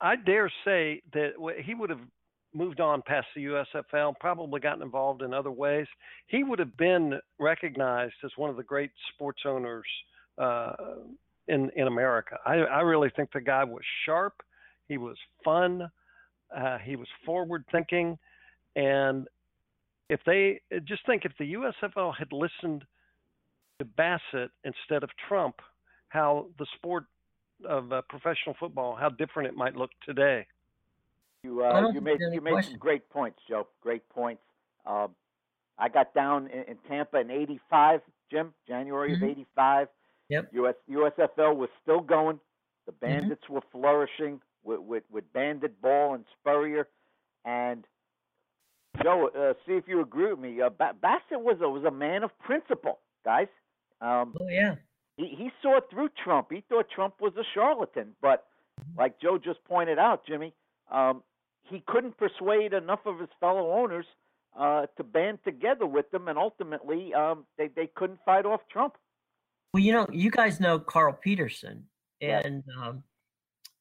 I 0.01 0.17
dare 0.17 0.51
say 0.65 1.01
that 1.13 1.31
he 1.63 1.73
would 1.73 1.89
have 1.89 2.01
moved 2.55 2.79
on 2.79 3.01
past 3.01 3.27
the 3.35 3.45
USFL, 3.45 4.13
probably 4.19 4.59
gotten 4.59 4.81
involved 4.81 5.21
in 5.21 5.33
other 5.33 5.51
ways. 5.51 5.87
He 6.27 6.43
would 6.43 6.59
have 6.59 6.75
been 6.77 7.19
recognized 7.39 8.15
as 8.23 8.31
one 8.37 8.49
of 8.49 8.55
the 8.55 8.63
great 8.63 8.91
sports 9.13 9.41
owners 9.45 9.85
uh, 10.37 10.73
in 11.47 11.69
in 11.75 11.87
America. 11.87 12.37
I, 12.45 12.55
I 12.55 12.81
really 12.81 13.11
think 13.15 13.31
the 13.33 13.41
guy 13.41 13.63
was 13.63 13.83
sharp. 14.05 14.41
He 14.87 14.97
was 14.97 15.17
fun. 15.43 15.89
Uh, 16.55 16.77
he 16.77 16.95
was 16.95 17.07
forward 17.25 17.65
thinking, 17.71 18.17
And 18.75 19.27
if 20.09 20.19
they 20.25 20.61
just 20.85 21.05
think 21.05 21.25
if 21.25 21.33
the 21.37 21.53
USFL 21.53 22.15
had 22.17 22.31
listened 22.31 22.85
to 23.79 23.85
Bassett 23.85 24.51
instead 24.63 25.03
of 25.03 25.09
Trump, 25.27 25.55
how 26.09 26.47
the 26.59 26.65
sport 26.75 27.05
of 27.67 27.91
uh, 27.91 28.01
professional 28.09 28.55
football, 28.59 28.95
how 28.95 29.09
different 29.09 29.49
it 29.49 29.55
might 29.55 29.75
look 29.75 29.91
today. 30.05 30.45
You 31.45 31.63
uh, 31.63 31.91
you 31.93 32.01
made 32.01 32.19
you 32.31 32.41
made 32.41 32.63
some 32.63 32.77
great 32.77 33.07
points, 33.09 33.39
Joe. 33.47 33.67
Great 33.81 34.07
points. 34.09 34.41
Um, 34.85 35.11
I 35.77 35.89
got 35.89 36.13
down 36.15 36.47
in, 36.47 36.63
in 36.63 36.77
Tampa 36.87 37.19
in 37.19 37.29
'85, 37.29 38.01
Jim, 38.31 38.53
January 38.67 39.13
mm-hmm. 39.13 39.23
of 39.23 39.29
'85. 39.29 39.87
Yep. 40.29 40.49
US 40.53 40.75
USFL 40.89 41.55
was 41.55 41.69
still 41.83 42.01
going. 42.01 42.39
The 42.87 42.91
Mm-hmm. 42.93 43.05
Bandits 43.05 43.43
mm-hmm. 43.43 43.53
were 43.53 43.61
flourishing 43.71 44.41
with, 44.63 44.79
with 44.79 45.03
with 45.11 45.31
Bandit 45.33 45.79
Ball 45.81 46.15
and 46.15 46.25
Spurrier, 46.39 46.87
and 47.45 47.85
Joe, 49.03 49.29
uh, 49.37 49.53
see 49.67 49.73
if 49.73 49.87
you 49.87 50.01
agree 50.01 50.31
with 50.31 50.39
me. 50.39 50.61
Uh, 50.61 50.69
ba- 50.69 50.95
Bassett 50.99 51.41
was 51.41 51.57
a 51.61 51.69
was 51.69 51.83
a 51.83 51.91
man 51.91 52.23
of 52.23 52.31
principle, 52.39 52.99
guys. 53.23 53.47
Um, 54.01 54.33
oh 54.39 54.47
yeah. 54.49 54.75
He 55.17 55.27
he 55.37 55.51
saw 55.61 55.79
through 55.91 56.09
Trump. 56.23 56.47
He 56.51 56.63
thought 56.67 56.89
Trump 56.89 57.15
was 57.21 57.33
a 57.37 57.43
charlatan, 57.53 58.15
but 58.21 58.45
like 58.97 59.19
Joe 59.21 59.37
just 59.37 59.63
pointed 59.65 59.99
out, 59.99 60.25
Jimmy, 60.25 60.53
um, 60.91 61.23
he 61.69 61.83
couldn't 61.87 62.17
persuade 62.17 62.73
enough 62.73 63.05
of 63.05 63.19
his 63.19 63.29
fellow 63.39 63.71
owners 63.71 64.05
uh, 64.57 64.85
to 64.97 65.03
band 65.03 65.39
together 65.43 65.85
with 65.85 66.09
them, 66.11 66.27
and 66.27 66.37
ultimately, 66.37 67.13
um, 67.13 67.45
they 67.57 67.67
they 67.75 67.87
couldn't 67.95 68.19
fight 68.25 68.45
off 68.45 68.61
Trump. 68.71 68.93
Well, 69.73 69.83
you 69.83 69.91
know, 69.91 70.07
you 70.11 70.31
guys 70.31 70.59
know 70.59 70.79
Carl 70.79 71.13
Peterson, 71.13 71.83
and 72.21 72.63
um, 72.81 73.03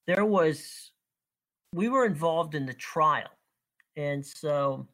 there 0.06 0.24
was 0.24 0.90
we 1.72 1.88
were 1.88 2.04
involved 2.04 2.54
in 2.54 2.66
the 2.66 2.74
trial, 2.74 3.30
and 3.96 4.24
so 4.24 4.88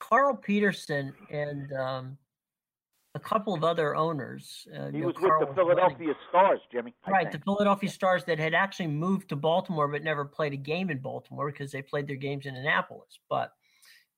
Carl 0.00 0.36
Peterson 0.36 1.12
and 1.30 1.72
um, 1.72 2.18
a 3.18 3.28
couple 3.28 3.52
of 3.52 3.64
other 3.64 3.96
owners. 3.96 4.66
Uh, 4.72 4.90
he 4.90 4.98
know, 4.98 5.08
was 5.08 5.16
Carl 5.16 5.40
with 5.40 5.48
the 5.48 5.54
Philadelphia 5.56 5.98
running, 5.98 6.14
Stars, 6.28 6.60
Jimmy. 6.70 6.94
I 7.04 7.10
right, 7.10 7.22
think. 7.24 7.32
the 7.32 7.44
Philadelphia 7.44 7.90
Stars 7.90 8.24
that 8.24 8.38
had 8.38 8.54
actually 8.54 8.86
moved 8.86 9.28
to 9.30 9.36
Baltimore 9.36 9.88
but 9.88 10.04
never 10.04 10.24
played 10.24 10.52
a 10.52 10.56
game 10.56 10.88
in 10.88 10.98
Baltimore 10.98 11.50
because 11.50 11.72
they 11.72 11.82
played 11.82 12.06
their 12.06 12.16
games 12.16 12.46
in 12.46 12.54
Annapolis. 12.54 13.18
But 13.28 13.52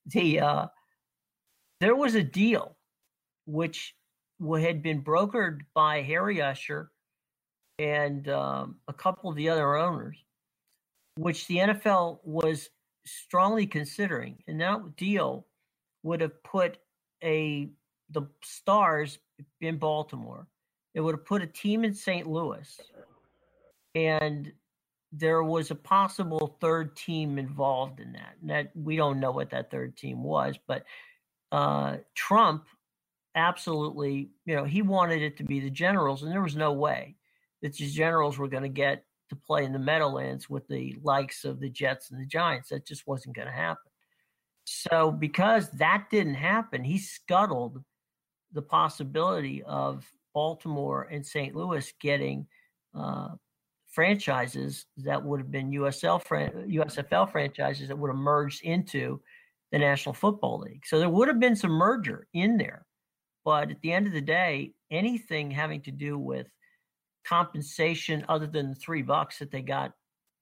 the 0.07 0.41
uh, 0.41 0.67
there 1.81 1.97
was 1.97 2.15
a 2.15 2.23
deal 2.23 2.77
which 3.47 3.95
had 4.59 4.83
been 4.83 5.03
brokered 5.03 5.61
by 5.75 6.03
Harry 6.03 6.43
Usher 6.43 6.91
and 7.79 8.29
um, 8.29 8.77
a 8.87 8.93
couple 8.93 9.31
of 9.31 9.37
the 9.37 9.49
other 9.49 9.77
owners, 9.77 10.17
which 11.17 11.47
the 11.47 11.57
NFL 11.57 12.19
was 12.23 12.69
strongly 13.07 13.67
considering, 13.67 14.43
and 14.47 14.61
that 14.61 14.97
deal 14.97 15.47
would 16.03 16.21
have 16.21 16.43
put 16.43 16.79
a 17.25 17.71
the 18.11 18.23
Stars 18.43 19.19
in 19.61 19.79
Baltimore. 19.79 20.47
It 20.95 21.01
would 21.01 21.15
have 21.15 21.25
put 21.25 21.43
a 21.43 21.47
team 21.47 21.85
in 21.85 21.95
St. 21.95 22.27
Louis, 22.27 22.81
and 23.95 24.53
there 25.13 25.43
was 25.43 25.71
a 25.71 25.77
possible 25.77 26.57
third 26.61 26.97
team 26.97 27.39
involved 27.39 28.01
in 28.01 28.13
that. 28.13 28.37
And 28.41 28.51
that 28.51 28.71
we 28.75 28.97
don't 28.97 29.21
know 29.21 29.31
what 29.31 29.51
that 29.51 29.71
third 29.71 29.97
team 29.97 30.23
was, 30.23 30.57
but 30.67 30.85
uh, 31.53 31.97
Trump 32.15 32.67
absolutely, 33.35 34.31
you 34.45 34.57
know, 34.57 34.65
he 34.65 34.83
wanted 34.83 35.23
it 35.23 35.37
to 35.39 35.45
be 35.45 35.61
the 35.61 35.71
Generals, 35.71 36.23
and 36.23 36.33
there 36.33 36.43
was 36.43 36.57
no 36.57 36.73
way 36.73 37.17
that 37.63 37.77
the 37.77 37.89
Generals 37.89 38.39
were 38.39 38.49
going 38.49 38.63
to 38.63 38.69
get 38.69 39.05
to 39.29 39.37
play 39.37 39.65
in 39.65 39.73
the 39.73 39.79
Meadowlands 39.79 40.51
with 40.51 40.67
the 40.69 40.97
likes 41.03 41.45
of 41.45 41.61
the 41.61 41.71
Jets 41.71 42.11
and 42.11 42.21
the 42.21 42.27
Giants. 42.27 42.71
That 42.71 42.87
just 42.87 43.07
wasn't 43.07 43.37
going 43.37 43.49
to 43.49 43.55
happen. 43.55 43.91
So, 44.65 45.11
because 45.11 45.69
that 45.71 46.07
didn't 46.11 46.35
happen, 46.35 46.85
he 46.85 46.99
scuttled 46.99 47.83
the 48.53 48.63
possibility 48.63 49.63
of 49.65 50.11
Baltimore 50.35 51.09
and 51.11 51.25
St. 51.25 51.55
Louis 51.55 51.93
getting 52.01 52.47
uh, 52.95 53.31
franchises 53.87 54.87
that 54.99 55.23
would 55.23 55.41
have 55.41 55.51
been 55.51 55.71
USL 55.73 56.23
fran- 56.23 56.69
USFL 56.69 57.31
franchises 57.31 57.89
that 57.89 57.99
would 57.99 58.09
have 58.09 58.17
merged 58.17 58.63
into 58.63 59.21
the 59.73 59.79
National 59.79 60.15
Football 60.15 60.61
League. 60.61 60.85
So 60.87 60.99
there 60.99 61.09
would 61.09 61.29
have 61.29 61.41
been 61.41 61.57
some 61.57 61.71
merger 61.71 62.27
in 62.33 62.57
there, 62.57 62.87
but 63.45 63.71
at 63.71 63.81
the 63.83 63.93
end 63.93 64.07
of 64.07 64.13
the 64.13 64.21
day, 64.21 64.73
anything 64.91 65.51
having 65.51 65.81
to 65.83 65.91
do 65.91 66.19
with 66.19 66.47
compensation 67.25 68.25
other 68.29 68.47
than 68.47 68.71
the 68.71 68.75
three 68.75 69.03
bucks 69.03 69.39
that 69.39 69.51
they 69.51 69.63
got, 69.63 69.93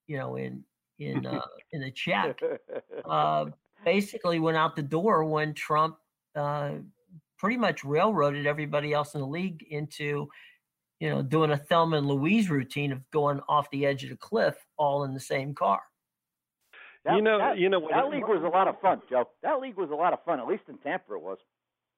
you 0.07 0.17
know, 0.17 0.37
in 0.37 0.65
in 0.99 1.27
uh, 1.27 1.41
in 1.73 1.81
the 1.81 1.91
check, 1.91 2.41
uh, 3.05 3.47
basically 3.85 4.39
went 4.39 4.57
out 4.57 4.77
the 4.77 4.83
door 4.83 5.25
when 5.25 5.55
Trump 5.55 5.97
uh, 6.35 6.73
pretty 7.39 7.57
much 7.57 7.85
railroaded 7.85 8.47
everybody 8.47 8.93
else 8.93 9.15
in 9.15 9.21
the 9.21 9.27
league 9.27 9.65
into, 9.71 10.29
you 11.01 11.09
know, 11.09 11.23
doing 11.23 11.51
a 11.51 11.57
Thelma 11.57 11.97
and 11.97 12.07
Louise 12.07 12.51
routine 12.51 12.93
of 12.93 13.09
going 13.11 13.41
off 13.49 13.71
the 13.71 13.87
edge 13.87 14.05
of 14.05 14.11
the 14.11 14.17
cliff 14.17 14.57
all 14.77 15.05
in 15.05 15.15
the 15.15 15.21
same 15.21 15.55
car. 15.55 15.81
That, 17.05 17.17
you 17.17 17.23
know, 17.23 17.39
that, 17.39 17.59
you 17.59 17.69
know 17.69 17.89
that 17.91 18.09
league 18.09 18.29
was 18.29 18.43
a 18.45 18.49
lot 18.49 18.69
of 18.69 18.81
fun, 18.81 19.01
Joe. 19.09 19.29
That 19.43 19.61
league 19.61 19.77
was 19.77 19.91
a 19.91 19.95
lot 19.95 20.13
of 20.13 20.23
fun. 20.25 20.41
At 20.41 20.47
least 20.47 20.65
in 20.69 20.79
Tampa, 20.79 21.15
it 21.15 21.23
was. 21.23 21.39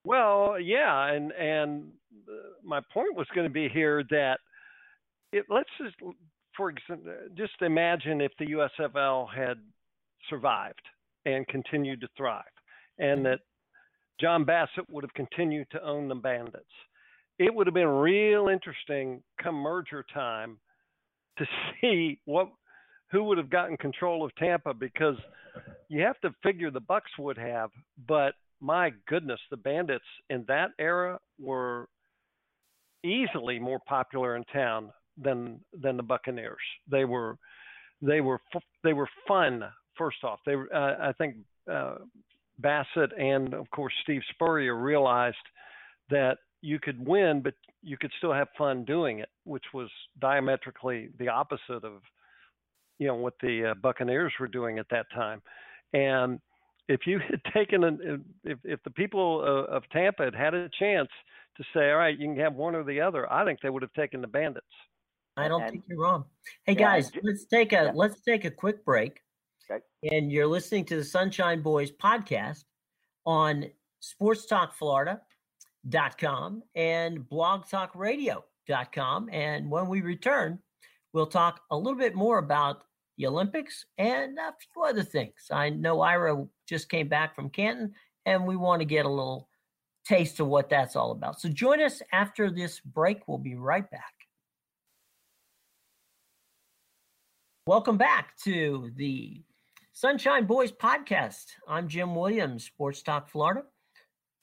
Well, 0.04 0.58
yeah, 0.60 1.12
and 1.12 1.32
and 1.32 1.90
uh, 2.28 2.32
my 2.62 2.80
point 2.92 3.16
was 3.16 3.26
going 3.34 3.46
to 3.46 3.52
be 3.52 3.68
here 3.68 4.04
that 4.10 4.38
it, 5.32 5.46
let's 5.48 5.68
just, 5.78 5.96
for 6.56 6.70
example, 6.70 7.12
just 7.36 7.60
imagine 7.60 8.20
if 8.20 8.32
the 8.38 8.46
USFL 8.46 9.26
had 9.34 9.58
survived 10.28 10.82
and 11.24 11.46
continued 11.48 12.00
to 12.02 12.08
thrive, 12.16 12.44
and 12.98 13.24
that 13.26 13.40
John 14.20 14.44
Bassett 14.44 14.88
would 14.90 15.04
have 15.04 15.14
continued 15.14 15.66
to 15.72 15.82
own 15.82 16.08
the 16.08 16.14
Bandits. 16.14 16.64
It 17.38 17.54
would 17.54 17.66
have 17.66 17.74
been 17.74 17.88
real 17.88 18.48
interesting 18.48 19.22
come 19.42 19.54
merger 19.54 20.04
time 20.12 20.58
to 21.38 21.46
see 21.80 22.20
what 22.24 22.48
who 23.10 23.24
would 23.24 23.38
have 23.38 23.50
gotten 23.50 23.76
control 23.76 24.24
of 24.24 24.32
Tampa 24.36 24.72
because 24.72 25.16
you 25.88 26.00
have 26.02 26.20
to 26.20 26.32
figure 26.44 26.70
the 26.70 26.80
Bucs 26.80 27.18
would 27.18 27.36
have, 27.36 27.70
but 28.06 28.34
my 28.60 28.92
goodness, 29.08 29.40
the 29.50 29.56
Bandits 29.56 30.04
in 30.28 30.44
that 30.46 30.70
era 30.78 31.18
were 31.40 31.88
easily 33.02 33.58
more 33.58 33.80
popular 33.88 34.36
in 34.36 34.44
town 34.44 34.92
than 35.20 35.60
than 35.72 35.96
the 35.96 36.02
Buccaneers. 36.02 36.58
They 36.90 37.04
were 37.04 37.36
they 38.02 38.20
were 38.20 38.40
they 38.84 38.92
were 38.92 39.08
fun. 39.26 39.64
First 39.96 40.24
off, 40.24 40.40
they 40.46 40.56
were, 40.56 40.72
uh, 40.74 41.08
I 41.08 41.12
think 41.12 41.36
uh, 41.70 41.96
Bassett 42.60 43.12
and 43.18 43.54
of 43.54 43.70
course 43.70 43.92
Steve 44.02 44.22
Spurrier 44.30 44.74
realized 44.76 45.36
that 46.10 46.38
you 46.62 46.78
could 46.78 47.06
win, 47.06 47.40
but 47.40 47.54
you 47.82 47.96
could 47.96 48.12
still 48.18 48.32
have 48.32 48.48
fun 48.58 48.84
doing 48.84 49.20
it, 49.20 49.28
which 49.44 49.64
was 49.72 49.88
diametrically 50.20 51.08
the 51.18 51.28
opposite 51.28 51.84
of 51.84 52.02
you 52.98 53.06
know 53.06 53.14
what 53.14 53.34
the 53.40 53.70
uh, 53.70 53.74
Buccaneers 53.74 54.32
were 54.38 54.48
doing 54.48 54.78
at 54.78 54.86
that 54.90 55.06
time. 55.14 55.40
And 55.94 56.38
if 56.88 57.06
you 57.06 57.18
had 57.30 57.40
taken 57.54 57.84
an, 57.84 58.24
if 58.44 58.58
if 58.64 58.82
the 58.84 58.90
people 58.90 59.40
of, 59.42 59.64
of 59.66 59.82
Tampa 59.90 60.24
had 60.24 60.34
had 60.34 60.54
a 60.54 60.68
chance 60.78 61.08
to 61.56 61.64
say, 61.74 61.90
all 61.90 61.96
right, 61.96 62.18
you 62.18 62.26
can 62.28 62.36
have 62.38 62.54
one 62.54 62.74
or 62.74 62.84
the 62.84 63.00
other, 63.00 63.30
I 63.32 63.44
think 63.44 63.60
they 63.62 63.70
would 63.70 63.82
have 63.82 63.92
taken 63.94 64.20
the 64.20 64.26
Bandits. 64.26 64.66
I 65.36 65.48
don't 65.48 65.62
And- 65.62 65.70
think 65.70 65.84
you're 65.88 65.98
wrong. 66.00 66.24
Hey 66.66 66.72
Yeah, 66.74 66.78
guys, 66.78 67.10
j- 67.10 67.20
let's 67.22 67.44
take 67.46 67.72
a 67.72 67.84
yeah. 67.86 67.92
let's 67.94 68.20
take 68.20 68.44
a 68.44 68.50
quick 68.50 68.84
break. 68.84 69.20
Okay. 69.70 69.82
And 70.10 70.32
you're 70.32 70.46
listening 70.46 70.86
to 70.86 70.96
the 70.96 71.04
Sunshine 71.04 71.60
Boys 71.62 71.92
podcast 71.92 72.64
on 73.24 73.66
sportstalkflorida.com 74.02 76.62
and 76.74 77.18
blogtalkradio.com. 77.18 79.28
And 79.30 79.70
when 79.70 79.88
we 79.88 80.00
return, 80.00 80.58
we'll 81.12 81.26
talk 81.26 81.60
a 81.70 81.76
little 81.76 81.98
bit 81.98 82.16
more 82.16 82.38
about 82.38 82.82
the 83.16 83.26
Olympics 83.26 83.84
and 83.98 84.36
a 84.38 84.54
few 84.72 84.82
other 84.82 85.04
things. 85.04 85.46
I 85.52 85.70
know 85.70 86.00
Ira 86.00 86.46
just 86.68 86.88
came 86.88 87.06
back 87.08 87.36
from 87.36 87.50
Canton 87.50 87.92
and 88.26 88.44
we 88.46 88.56
want 88.56 88.80
to 88.80 88.86
get 88.86 89.06
a 89.06 89.10
little 89.10 89.48
taste 90.04 90.40
of 90.40 90.48
what 90.48 90.68
that's 90.68 90.96
all 90.96 91.12
about. 91.12 91.40
So 91.40 91.48
join 91.48 91.80
us 91.80 92.02
after 92.12 92.50
this 92.50 92.80
break. 92.80 93.28
We'll 93.28 93.38
be 93.38 93.54
right 93.54 93.88
back. 93.88 94.14
Welcome 97.66 97.98
back 97.98 98.36
to 98.44 98.90
the 98.96 99.44
Sunshine 100.00 100.46
Boys 100.46 100.72
podcast. 100.72 101.44
I'm 101.68 101.86
Jim 101.86 102.14
Williams, 102.14 102.64
Sports 102.64 103.02
Talk 103.02 103.28
Florida. 103.28 103.64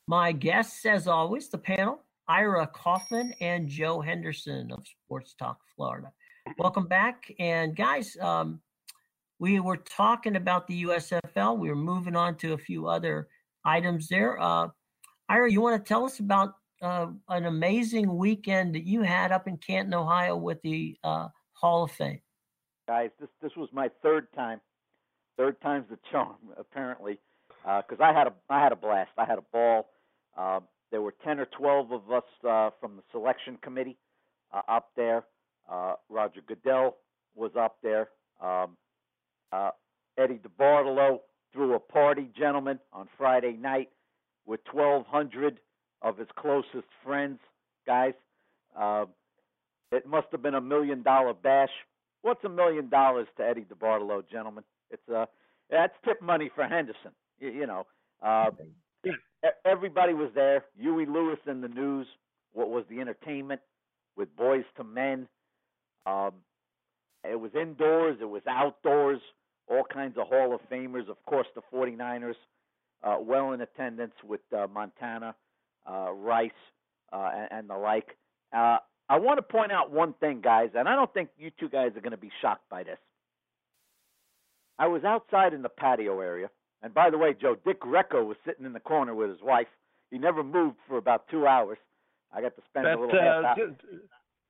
My 0.08 0.32
guests, 0.32 0.86
as 0.86 1.08
always, 1.08 1.50
the 1.50 1.58
panel, 1.58 2.04
Ira 2.28 2.68
Kaufman 2.68 3.34
and 3.42 3.68
Joe 3.68 4.00
Henderson 4.00 4.72
of 4.72 4.86
Sports 4.86 5.34
Talk 5.34 5.58
Florida. 5.76 6.12
Welcome 6.60 6.86
back. 6.86 7.34
And 7.40 7.76
guys, 7.76 8.16
um, 8.22 8.62
we 9.40 9.60
were 9.60 9.78
talking 9.78 10.36
about 10.36 10.68
the 10.68 10.84
USFL. 10.84 11.58
We 11.58 11.70
were 11.70 11.76
moving 11.76 12.16
on 12.16 12.36
to 12.36 12.54
a 12.54 12.58
few 12.60 12.86
other 12.86 13.28
items 13.66 14.10
there. 14.10 14.40
Uh, 14.40 14.68
Ira, 15.28 15.52
you 15.52 15.60
want 15.62 15.84
to 15.84 15.90
tell 15.90 16.06
us 16.06 16.20
about 16.20 16.54
uh, 16.84 17.08
an 17.30 17.46
amazing 17.46 18.16
weekend 18.16 18.76
that 18.76 18.86
you 18.86 19.02
had 19.02 19.32
up 19.32 19.48
in 19.48 19.58
Canton, 19.58 19.96
Ohio 19.96 20.38
with 20.38 20.62
the 20.62 20.96
uh, 21.04 21.30
Hall 21.54 21.82
of 21.82 21.92
Fame? 21.94 22.22
Guys, 22.88 23.10
this 23.20 23.30
this 23.42 23.56
was 23.58 23.70
my 23.74 23.90
third 24.04 24.32
time. 24.34 24.62
Third 25.38 25.60
time's 25.62 25.86
the 25.90 26.00
charm, 26.12 26.36
apparently. 26.58 27.20
because 27.64 28.00
I 28.02 28.14
had 28.14 28.28
a 28.28 28.34
I 28.50 28.62
had 28.62 28.72
a 28.72 28.76
blast. 28.76 29.12
I 29.18 29.26
had 29.26 29.38
a 29.38 29.46
ball. 29.54 29.90
Uh, 30.38 30.60
there 30.92 31.02
were 31.02 31.14
ten 31.24 31.40
or 31.40 31.46
twelve 31.46 31.92
of 31.92 32.12
us 32.12 32.24
uh, 32.48 32.70
from 32.80 32.96
the 32.96 33.04
selection 33.12 33.58
committee 33.62 33.98
uh, 34.54 34.62
up 34.68 34.90
there. 34.96 35.24
Uh, 35.72 35.94
Roger 36.10 36.42
Goodell 36.48 36.96
was 37.36 37.52
up 37.60 37.78
there. 37.84 38.10
Um, 38.42 38.78
uh, 39.52 39.72
Eddie 40.18 40.40
DeBartolo 40.40 41.20
threw 41.54 41.76
a 41.76 41.80
party, 41.80 42.30
gentlemen, 42.38 42.80
on 42.94 43.08
Friday 43.18 43.54
night 43.54 43.90
with 44.46 44.62
1,200 44.72 45.60
of 46.02 46.18
his 46.18 46.28
closest 46.38 46.88
friends, 47.04 47.40
guys. 47.86 48.14
Uh, 48.78 49.06
it 49.92 50.06
must 50.08 50.28
have 50.32 50.42
been 50.42 50.56
a 50.56 50.62
million 50.62 51.02
dollar 51.04 51.34
bash. 51.34 51.70
What's 52.22 52.44
a 52.44 52.50
million 52.50 52.90
dollars 52.90 53.28
to 53.38 53.44
Eddie 53.46 53.66
DeBartolo, 53.66 54.24
gentlemen? 54.30 54.64
It's 54.92 55.10
uh, 55.10 55.26
that's 55.70 55.94
tip 56.06 56.22
money 56.22 56.50
for 56.54 56.66
Henderson. 56.66 57.12
You, 57.40 57.50
you 57.50 57.68
know, 57.68 57.86
uh, 58.22 58.52
everybody 59.66 60.14
was 60.14 60.30
there. 60.34 60.66
Huey 60.80 61.06
Lewis 61.06 61.40
in 61.48 61.62
the 61.62 61.68
news. 61.68 62.08
What 62.54 62.70
was 62.70 62.86
the 62.90 63.00
entertainment 63.00 63.62
with 64.16 64.36
Boyz 64.36 64.64
II 64.80 64.86
Men? 64.86 65.28
Um, 66.06 66.32
it 67.24 67.40
was 67.40 67.52
indoors. 67.60 68.18
It 68.22 68.30
was 68.30 68.42
outdoors. 68.48 69.20
All 69.68 69.84
kinds 69.84 70.18
of 70.18 70.28
Hall 70.28 70.54
of 70.56 70.62
Famers. 70.72 71.10
Of 71.10 71.18
course, 71.26 71.48
the 71.56 71.62
49ers 71.74 72.36
uh, 73.04 73.18
well 73.20 73.52
in 73.52 73.62
attendance 73.62 74.14
with 74.24 74.42
uh, 74.56 74.68
Montana, 74.74 75.36
uh, 75.90 76.12
Rice, 76.14 76.52
uh, 77.12 77.30
and, 77.36 77.48
and 77.52 77.70
the 77.70 77.76
like. 77.76 78.18
Uh, 78.56 78.78
I 79.10 79.20
want 79.20 79.38
to 79.38 79.42
point 79.42 79.72
out 79.72 79.92
one 79.92 80.14
thing, 80.14 80.42
guys, 80.42 80.70
and 80.76 80.88
I 80.88 80.96
don't 80.96 81.14
think 81.14 81.30
you 81.38 81.52
two 81.60 81.70
guys 81.70 81.92
are 81.96 82.02
going 82.02 82.12
to 82.12 82.18
be 82.18 82.32
shocked 82.42 82.70
by 82.70 82.84
this. 82.84 82.98
I 84.80 84.88
was 84.88 85.04
outside 85.04 85.54
in 85.54 85.62
the 85.62 85.70
patio 85.70 86.20
area, 86.20 86.50
and 86.82 86.94
by 86.94 87.10
the 87.10 87.18
way, 87.18 87.34
Joe, 87.40 87.56
Dick 87.66 87.80
Greco 87.80 88.24
was 88.24 88.38
sitting 88.46 88.66
in 88.66 88.74
the 88.74 88.80
corner 88.80 89.16
with 89.16 89.30
his 89.30 89.42
wife. 89.42 89.68
He 90.12 90.18
never 90.18 90.44
moved 90.44 90.78
for 90.88 90.98
about 90.98 91.28
two 91.30 91.48
hours. 91.48 91.78
I 92.34 92.42
got 92.42 92.56
to 92.56 92.62
spend 92.70 92.86
that, 92.86 92.98
a 92.98 93.02
little 93.02 93.20
half 93.20 93.46
uh, 93.46 93.56
just, 93.56 93.82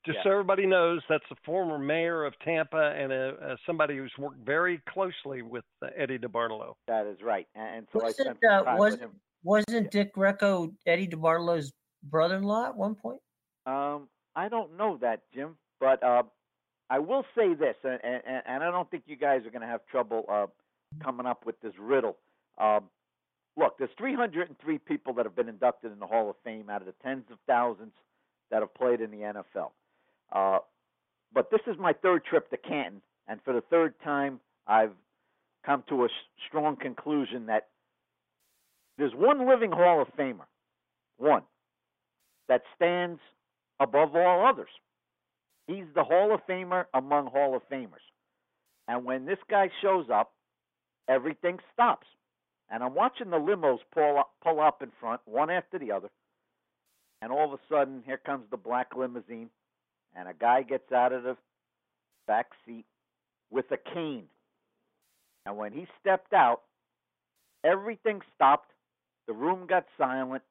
just 0.06 0.18
Yeah. 0.18 0.24
so 0.24 0.32
everybody 0.32 0.66
knows, 0.66 1.02
that's 1.10 1.24
the 1.30 1.36
former 1.46 1.78
mayor 1.80 2.26
of 2.26 2.34
Tampa 2.40 2.94
and 2.98 3.12
a, 3.12 3.54
a 3.54 3.58
somebody 3.66 3.98
who's 3.98 4.12
worked 4.18 4.40
very 4.46 4.82
closely 4.90 5.42
with 5.42 5.64
uh, 5.82 5.88
Eddie 5.96 6.18
DeBartolo. 6.20 6.74
That 6.88 7.06
is 7.06 7.22
right, 7.22 7.48
and, 7.56 7.78
and 7.78 7.88
so 7.94 8.02
I 8.02 8.04
Wasn't, 8.06 8.26
spent 8.26 8.38
some 8.44 8.52
uh, 8.52 8.64
time 8.64 8.78
was- 8.78 8.92
with 8.94 9.02
him. 9.02 9.12
Wasn't 9.44 9.92
Dick 9.92 10.14
Greco 10.14 10.74
Eddie 10.86 11.08
DeBartolo's 11.08 11.72
brother-in-law 12.04 12.66
at 12.66 12.76
one 12.76 12.96
point? 12.96 13.22
Um, 13.66 14.10
I 14.36 14.50
don't 14.50 14.76
know 14.76 14.98
that, 15.02 15.22
Jim, 15.34 15.58
but 15.80 16.04
uh, 16.04 16.24
I 16.90 17.00
will 17.00 17.26
say 17.36 17.54
this, 17.54 17.76
and, 17.84 18.00
and, 18.04 18.44
and 18.46 18.64
I 18.64 18.72
don't 18.72 18.90
think 18.90 19.04
you 19.08 19.18
guys 19.18 19.46
are 19.46 19.50
going 19.50 19.62
to 19.62 19.68
have 19.68 19.82
trouble 19.88 20.26
uh, 20.30 20.46
coming 21.04 21.26
up 21.26 21.46
with 21.46 21.60
this 21.62 21.74
riddle. 21.80 22.16
Um, 22.58 22.86
look, 23.58 23.78
there's 23.78 23.90
303 23.98 24.78
people 24.80 25.14
that 25.16 25.26
have 25.26 25.36
been 25.36 25.50
inducted 25.50 25.92
in 25.92 26.00
the 26.00 26.08
Hall 26.08 26.30
of 26.30 26.36
Fame 26.44 26.70
out 26.70 26.82
of 26.82 26.88
the 26.88 26.94
tens 27.04 27.26
of 27.32 27.38
thousands 27.46 27.92
that 28.52 28.62
have 28.62 28.74
played 28.74 29.02
in 29.02 29.12
the 29.12 29.18
NFL. 29.18 29.72
Uh, 30.32 30.60
but 31.34 31.52
this 31.52 31.60
is 31.68 31.76
my 31.78 31.94
third 31.94 32.24
trip 32.24 32.50
to 32.52 32.58
Canton, 32.58 33.02
and 33.28 33.42
for 33.44 33.54
the 33.54 33.62
third 33.62 33.94
time, 34.04 34.40
I've 34.66 34.94
come 35.66 35.84
to 35.90 36.06
a 36.06 36.08
strong 36.48 36.78
conclusion 36.78 37.48
that 37.48 37.68
there's 38.98 39.14
one 39.14 39.48
living 39.48 39.72
Hall 39.72 40.02
of 40.02 40.08
Famer, 40.18 40.48
one 41.18 41.44
that 42.48 42.62
stands 42.76 43.20
above 43.80 44.16
all 44.16 44.48
others. 44.48 44.70
He's 45.68 45.86
the 45.94 46.04
Hall 46.04 46.34
of 46.34 46.42
Famer 46.48 46.86
among 46.94 47.28
Hall 47.28 47.56
of 47.56 47.62
Famers. 47.70 48.04
And 48.88 49.04
when 49.04 49.26
this 49.26 49.40
guy 49.50 49.70
shows 49.82 50.06
up, 50.12 50.32
everything 51.10 51.60
stops. 51.74 52.08
And 52.70 52.84
I'm 52.84 52.96
watching 52.96 53.30
the 53.30 53.38
limos 53.38 53.80
pull 53.94 54.18
up, 54.18 54.32
pull 54.44 54.60
up 54.60 54.82
in 54.82 54.92
front, 55.00 55.22
one 55.26 55.50
after 55.50 55.78
the 55.78 55.92
other. 55.92 56.10
And 57.22 57.32
all 57.32 57.54
of 57.54 57.60
a 57.60 57.74
sudden, 57.74 58.04
here 58.06 58.18
comes 58.18 58.46
the 58.50 58.58
black 58.58 58.96
limousine, 58.96 59.50
and 60.16 60.28
a 60.28 60.34
guy 60.34 60.64
gets 60.64 60.92
out 60.92 61.14
of 61.14 61.24
the 61.24 61.38
back 62.28 62.48
seat 62.66 62.86
with 63.50 63.66
a 63.72 63.78
cane. 63.78 64.26
And 65.46 65.58
when 65.58 65.72
he 65.72 65.88
stepped 66.00 66.34
out, 66.34 66.62
everything 67.64 68.22
stopped. 68.36 68.72
The 69.28 69.34
room 69.34 69.66
got 69.68 69.86
silent. 69.98 70.44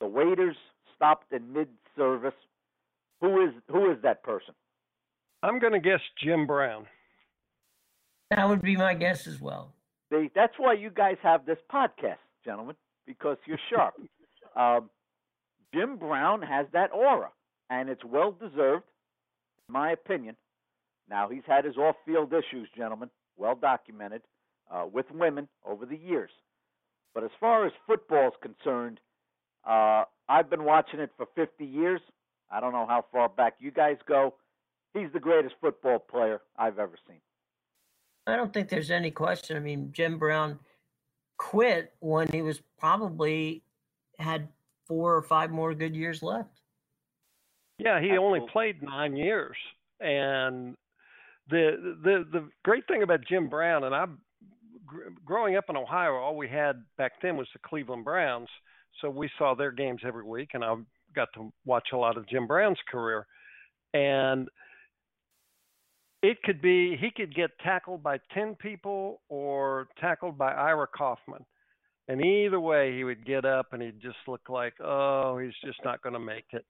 The 0.00 0.06
waiters 0.06 0.56
stopped 0.94 1.32
in 1.32 1.52
mid-service. 1.52 2.34
Who 3.20 3.44
is 3.44 3.54
who 3.70 3.90
is 3.90 3.98
that 4.02 4.22
person? 4.22 4.54
I'm 5.42 5.58
going 5.58 5.72
to 5.72 5.80
guess 5.80 6.00
Jim 6.22 6.46
Brown. 6.46 6.86
That 8.30 8.48
would 8.48 8.62
be 8.62 8.76
my 8.76 8.94
guess 8.94 9.26
as 9.26 9.40
well. 9.40 9.72
See, 10.12 10.30
that's 10.34 10.54
why 10.58 10.74
you 10.74 10.90
guys 10.90 11.16
have 11.22 11.46
this 11.46 11.58
podcast, 11.72 12.18
gentlemen, 12.44 12.76
because 13.06 13.36
you're 13.46 13.58
sharp. 13.70 13.94
um, 14.56 14.90
Jim 15.74 15.96
Brown 15.96 16.42
has 16.42 16.66
that 16.72 16.92
aura, 16.92 17.30
and 17.70 17.88
it's 17.88 18.04
well 18.04 18.32
deserved, 18.32 18.84
in 19.68 19.72
my 19.72 19.92
opinion. 19.92 20.36
Now 21.08 21.28
he's 21.28 21.42
had 21.46 21.64
his 21.64 21.76
off-field 21.76 22.32
issues, 22.32 22.68
gentlemen, 22.76 23.10
well 23.36 23.54
documented, 23.54 24.22
uh, 24.72 24.86
with 24.92 25.06
women 25.12 25.48
over 25.64 25.86
the 25.86 25.96
years. 25.96 26.30
But 27.14 27.24
as 27.24 27.30
far 27.38 27.66
as 27.66 27.72
football 27.86 28.28
is 28.28 28.34
concerned, 28.42 29.00
uh, 29.64 30.04
I've 30.28 30.50
been 30.50 30.64
watching 30.64 31.00
it 31.00 31.10
for 31.16 31.26
50 31.34 31.64
years. 31.64 32.00
I 32.50 32.60
don't 32.60 32.72
know 32.72 32.86
how 32.86 33.04
far 33.12 33.28
back 33.28 33.54
you 33.58 33.70
guys 33.70 33.96
go. 34.06 34.34
He's 34.94 35.12
the 35.12 35.20
greatest 35.20 35.54
football 35.60 35.98
player 35.98 36.40
I've 36.56 36.78
ever 36.78 36.94
seen. 37.06 37.20
I 38.26 38.36
don't 38.36 38.52
think 38.52 38.68
there's 38.68 38.90
any 38.90 39.10
question. 39.10 39.56
I 39.56 39.60
mean, 39.60 39.90
Jim 39.92 40.18
Brown 40.18 40.58
quit 41.36 41.92
when 42.00 42.28
he 42.28 42.42
was 42.42 42.60
probably 42.78 43.62
had 44.18 44.48
four 44.86 45.14
or 45.14 45.22
five 45.22 45.50
more 45.50 45.74
good 45.74 45.94
years 45.94 46.22
left. 46.22 46.60
Yeah, 47.78 48.00
he 48.00 48.16
only 48.16 48.40
played 48.52 48.82
nine 48.82 49.16
years, 49.16 49.56
and 50.00 50.76
the 51.50 51.96
the 52.02 52.24
the 52.32 52.48
great 52.64 52.86
thing 52.88 53.02
about 53.02 53.20
Jim 53.28 53.48
Brown, 53.48 53.84
and 53.84 53.94
I, 53.94 54.06
gr- 54.86 55.10
growing 55.24 55.56
up 55.56 55.66
in 55.68 55.76
Ohio, 55.76 56.14
all 56.14 56.36
we 56.36 56.48
had 56.48 56.82
back 56.96 57.20
then 57.20 57.36
was 57.36 57.48
the 57.52 57.58
Cleveland 57.58 58.04
Browns, 58.04 58.48
so 59.00 59.10
we 59.10 59.28
saw 59.36 59.54
their 59.54 59.72
games 59.72 60.00
every 60.06 60.24
week, 60.24 60.50
and 60.54 60.64
I 60.64 60.74
got 61.16 61.28
to 61.34 61.52
watch 61.64 61.88
a 61.92 61.96
lot 61.96 62.16
of 62.16 62.28
Jim 62.28 62.46
Brown's 62.46 62.78
career, 62.88 63.26
and 63.92 64.48
it 66.22 66.40
could 66.44 66.62
be 66.62 66.96
he 66.96 67.10
could 67.10 67.34
get 67.34 67.50
tackled 67.64 68.02
by 68.02 68.18
ten 68.32 68.54
people 68.54 69.20
or 69.28 69.88
tackled 70.00 70.38
by 70.38 70.52
Ira 70.52 70.86
Kaufman. 70.86 71.44
And 72.08 72.24
either 72.24 72.60
way, 72.60 72.96
he 72.96 73.02
would 73.02 73.26
get 73.26 73.44
up 73.44 73.72
and 73.72 73.82
he'd 73.82 74.00
just 74.00 74.18
look 74.28 74.42
like, 74.48 74.74
oh, 74.80 75.38
he's 75.38 75.54
just 75.64 75.80
not 75.84 76.02
going 76.02 76.12
to 76.12 76.20
make 76.20 76.44
it 76.52 76.64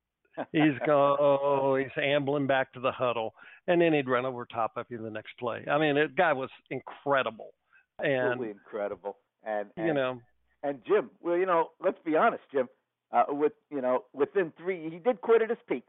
he's 0.52 0.78
going, 0.84 1.16
oh, 1.20 1.76
he's 1.76 2.02
ambling 2.02 2.46
back 2.46 2.72
to 2.72 2.80
the 2.80 2.92
huddle, 2.92 3.34
and 3.66 3.80
then 3.80 3.92
he'd 3.92 4.08
run 4.08 4.26
over 4.26 4.46
top 4.46 4.72
of 4.76 4.86
you 4.88 4.98
the 4.98 5.10
next 5.10 5.32
play. 5.38 5.64
I 5.70 5.78
mean, 5.78 5.94
the 5.94 6.06
guy 6.14 6.32
was 6.32 6.50
incredible, 6.70 7.52
and 7.98 8.12
Absolutely 8.12 8.50
incredible. 8.50 9.16
And, 9.44 9.68
and 9.76 9.86
you 9.86 9.94
know, 9.94 10.20
And 10.62 10.80
Jim, 10.86 11.10
well, 11.20 11.36
you 11.36 11.46
know, 11.46 11.70
let's 11.82 11.98
be 12.04 12.16
honest, 12.16 12.42
Jim. 12.52 12.68
Uh, 13.12 13.24
with 13.28 13.52
you 13.70 13.80
know, 13.80 14.04
within 14.12 14.52
three, 14.58 14.90
he 14.90 14.98
did 14.98 15.20
quit 15.20 15.40
at 15.42 15.48
his 15.50 15.58
peak, 15.68 15.84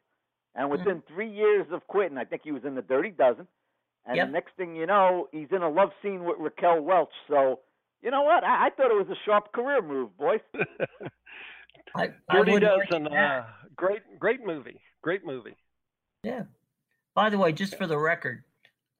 and 0.55 0.69
within 0.69 1.01
three 1.07 1.29
years 1.29 1.65
of 1.71 1.85
quitting, 1.87 2.17
I 2.17 2.25
think 2.25 2.43
he 2.43 2.51
was 2.51 2.63
in 2.63 2.75
the 2.75 2.81
dirty 2.81 3.09
dozen. 3.09 3.47
And 4.05 4.15
Yep. 4.15 4.27
the 4.27 4.31
next 4.31 4.51
thing 4.55 4.75
you 4.75 4.85
know, 4.85 5.27
he's 5.31 5.47
in 5.51 5.61
a 5.63 5.69
love 5.69 5.89
scene 6.01 6.23
with 6.23 6.37
Raquel 6.39 6.79
Welch. 6.81 7.11
So, 7.27 7.59
you 8.01 8.09
know 8.11 8.21
what? 8.21 8.43
I, 8.43 8.67
I 8.67 8.69
thought 8.69 8.91
it 8.91 8.95
was 8.97 9.09
a 9.09 9.19
sharp 9.25 9.51
career 9.51 9.81
move, 9.81 10.15
boys. 10.17 10.39
I, 11.95 12.09
I 12.29 12.35
Dirty 12.43 12.59
Dozen, 12.59 13.03
that. 13.05 13.13
uh, 13.13 13.43
great, 13.75 14.01
great 14.19 14.45
movie, 14.45 14.79
great 15.01 15.25
movie. 15.25 15.55
Yeah. 16.23 16.43
By 17.15 17.29
the 17.29 17.37
way, 17.37 17.51
just 17.51 17.75
for 17.77 17.87
the 17.87 17.97
record, 17.97 18.43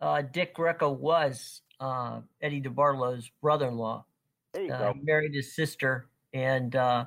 uh, 0.02 0.24
Dick 0.24 0.54
Greco 0.56 0.92
was 0.92 1.62
uh, 1.80 2.22
Eddie 2.42 2.62
DeBartolo's 2.62 3.30
brother-in-law. 3.42 4.06
There 4.54 4.64
you 4.64 4.74
Uh, 4.74 4.78
go. 4.80 4.94
he 4.94 5.02
married 5.06 5.34
his 5.36 5.56
sister 5.56 6.10
and 6.34 6.76
uh, 6.76 7.06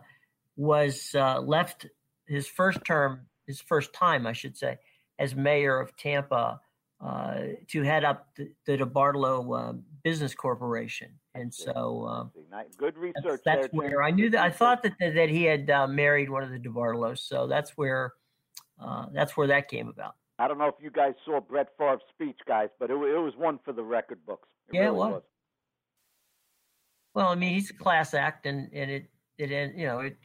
was 0.60 1.14
uh, 1.14 1.40
left 1.40 1.86
his 2.26 2.46
first 2.46 2.84
term, 2.84 3.22
his 3.46 3.62
first 3.62 3.94
time, 3.94 4.26
I 4.26 4.34
should 4.34 4.58
say, 4.58 4.76
as 5.18 5.34
mayor 5.34 5.80
of 5.80 5.96
Tampa 5.96 6.60
uh, 7.00 7.34
to 7.68 7.82
head 7.82 8.04
up 8.04 8.26
the, 8.36 8.52
the 8.66 8.76
DeBartolo 8.76 9.58
uh, 9.58 9.72
Business 10.04 10.34
Corporation. 10.34 11.12
And 11.34 11.52
so 11.52 12.06
um, 12.06 12.30
Good 12.76 12.98
research. 12.98 13.22
that's, 13.24 13.42
that's 13.46 13.68
there, 13.68 13.70
where 13.72 14.02
I 14.02 14.10
knew 14.10 14.28
that. 14.30 14.44
I 14.44 14.50
thought 14.50 14.82
that 14.82 14.92
that 15.00 15.30
he 15.30 15.44
had 15.44 15.70
uh, 15.70 15.86
married 15.86 16.28
one 16.28 16.42
of 16.42 16.50
the 16.50 16.58
DeBartolos. 16.58 17.20
So 17.20 17.46
that's 17.46 17.70
where 17.78 18.12
uh, 18.78 19.06
that's 19.14 19.38
where 19.38 19.46
that 19.46 19.68
came 19.68 19.88
about. 19.88 20.16
I 20.38 20.46
don't 20.46 20.58
know 20.58 20.66
if 20.66 20.74
you 20.78 20.90
guys 20.90 21.14
saw 21.24 21.40
Brett 21.40 21.68
Favre's 21.78 22.02
speech, 22.10 22.38
guys, 22.46 22.68
but 22.78 22.90
it, 22.90 22.94
it 22.94 23.18
was 23.18 23.32
one 23.36 23.60
for 23.64 23.72
the 23.72 23.82
record 23.82 24.18
books. 24.26 24.48
It 24.68 24.76
Yeah, 24.76 24.88
it 24.88 24.94
was. 24.94 25.12
was. 25.12 25.22
Well, 27.14 27.28
I 27.28 27.34
mean, 27.34 27.54
he's 27.54 27.70
a 27.70 27.74
class 27.74 28.12
act, 28.12 28.44
and 28.44 28.68
and 28.74 28.90
it 28.90 29.06
it 29.38 29.74
you 29.74 29.86
know 29.86 30.00
it. 30.00 30.18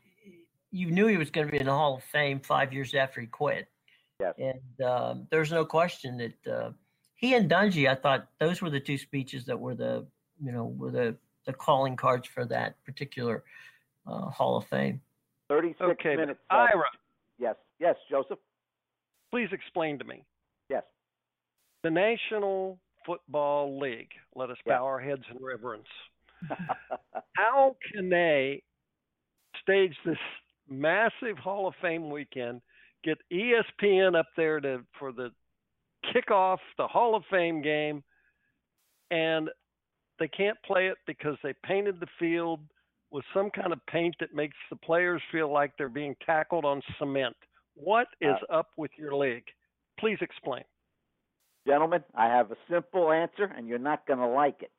You 0.75 0.91
knew 0.91 1.07
he 1.07 1.15
was 1.15 1.29
going 1.31 1.47
to 1.47 1.51
be 1.51 1.57
in 1.59 1.67
the 1.67 1.71
Hall 1.71 1.95
of 1.95 2.03
Fame 2.03 2.41
five 2.41 2.73
years 2.73 2.93
after 2.93 3.21
he 3.21 3.27
quit, 3.27 3.69
Yes. 4.19 4.33
and 4.37 4.85
um, 4.85 5.27
there's 5.31 5.49
no 5.51 5.63
question 5.63 6.17
that 6.17 6.47
uh, 6.53 6.71
he 7.15 7.33
and 7.33 7.49
Dungy. 7.49 7.89
I 7.89 7.95
thought 7.95 8.27
those 8.41 8.61
were 8.61 8.69
the 8.69 8.81
two 8.81 8.97
speeches 8.97 9.45
that 9.45 9.57
were 9.57 9.73
the 9.73 10.05
you 10.43 10.51
know 10.51 10.65
were 10.65 10.91
the 10.91 11.15
the 11.45 11.53
calling 11.53 11.95
cards 11.95 12.27
for 12.27 12.43
that 12.47 12.75
particular 12.83 13.43
uh, 14.05 14.29
Hall 14.29 14.57
of 14.57 14.65
Fame. 14.67 14.99
36 15.47 15.79
Okay, 15.81 16.15
minutes. 16.17 16.39
but 16.49 16.57
left. 16.57 16.73
Ira, 16.75 16.83
Yes, 17.37 17.55
yes, 17.79 17.95
Joseph. 18.09 18.39
please 19.31 19.47
explain 19.53 19.97
to 19.99 20.03
me 20.05 20.25
Yes. 20.69 20.83
the 21.83 21.89
National 21.91 22.79
Football 23.05 23.79
League. 23.79 24.11
Let 24.35 24.49
us 24.49 24.57
Yeah. 24.65 24.79
bow 24.79 24.85
our 24.85 24.99
heads 24.99 25.23
in 25.31 25.37
reverence. 25.41 25.87
How 27.33 27.77
can 27.93 28.09
they 28.09 28.61
stage 29.61 29.95
this 30.05 30.17
massive 30.69 31.37
Hall 31.37 31.67
of 31.67 31.73
Fame 31.81 32.09
weekend, 32.09 32.61
get 33.03 33.17
ESPN 33.31 34.17
up 34.17 34.27
there 34.35 34.59
to 34.59 34.83
for 34.99 35.11
the 35.11 35.31
kickoff, 36.13 36.57
the 36.77 36.87
Hall 36.87 37.15
of 37.15 37.23
Fame 37.29 37.61
game, 37.61 38.03
and 39.11 39.49
they 40.19 40.27
can't 40.27 40.57
play 40.65 40.87
it 40.87 40.97
because 41.05 41.37
they 41.43 41.53
painted 41.63 41.99
the 41.99 42.07
field 42.19 42.59
with 43.11 43.23
some 43.33 43.49
kind 43.51 43.71
of 43.71 43.85
paint 43.87 44.15
that 44.19 44.33
makes 44.33 44.55
the 44.69 44.75
players 44.75 45.21
feel 45.31 45.51
like 45.51 45.71
they're 45.77 45.89
being 45.89 46.15
tackled 46.25 46.65
on 46.65 46.81
cement. 46.99 47.35
What 47.75 48.07
is 48.21 48.35
uh, 48.49 48.53
up 48.53 48.69
with 48.77 48.91
your 48.97 49.15
league? 49.15 49.45
Please 49.99 50.17
explain. 50.21 50.63
Gentlemen, 51.67 52.03
I 52.15 52.25
have 52.25 52.51
a 52.51 52.55
simple 52.69 53.11
answer, 53.11 53.45
and 53.55 53.67
you're 53.67 53.79
not 53.79 54.05
going 54.05 54.19
to 54.19 54.27
like 54.27 54.61
it. 54.61 54.71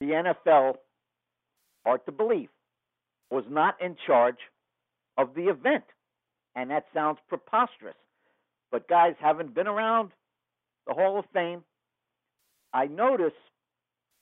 The 0.00 0.06
NFL, 0.06 0.74
hard 1.84 2.04
to 2.06 2.12
believe, 2.12 2.48
was 3.30 3.44
not 3.48 3.80
in 3.80 3.96
charge 4.06 4.36
of 5.16 5.34
the 5.34 5.48
event. 5.48 5.84
And 6.54 6.70
that 6.70 6.86
sounds 6.94 7.18
preposterous. 7.28 7.96
But, 8.70 8.88
guys, 8.88 9.14
having 9.20 9.48
been 9.48 9.66
around 9.66 10.10
the 10.86 10.94
Hall 10.94 11.18
of 11.18 11.24
Fame, 11.32 11.64
I 12.72 12.86
notice 12.86 13.32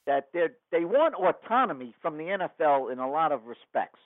that 0.07 0.29
they 0.33 0.47
they 0.71 0.85
want 0.85 1.15
autonomy 1.15 1.95
from 2.03 2.17
the 2.19 2.25
NFL 2.25 2.93
in 2.93 2.99
a 2.99 3.11
lot 3.11 3.33
of 3.33 3.45
respects. 3.47 3.99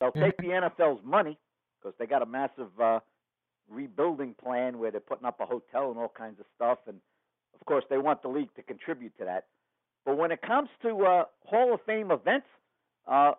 They'll 0.00 0.12
take 0.12 0.36
the 0.38 0.48
NFL's 0.48 1.00
money 1.04 1.38
because 1.80 1.94
they 1.98 2.06
got 2.06 2.22
a 2.22 2.26
massive 2.26 2.68
uh, 2.80 3.00
rebuilding 3.70 4.34
plan 4.42 4.78
where 4.78 4.90
they're 4.90 5.00
putting 5.00 5.26
up 5.26 5.40
a 5.40 5.46
hotel 5.46 5.90
and 5.90 5.98
all 5.98 6.12
kinds 6.16 6.40
of 6.40 6.46
stuff, 6.56 6.78
and 6.88 6.98
of 7.54 7.64
course 7.66 7.84
they 7.88 7.98
want 7.98 8.22
the 8.22 8.28
league 8.28 8.52
to 8.56 8.62
contribute 8.62 9.16
to 9.18 9.24
that. 9.24 9.46
But 10.04 10.18
when 10.18 10.32
it 10.32 10.42
comes 10.42 10.68
to 10.82 11.04
uh, 11.04 11.24
Hall 11.44 11.72
of 11.72 11.80
Fame 11.86 12.10
events, 12.10 12.46
uh, 13.06 13.32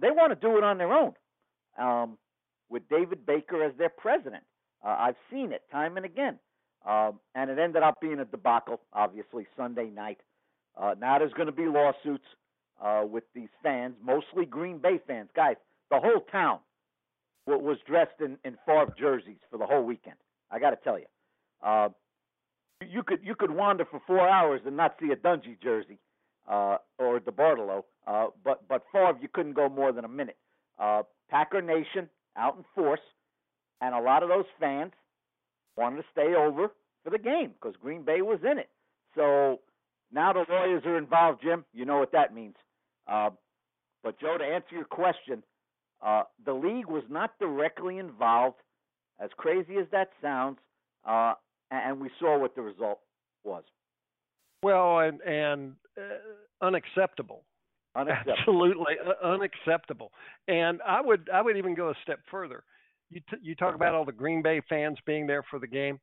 they 0.00 0.10
want 0.10 0.32
to 0.32 0.36
do 0.36 0.56
it 0.56 0.64
on 0.64 0.78
their 0.78 0.92
own, 0.92 1.12
um, 1.78 2.18
with 2.68 2.88
David 2.88 3.26
Baker 3.26 3.62
as 3.62 3.72
their 3.78 3.88
president. 3.88 4.42
Uh, 4.84 4.96
I've 4.98 5.16
seen 5.30 5.52
it 5.52 5.62
time 5.70 5.96
and 5.96 6.06
again, 6.06 6.38
um, 6.86 7.20
and 7.34 7.50
it 7.50 7.58
ended 7.58 7.82
up 7.82 8.00
being 8.00 8.20
a 8.20 8.24
debacle. 8.24 8.80
Obviously, 8.92 9.46
Sunday 9.56 9.90
night. 9.90 10.18
Uh, 10.76 10.94
now 11.00 11.18
there's 11.18 11.32
going 11.32 11.46
to 11.46 11.52
be 11.52 11.66
lawsuits 11.66 12.24
uh, 12.82 13.04
with 13.08 13.24
these 13.34 13.48
fans, 13.62 13.94
mostly 14.04 14.44
Green 14.44 14.78
Bay 14.78 15.00
fans. 15.06 15.30
Guys, 15.34 15.56
the 15.90 15.98
whole 15.98 16.20
town 16.30 16.58
was 17.46 17.78
dressed 17.86 18.20
in, 18.20 18.36
in 18.44 18.56
Favre 18.66 18.92
jerseys 18.98 19.38
for 19.50 19.58
the 19.58 19.66
whole 19.66 19.82
weekend. 19.82 20.16
I 20.50 20.58
got 20.58 20.70
to 20.70 20.76
tell 20.76 20.98
you, 20.98 21.06
uh, 21.62 21.88
you 22.86 23.02
could 23.02 23.20
you 23.22 23.34
could 23.34 23.50
wander 23.50 23.84
for 23.84 24.00
four 24.06 24.28
hours 24.28 24.60
and 24.66 24.76
not 24.76 24.96
see 25.00 25.10
a 25.10 25.16
Dungy 25.16 25.60
jersey 25.62 25.98
uh, 26.48 26.76
or 26.98 27.20
DeBartolo, 27.20 27.84
uh, 28.06 28.26
but 28.44 28.68
but 28.68 28.82
Favre 28.92 29.18
you 29.20 29.28
couldn't 29.32 29.54
go 29.54 29.68
more 29.68 29.92
than 29.92 30.04
a 30.04 30.08
minute. 30.08 30.36
Uh, 30.78 31.02
Packer 31.30 31.62
Nation 31.62 32.08
out 32.36 32.56
in 32.56 32.64
force, 32.74 33.00
and 33.80 33.94
a 33.94 34.00
lot 34.00 34.22
of 34.22 34.28
those 34.28 34.44
fans 34.60 34.92
wanted 35.76 35.96
to 35.96 36.04
stay 36.12 36.34
over 36.34 36.68
for 37.04 37.10
the 37.10 37.18
game 37.18 37.52
because 37.60 37.76
Green 37.80 38.02
Bay 38.02 38.22
was 38.22 38.40
in 38.50 38.58
it. 38.58 38.68
So 39.14 39.60
now 40.12 40.32
the 40.32 40.44
lawyers 40.48 40.82
are 40.84 40.98
involved, 40.98 41.42
Jim. 41.42 41.64
You 41.72 41.84
know 41.84 41.98
what 41.98 42.12
that 42.12 42.34
means. 42.34 42.56
Uh, 43.08 43.30
but 44.02 44.18
Joe, 44.20 44.36
to 44.38 44.44
answer 44.44 44.74
your 44.74 44.84
question, 44.84 45.42
uh, 46.04 46.22
the 46.44 46.52
league 46.52 46.86
was 46.86 47.02
not 47.08 47.38
directly 47.38 47.98
involved, 47.98 48.56
as 49.18 49.30
crazy 49.36 49.76
as 49.78 49.86
that 49.92 50.10
sounds, 50.20 50.58
uh, 51.08 51.34
and 51.70 52.00
we 52.00 52.10
saw 52.20 52.38
what 52.38 52.54
the 52.54 52.62
result 52.62 53.00
was. 53.44 53.64
Well, 54.62 55.00
and 55.00 55.20
and 55.22 55.74
uh, 55.96 56.64
unacceptable. 56.64 57.42
Unacceptable. 57.96 58.34
Absolutely 58.38 58.94
uh, 59.04 59.26
unacceptable. 59.26 60.12
And 60.48 60.80
I 60.86 61.00
would 61.00 61.28
I 61.32 61.40
would 61.40 61.56
even 61.56 61.74
go 61.74 61.90
a 61.90 61.94
step 62.02 62.20
further. 62.30 62.62
You 63.10 63.20
t- 63.30 63.36
you 63.42 63.54
talk 63.54 63.74
about 63.74 63.94
all 63.94 64.04
the 64.04 64.12
Green 64.12 64.42
Bay 64.42 64.60
fans 64.68 64.98
being 65.06 65.26
there 65.26 65.44
for 65.50 65.58
the 65.58 65.66
game. 65.66 65.98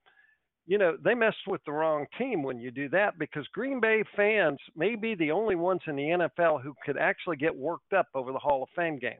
You 0.65 0.77
know 0.77 0.97
they 1.03 1.13
messed 1.13 1.45
with 1.47 1.61
the 1.65 1.71
wrong 1.71 2.05
team 2.17 2.41
when 2.41 2.57
you 2.57 2.71
do 2.71 2.89
that 2.89 3.19
because 3.19 3.45
Green 3.53 3.79
Bay 3.79 4.03
fans 4.15 4.57
may 4.75 4.95
be 4.95 5.13
the 5.13 5.31
only 5.31 5.55
ones 5.55 5.81
in 5.87 5.95
the 5.95 6.29
NFL 6.37 6.63
who 6.63 6.73
could 6.85 6.97
actually 6.97 7.37
get 7.37 7.55
worked 7.55 7.93
up 7.93 8.07
over 8.15 8.31
the 8.31 8.39
Hall 8.39 8.63
of 8.63 8.69
Fame 8.75 8.97
game. 8.97 9.19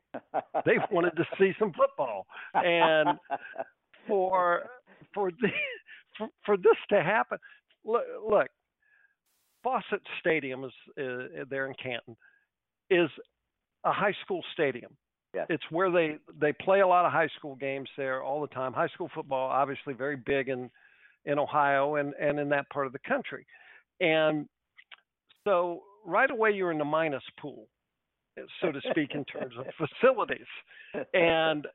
They 0.66 0.78
wanted 0.90 1.16
to 1.18 1.26
see 1.38 1.52
some 1.60 1.74
football, 1.74 2.26
and 2.54 3.20
for 4.08 4.64
for 5.14 5.32
the 5.32 5.50
for, 6.18 6.30
for 6.46 6.58
this 6.58 6.78
to 6.90 7.04
happen, 7.04 7.38
look, 7.84 8.06
look 8.28 8.48
Fawcett 9.64 10.02
Stadium 10.20 10.64
is 10.64 10.72
uh, 10.98 11.44
there 11.50 11.68
in 11.68 11.74
Canton 11.82 12.16
is 12.89 13.10
a 13.84 13.91
high 13.91 14.13
school 14.24 14.41
stadium. 14.54 14.96
Yes. 15.34 15.48
It's 15.50 15.63
where 15.72 15.91
they 15.91 16.17
they 16.39 16.54
play 16.54 16.82
a 16.82 16.88
lot 16.88 17.06
of 17.06 17.12
high 17.12 17.30
school 17.38 17.56
games 17.56 17.89
there 17.98 18.22
all 18.22 18.41
the 18.41 18.48
time. 18.48 18.72
High 18.72 18.88
school 18.89 19.10
football, 19.15 19.50
obviously, 19.50 19.93
very 19.93 20.15
big 20.15 20.50
in 20.50 20.69
in 21.26 21.39
Ohio 21.39 21.96
and 21.96 22.13
and 22.19 22.39
in 22.39 22.50
that 22.50 22.69
part 22.69 22.86
of 22.86 22.93
the 22.93 23.00
country. 23.08 23.46
And 24.00 24.48
so 25.43 25.82
right 26.06 26.30
away 26.30 26.52
you're 26.52 26.72
in 26.72 26.78
the 26.78 26.86
minus 26.86 27.24
pool, 27.39 27.67
so 28.62 28.72
to 28.72 28.82
speak, 28.91 29.12
in 29.15 29.26
terms 29.26 29.54
of 29.58 29.65
facilities. 30.02 30.48
And 31.13 31.67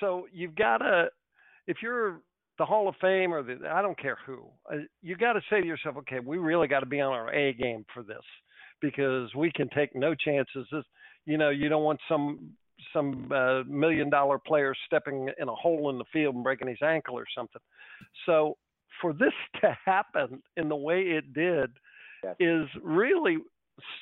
so 0.00 0.26
you've 0.32 0.54
got 0.54 0.78
to, 0.78 1.08
if 1.66 1.78
you're 1.82 2.20
the 2.58 2.64
Hall 2.64 2.88
of 2.88 2.94
Fame 3.00 3.32
or 3.32 3.42
the 3.42 3.68
I 3.68 3.82
don't 3.82 3.98
care 3.98 4.18
who, 4.26 4.44
uh, 4.72 4.78
you 5.02 5.16
got 5.16 5.34
to 5.34 5.40
say 5.50 5.60
to 5.60 5.66
yourself, 5.66 5.96
okay, 5.98 6.20
we 6.20 6.38
really 6.38 6.68
got 6.68 6.80
to 6.80 6.86
be 6.86 7.00
on 7.00 7.12
our 7.12 7.32
A 7.32 7.52
game 7.52 7.84
for 7.92 8.02
this 8.02 8.22
because 8.80 9.34
we 9.34 9.50
can 9.52 9.68
take 9.70 9.94
no 9.94 10.14
chances. 10.14 10.66
This, 10.70 10.84
you 11.24 11.38
know, 11.38 11.50
you 11.50 11.68
don't 11.68 11.84
want 11.84 12.00
some 12.08 12.50
some 12.92 13.30
uh, 13.32 13.62
million 13.64 14.10
dollar 14.10 14.38
player 14.38 14.74
stepping 14.86 15.30
in 15.40 15.48
a 15.48 15.54
hole 15.54 15.88
in 15.90 15.98
the 15.98 16.04
field 16.12 16.34
and 16.34 16.44
breaking 16.44 16.68
his 16.68 16.82
ankle 16.82 17.18
or 17.18 17.24
something. 17.36 17.60
So 18.26 18.56
for 19.00 19.12
this 19.12 19.32
to 19.62 19.76
happen 19.84 20.42
in 20.56 20.68
the 20.68 20.76
way 20.76 21.00
it 21.02 21.32
did 21.32 21.70
Yes. 22.24 22.34
is 22.40 22.66
really 22.82 23.38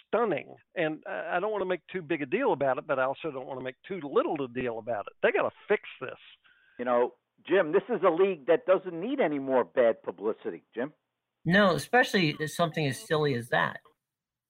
stunning. 0.07 0.55
And 0.77 1.03
I 1.07 1.37
I 1.37 1.41
don't 1.41 1.51
want 1.51 1.63
to 1.63 1.69
make 1.69 1.81
too 1.93 2.01
big 2.03 2.23
a 2.23 2.27
deal 2.27 2.53
about 2.53 2.79
it, 2.79 2.87
but 2.87 2.99
I 2.99 3.05
also 3.05 3.31
don't 3.33 3.47
want 3.47 3.59
to 3.59 3.65
make 3.65 3.75
too 3.87 4.01
little 4.09 4.37
a 4.43 4.49
deal 4.49 4.79
about 4.79 5.07
it. 5.07 5.13
They 5.23 5.33
got 5.33 5.43
to 5.49 5.55
fix 5.69 5.83
this. 6.01 6.19
You 6.79 6.85
know, 6.85 7.15
Jim, 7.47 7.73
this 7.73 7.83
is 7.89 8.01
a 8.07 8.11
league 8.11 8.47
that 8.47 8.67
doesn't 8.67 8.99
need 8.99 9.21
any 9.21 9.39
more 9.39 9.65
bad 9.65 10.03
publicity. 10.03 10.63
Jim. 10.75 10.93
No, 11.45 11.75
especially 11.75 12.37
something 12.47 12.87
as 12.87 12.99
silly 12.99 13.35
as 13.35 13.49
that. 13.49 13.81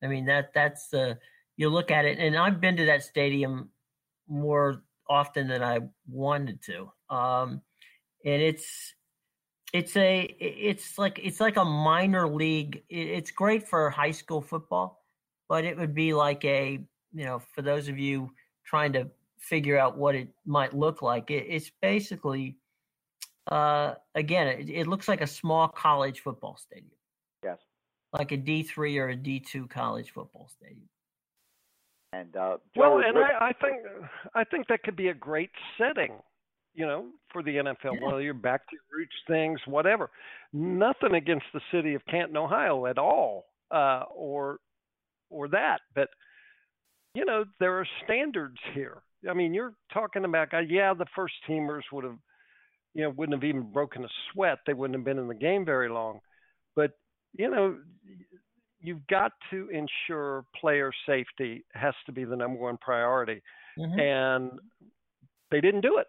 I 0.02 0.06
mean 0.06 0.26
that 0.26 0.52
that's 0.54 0.88
the 0.88 1.18
you 1.56 1.68
look 1.68 1.90
at 1.90 2.04
it, 2.04 2.18
and 2.18 2.36
I've 2.36 2.60
been 2.60 2.76
to 2.76 2.86
that 2.86 3.02
stadium 3.02 3.70
more 4.28 4.82
often 5.08 5.48
than 5.48 5.62
I 5.62 5.80
wanted 6.08 6.62
to. 6.62 6.90
Um, 7.14 7.62
and 8.24 8.42
it's 8.42 8.94
it's 9.72 9.96
a 9.96 10.22
it's 10.38 10.98
like 10.98 11.20
it's 11.22 11.40
like 11.40 11.56
a 11.56 11.64
minor 11.64 12.28
league. 12.28 12.82
It's 12.88 13.30
great 13.30 13.68
for 13.68 13.90
high 13.90 14.12
school 14.12 14.40
football, 14.40 15.04
but 15.48 15.64
it 15.64 15.76
would 15.76 15.94
be 15.94 16.14
like 16.14 16.44
a 16.44 16.80
you 17.12 17.24
know 17.24 17.40
for 17.54 17.62
those 17.62 17.88
of 17.88 17.98
you 17.98 18.32
trying 18.64 18.92
to 18.94 19.08
figure 19.38 19.78
out 19.78 19.98
what 19.98 20.14
it 20.14 20.28
might 20.46 20.74
look 20.74 21.02
like. 21.02 21.30
It, 21.30 21.46
it's 21.48 21.70
basically 21.82 22.56
uh, 23.50 23.94
again, 24.14 24.48
it, 24.48 24.70
it 24.70 24.86
looks 24.86 25.08
like 25.08 25.20
a 25.20 25.26
small 25.26 25.68
college 25.68 26.20
football 26.20 26.56
stadium. 26.56 26.90
Like 28.18 28.32
a 28.32 28.36
D 28.36 28.62
three 28.62 28.98
or 28.98 29.08
a 29.08 29.16
D 29.16 29.40
two 29.40 29.66
college 29.66 30.12
football 30.12 30.48
stadium. 30.56 30.88
And 32.12 32.34
uh, 32.36 32.58
Joe, 32.74 32.80
Well, 32.80 32.98
and 33.04 33.14
what- 33.16 33.30
I, 33.34 33.48
I 33.48 33.52
think 33.52 33.76
I 34.34 34.44
think 34.44 34.68
that 34.68 34.82
could 34.82 34.96
be 34.96 35.08
a 35.08 35.14
great 35.14 35.50
setting, 35.78 36.12
you 36.74 36.86
know, 36.86 37.06
for 37.32 37.42
the 37.42 37.56
NFL. 37.56 37.94
Yeah. 38.00 38.06
Whether 38.06 38.22
you're 38.22 38.34
back 38.34 38.68
to 38.68 38.76
your 38.76 38.98
roots, 39.00 39.14
things, 39.26 39.60
whatever. 39.66 40.10
Nothing 40.52 41.14
against 41.14 41.46
the 41.52 41.60
city 41.72 41.94
of 41.94 42.02
Canton, 42.06 42.36
Ohio, 42.36 42.86
at 42.86 42.98
all, 42.98 43.46
uh, 43.72 44.04
or 44.14 44.58
or 45.30 45.48
that. 45.48 45.80
But 45.94 46.08
you 47.14 47.24
know, 47.24 47.44
there 47.60 47.78
are 47.78 47.86
standards 48.04 48.58
here. 48.74 49.02
I 49.28 49.34
mean, 49.34 49.54
you're 49.54 49.72
talking 49.92 50.24
about, 50.24 50.52
uh, 50.52 50.58
yeah, 50.68 50.92
the 50.94 51.06
first 51.16 51.34
teamers 51.48 51.82
would 51.92 52.04
have, 52.04 52.18
you 52.92 53.02
know, 53.04 53.10
wouldn't 53.10 53.34
have 53.36 53.48
even 53.48 53.72
broken 53.72 54.04
a 54.04 54.08
sweat. 54.32 54.58
They 54.66 54.74
wouldn't 54.74 54.98
have 54.98 55.04
been 55.04 55.18
in 55.18 55.28
the 55.28 55.34
game 55.34 55.64
very 55.64 55.88
long. 55.88 56.20
But 57.34 57.42
you 57.42 57.50
know, 57.50 57.78
you've 58.80 59.06
got 59.06 59.32
to 59.50 59.68
ensure 59.70 60.44
player 60.60 60.92
safety 61.06 61.64
has 61.72 61.94
to 62.06 62.12
be 62.12 62.24
the 62.24 62.36
number 62.36 62.58
one 62.60 62.76
priority, 62.78 63.42
Mhm. 63.78 64.00
and 64.00 64.60
they 65.50 65.60
didn't 65.60 65.80
do 65.80 65.98
it. 65.98 66.06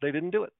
They 0.00 0.10
didn't 0.12 0.30
do 0.30 0.44
it. 0.44 0.52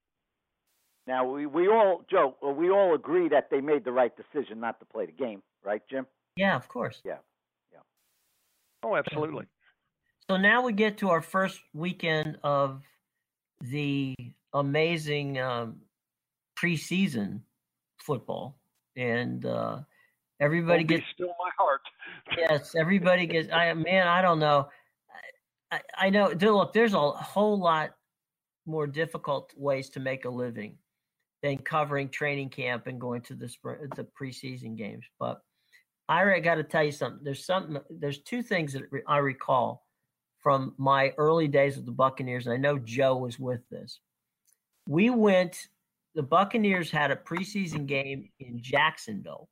now 1.08 1.24
we 1.28 1.46
we 1.46 1.66
all 1.68 2.04
Joe, 2.08 2.36
we 2.56 2.70
all 2.70 2.94
agree 2.94 3.28
that 3.28 3.50
they 3.50 3.60
made 3.60 3.84
the 3.84 3.90
right 3.90 4.12
decision 4.16 4.60
not 4.60 4.78
to 4.78 4.86
play 4.86 5.06
the 5.06 5.12
game, 5.12 5.42
right, 5.64 5.82
Jim? 5.88 6.06
Yeah, 6.36 6.54
of 6.54 6.68
course. 6.68 7.02
Yeah, 7.04 7.18
yeah. 7.72 7.80
Oh, 8.84 8.94
absolutely. 8.94 9.46
So 10.30 10.36
now 10.36 10.62
we 10.62 10.72
get 10.72 10.98
to 10.98 11.10
our 11.10 11.20
first 11.20 11.60
weekend 11.74 12.38
of 12.44 12.82
the 13.60 14.14
amazing 14.54 15.38
um, 15.40 15.80
preseason 16.56 17.42
football, 17.98 18.60
and 18.94 19.44
uh, 19.44 19.80
everybody 20.43 20.84
gets 20.84 21.05
still 21.14 21.28
my 21.38 21.51
heart. 21.59 21.80
yes, 22.36 22.74
everybody 22.74 23.26
gets. 23.26 23.51
I 23.53 23.72
man, 23.74 24.07
I 24.09 24.20
don't 24.20 24.38
know. 24.38 24.68
I, 25.70 25.80
I 25.97 26.11
know. 26.11 26.28
Look, 26.28 26.72
there's 26.72 26.95
a 26.95 27.11
whole 27.11 27.59
lot 27.59 27.90
more 28.66 28.86
difficult 28.86 29.53
ways 29.57 29.88
to 29.90 30.01
make 30.01 30.24
a 30.24 30.30
living 30.30 30.76
than 31.43 31.59
covering 31.59 32.09
training 32.09 32.51
camp 32.51 32.86
and 32.86 33.01
going 33.01 33.22
to 33.22 33.34
the 33.34 33.49
spring, 33.49 33.78
the 33.97 34.07
preseason 34.20 34.76
games. 34.76 35.05
But 35.18 35.40
I 36.09 36.40
got 36.40 36.57
to 36.57 36.64
tell 36.64 36.84
you 36.84 36.93
something. 36.93 37.24
There's 37.24 37.47
something. 37.47 37.78
There's 37.90 38.18
two 38.18 38.43
things 38.43 38.72
that 38.74 38.82
I 39.07 39.18
recall 39.18 39.86
from 40.43 40.74
my 40.76 41.12
early 41.18 41.49
days 41.49 41.76
with 41.76 41.86
the 41.86 41.93
Buccaneers. 41.93 42.47
And 42.47 42.55
I 42.55 42.59
know 42.59 42.78
Joe 42.78 43.16
was 43.16 43.38
with 43.38 43.61
this. 43.70 44.01
We 44.88 45.11
went. 45.11 45.68
The 46.14 46.22
Buccaneers 46.22 46.90
had 46.90 47.11
a 47.11 47.16
preseason 47.16 47.86
game 47.86 48.28
in 48.38 48.61
Jacksonville 48.61 49.49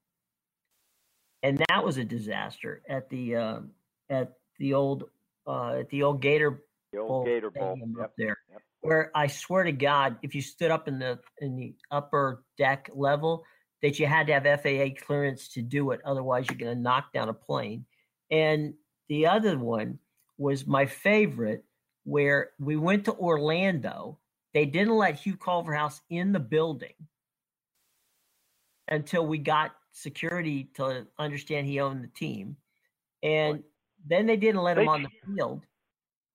and 1.43 1.62
that 1.68 1.84
was 1.84 1.97
a 1.99 2.05
disaster 2.05 2.82
at 2.88 3.09
the 3.11 3.36
uh, 3.36 3.61
at 4.09 4.32
the 4.59 4.74
old 4.74 5.05
uh, 5.47 5.78
at 5.80 5.88
the 5.91 6.03
old 6.03 6.20
Gator 6.22 6.62
The 6.93 6.99
old 6.99 7.09
Bowl 7.09 7.24
Gator 7.24 7.51
Bowl. 7.51 7.78
Yep. 7.78 8.05
up 8.05 8.12
there, 8.18 8.36
Yep. 8.51 8.62
where 8.82 9.11
I 9.14 9.26
swear 9.26 9.64
to 9.64 9.72
God, 9.72 10.16
if 10.22 10.34
you 10.34 10.43
stood 10.43 10.70
up 10.70 10.88
in 10.88 10.99
the 10.99 11.18
in 11.41 11.57
the 11.57 11.74
upper 11.91 12.45
deck 12.59 12.91
level, 12.95 13.45
that 13.82 13.99
you 13.99 14.07
had 14.07 14.26
to 14.26 14.34
have 14.34 14.62
FAA 14.62 14.95
clearance 15.07 15.49
to 15.55 15.62
do 15.62 15.91
it, 15.93 16.01
otherwise 16.05 16.47
you're 16.49 16.59
going 16.59 16.76
to 16.76 16.82
knock 16.82 17.12
down 17.12 17.28
a 17.28 17.34
plane. 17.34 17.86
And 18.30 18.74
the 19.09 19.26
other 19.26 19.59
one 19.59 19.99
was 20.38 20.66
my 20.66 20.86
favorite, 20.86 21.64
where 22.05 22.51
we 22.59 22.76
went 22.76 23.07
to 23.07 23.14
Orlando. 23.14 24.18
They 24.53 24.66
didn't 24.66 24.97
let 24.97 25.14
Hugh 25.20 25.36
Culverhouse 25.36 26.01
in 26.11 26.32
the 26.32 26.41
building 26.41 26.95
until 28.88 29.26
we 29.26 29.38
got 29.38 29.72
security 29.93 30.70
to 30.74 31.07
understand 31.18 31.66
he 31.66 31.80
owned 31.80 32.03
the 32.03 32.09
team. 32.09 32.57
And 33.22 33.62
then 34.07 34.26
they 34.26 34.36
didn't 34.36 34.62
let 34.62 34.78
him 34.78 34.88
on 34.88 35.03
the 35.03 35.09
field. 35.26 35.62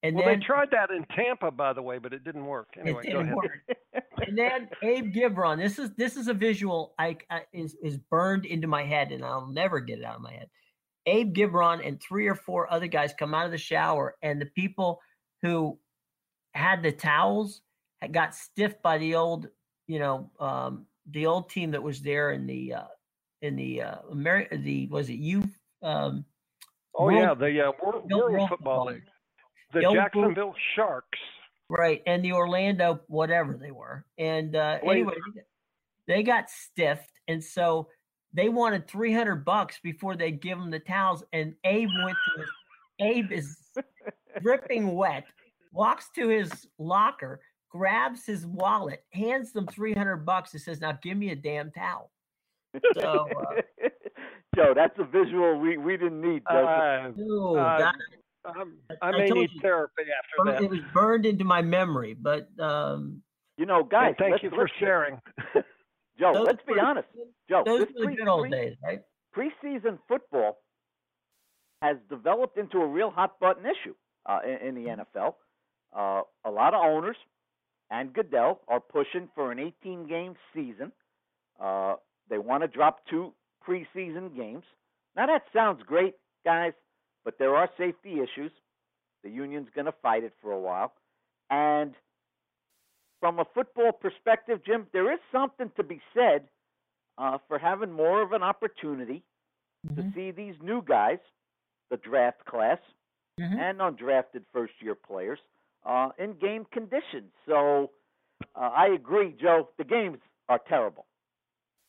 And 0.03 0.15
well, 0.15 0.25
then 0.25 0.39
they 0.39 0.45
tried 0.45 0.69
that 0.71 0.91
in 0.91 1.03
Tampa, 1.15 1.49
by 1.49 1.73
the 1.73 1.81
way, 1.81 1.97
but 1.97 2.13
it 2.13 2.23
didn't 2.23 2.45
work. 2.45 2.67
Anyway, 2.79 3.01
it 3.03 3.07
didn't 3.07 3.21
ahead. 3.23 3.35
work. 3.35 3.51
and 4.27 4.37
then 4.37 4.69
Abe 4.83 5.11
Gibron. 5.11 5.57
This 5.57 5.79
is 5.79 5.91
this 5.97 6.15
is 6.15 6.27
a 6.27 6.33
visual 6.33 6.93
I, 6.99 7.17
I 7.31 7.41
is 7.53 7.75
is 7.81 7.97
burned 7.97 8.45
into 8.45 8.67
my 8.67 8.83
head, 8.83 9.11
and 9.11 9.25
I'll 9.25 9.47
never 9.47 9.79
get 9.79 9.97
it 9.97 10.05
out 10.05 10.17
of 10.17 10.21
my 10.21 10.33
head. 10.33 10.47
Abe 11.07 11.33
Gibron 11.35 11.85
and 11.85 11.99
three 11.99 12.27
or 12.27 12.35
four 12.35 12.71
other 12.71 12.85
guys 12.85 13.15
come 13.17 13.33
out 13.33 13.45
of 13.45 13.51
the 13.51 13.57
shower, 13.57 14.15
and 14.21 14.39
the 14.39 14.45
people 14.45 14.99
who 15.41 15.79
had 16.53 16.83
the 16.83 16.91
towels 16.91 17.61
had 18.01 18.13
got 18.13 18.35
stiffed 18.35 18.83
by 18.83 18.99
the 18.99 19.15
old, 19.15 19.47
you 19.87 19.97
know, 19.97 20.29
um, 20.39 20.85
the 21.09 21.25
old 21.25 21.49
team 21.49 21.71
that 21.71 21.81
was 21.81 22.01
there 22.01 22.31
in 22.31 22.45
the 22.45 22.73
uh, 22.73 22.83
in 23.45 23.55
the 23.55 23.81
uh, 23.81 23.95
Ameri- 24.11 24.63
the 24.63 24.87
was 24.87 25.09
it 25.09 25.13
you 25.19 25.43
um, 25.83 26.25
Oh 26.97 27.05
World- 27.05 27.19
yeah, 27.19 27.33
the 27.33 27.61
uh, 27.67 27.71
World, 27.83 28.09
World 28.11 28.31
World 28.33 28.49
Football 28.49 28.85
League. 28.87 29.03
The 29.73 29.81
The 29.81 29.85
old 29.85 29.97
World- 29.97 30.05
Jacksonville 30.13 30.55
Sharks. 30.75 31.19
Right, 31.67 32.01
and 32.05 32.23
the 32.23 32.31
Orlando 32.33 32.99
whatever 33.07 33.57
they 33.57 33.71
were, 33.71 34.05
and 34.19 34.55
uh, 34.55 34.77
anyway, 34.83 35.15
they 36.07 36.21
got 36.21 36.47
stiffed, 36.49 37.09
and 37.27 37.43
so 37.43 37.87
they 38.33 38.49
wanted 38.49 38.87
three 38.87 39.11
hundred 39.11 39.43
bucks 39.45 39.79
before 39.81 40.15
they 40.15 40.29
give 40.29 40.59
them 40.59 40.69
the 40.69 40.79
towels. 40.79 41.23
And 41.33 41.55
Abe 41.63 41.89
went 42.03 42.17
to 42.35 42.41
his, 42.41 42.49
Abe 42.99 43.31
is 43.31 43.57
dripping 44.43 44.93
wet, 44.93 45.23
walks 45.73 46.09
to 46.15 46.27
his 46.29 46.67
locker, 46.77 47.41
grabs 47.71 48.27
his 48.27 48.45
wallet, 48.45 49.03
hands 49.11 49.51
them 49.51 49.65
three 49.65 49.93
hundred 49.95 50.17
bucks, 50.17 50.53
and 50.53 50.61
says, 50.61 50.79
"Now 50.79 50.99
give 51.01 51.17
me 51.17 51.31
a 51.31 51.35
damn 51.35 51.71
towel." 51.71 52.11
So, 52.95 53.27
uh, 53.39 53.61
Joe, 54.55 54.73
that's 54.75 54.97
a 54.99 55.03
visual 55.03 55.59
we, 55.59 55.77
we 55.77 55.97
didn't 55.97 56.21
need, 56.21 56.43
Uh, 56.49 57.11
ooh, 57.19 57.55
uh, 57.57 57.77
that- 57.79 57.95
I'm, 58.45 58.77
I 59.01 59.07
I 59.07 59.11
may 59.11 59.27
told 59.27 59.39
need 59.39 59.49
you. 59.55 59.61
therapy 59.61 60.03
after 60.03 60.51
that. 60.51 60.63
it 60.63 60.69
was 60.69 60.79
burned 60.93 61.25
into 61.25 61.43
my 61.43 61.63
memory. 61.63 62.13
But 62.13 62.47
um, 62.59 63.23
you 63.57 63.65
know, 63.65 63.83
guys, 63.83 64.09
And 64.09 64.17
thank 64.17 64.31
let's, 64.33 64.43
you 64.43 64.49
for 64.51 64.57
let's, 64.59 64.73
sharing. 64.79 65.19
Joe, 66.19 66.31
those 66.33 66.45
let's 66.45 66.61
be 66.67 66.79
honest. 66.79 67.07
Joe, 67.49 67.63
those 67.65 67.79
this 67.79 67.89
were 67.97 68.11
the 68.11 68.15
good 68.17 68.27
old 68.27 68.41
pre- 68.43 68.51
days, 68.51 68.75
right? 68.83 69.01
preseason 69.35 69.97
football 70.07 70.59
has 71.81 71.97
developed 72.09 72.57
into 72.57 72.77
a 72.77 72.87
real 72.87 73.09
hot 73.09 73.39
button 73.39 73.65
issue 73.65 73.95
uh, 74.27 74.39
in, 74.45 74.67
in 74.69 74.75
the 74.75 75.03
NFL. 75.15 75.33
Uh, 75.95 76.21
a 76.45 76.51
lot 76.51 76.73
of 76.75 76.83
owners 76.83 77.17
and 77.89 78.13
Goodell 78.13 78.61
are 78.67 78.79
pushing 78.79 79.27
for 79.35 79.51
an 79.51 79.59
18 79.59 80.07
game 80.07 80.35
season. 80.53 80.91
Uh, 81.59 81.95
they 82.29 82.37
want 82.37 82.63
to 82.63 82.67
drop 82.67 83.05
two 83.09 83.33
preseason 83.67 84.35
games. 84.35 84.63
Now, 85.15 85.25
that 85.27 85.43
sounds 85.53 85.81
great, 85.83 86.15
guys, 86.43 86.73
but 87.23 87.37
there 87.39 87.55
are 87.55 87.69
safety 87.77 88.19
issues. 88.19 88.51
The 89.23 89.29
union's 89.29 89.69
going 89.73 89.85
to 89.85 89.93
fight 90.01 90.23
it 90.23 90.33
for 90.41 90.51
a 90.51 90.59
while. 90.59 90.93
And 91.49 91.93
from 93.19 93.39
a 93.39 93.45
football 93.53 93.91
perspective, 93.91 94.61
Jim, 94.65 94.87
there 94.93 95.11
is 95.11 95.19
something 95.31 95.71
to 95.75 95.83
be 95.83 96.01
said 96.13 96.47
uh, 97.17 97.37
for 97.47 97.57
having 97.57 97.91
more 97.91 98.21
of 98.21 98.31
an 98.33 98.43
opportunity 98.43 99.23
to 99.95 100.03
Mhm. 100.03 100.13
see 100.13 100.31
these 100.31 100.55
new 100.61 100.81
guys, 100.81 101.19
the 101.89 101.97
draft 101.97 102.43
class, 102.45 102.79
Mhm. 103.39 103.57
and 103.59 103.79
undrafted 103.79 104.45
first 104.51 104.73
year 104.81 104.95
players 104.95 105.39
uh, 105.85 106.09
in 106.17 106.33
game 106.33 106.65
conditions. 106.65 107.31
So 107.45 107.91
uh, 108.55 108.71
I 108.73 108.87
agree, 108.87 109.33
Joe. 109.33 109.69
The 109.77 109.83
games 109.85 110.19
are 110.49 110.59
terrible, 110.59 111.05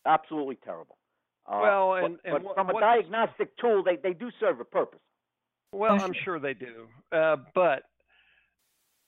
absolutely 0.07 0.57
terrible. 0.65 0.97
Uh, 1.47 1.59
Well, 1.63 1.91
but- 1.91 2.05
and- 2.05 2.21
and 2.25 2.33
but 2.35 2.43
what- 2.43 2.55
from 2.57 2.71
a 2.71 2.73
what- 2.75 2.81
diagnostic 2.81 3.57
tool, 3.59 3.83
they, 3.83 3.97
they 3.97 4.13
do 4.13 4.31
serve 4.41 4.61
a 4.61 4.65
purpose. 4.65 5.01
Well, 5.73 6.01
I'm 6.01 6.13
sure 6.13 6.39
they 6.39 6.55
do. 6.55 6.89
Uh, 7.13 7.37
but 7.55 7.83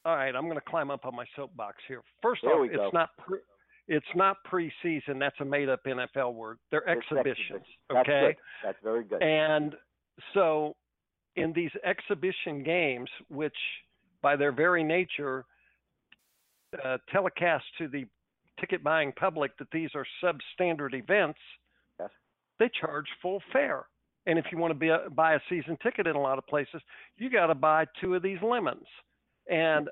all 0.04 0.14
right, 0.16 0.34
I'm 0.34 0.44
going 0.44 0.56
to 0.56 0.60
climb 0.62 0.90
up 0.90 1.04
on 1.06 1.14
my 1.14 1.24
soapbox 1.36 1.76
here. 1.86 2.02
First 2.22 2.42
There 2.42 2.54
off, 2.54 2.60
we 2.60 2.68
go. 2.68 2.84
it's 2.84 2.94
not 2.94 3.10
pre- 3.18 3.40
it's 3.88 4.14
not 4.14 4.36
preseason. 4.44 5.18
That's 5.18 5.38
a 5.40 5.44
made-up 5.44 5.82
NFL 5.84 6.34
word. 6.34 6.58
They're 6.70 6.80
It's 6.80 7.00
exhibitions. 7.10 7.38
exhibition. 7.62 7.64
That's 7.88 8.08
Okay. 8.08 8.26
good. 8.26 8.36
That's 8.62 8.78
very 8.82 9.04
good. 9.04 9.22
And 9.22 9.74
so, 10.34 10.76
in 11.36 11.52
these 11.54 11.70
exhibition 11.84 12.62
games, 12.62 13.10
which 13.28 13.56
by 14.20 14.36
their 14.36 14.52
very 14.52 14.84
nature 14.84 15.44
uh, 16.84 16.98
telecast 17.10 17.64
to 17.78 17.88
the 17.88 18.04
ticket 18.60 18.82
buying 18.82 19.12
public 19.12 19.56
that 19.58 19.68
these 19.72 19.90
are 19.94 20.06
substandard 20.22 20.94
events, 20.94 21.38
Yes. 21.98 22.10
they 22.58 22.70
charge 22.80 23.06
full 23.22 23.42
fare. 23.52 23.86
And 24.26 24.38
if 24.38 24.46
you 24.52 24.58
want 24.58 24.72
to 24.72 24.78
be 24.78 24.88
a, 24.88 25.08
buy 25.10 25.34
a 25.34 25.40
season 25.48 25.78
ticket 25.82 26.06
in 26.06 26.14
a 26.14 26.20
lot 26.20 26.38
of 26.38 26.46
places, 26.46 26.82
you 27.16 27.30
got 27.30 27.46
to 27.46 27.54
buy 27.54 27.86
two 28.00 28.14
of 28.14 28.22
these 28.22 28.38
lemons. 28.42 28.86
And 29.48 29.88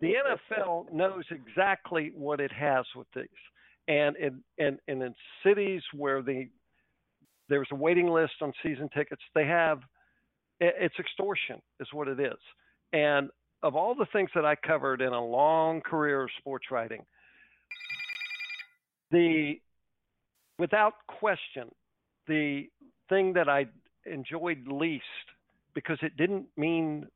the 0.00 0.14
NFL 0.14 0.90
knows 0.92 1.24
exactly 1.30 2.12
what 2.14 2.40
it 2.40 2.52
has 2.52 2.84
with 2.94 3.08
these. 3.14 3.26
And 3.88 4.16
in, 4.16 4.42
and, 4.58 4.78
and 4.86 5.02
in 5.02 5.14
cities 5.44 5.82
where 5.94 6.22
the 6.22 6.48
there's 7.48 7.68
a 7.72 7.74
waiting 7.74 8.08
list 8.08 8.34
on 8.42 8.52
season 8.62 8.88
tickets, 8.94 9.22
they 9.34 9.44
have 9.44 9.80
it's 10.60 10.94
extortion 10.98 11.60
is 11.80 11.88
what 11.92 12.06
it 12.06 12.20
is. 12.20 12.38
And 12.92 13.28
of 13.62 13.74
all 13.74 13.94
the 13.94 14.06
things 14.12 14.30
that 14.34 14.44
I 14.44 14.54
covered 14.54 15.00
in 15.00 15.12
a 15.12 15.24
long 15.24 15.80
career 15.80 16.22
of 16.22 16.30
sports 16.38 16.66
writing, 16.70 17.04
the 19.10 19.60
without 20.58 20.94
question, 21.06 21.70
the 22.26 22.68
thing 23.08 23.32
that 23.34 23.48
I 23.48 23.66
enjoyed 24.06 24.66
least 24.68 25.04
because 25.74 25.98
it 26.02 26.16
didn't 26.16 26.46
mean 26.56 27.06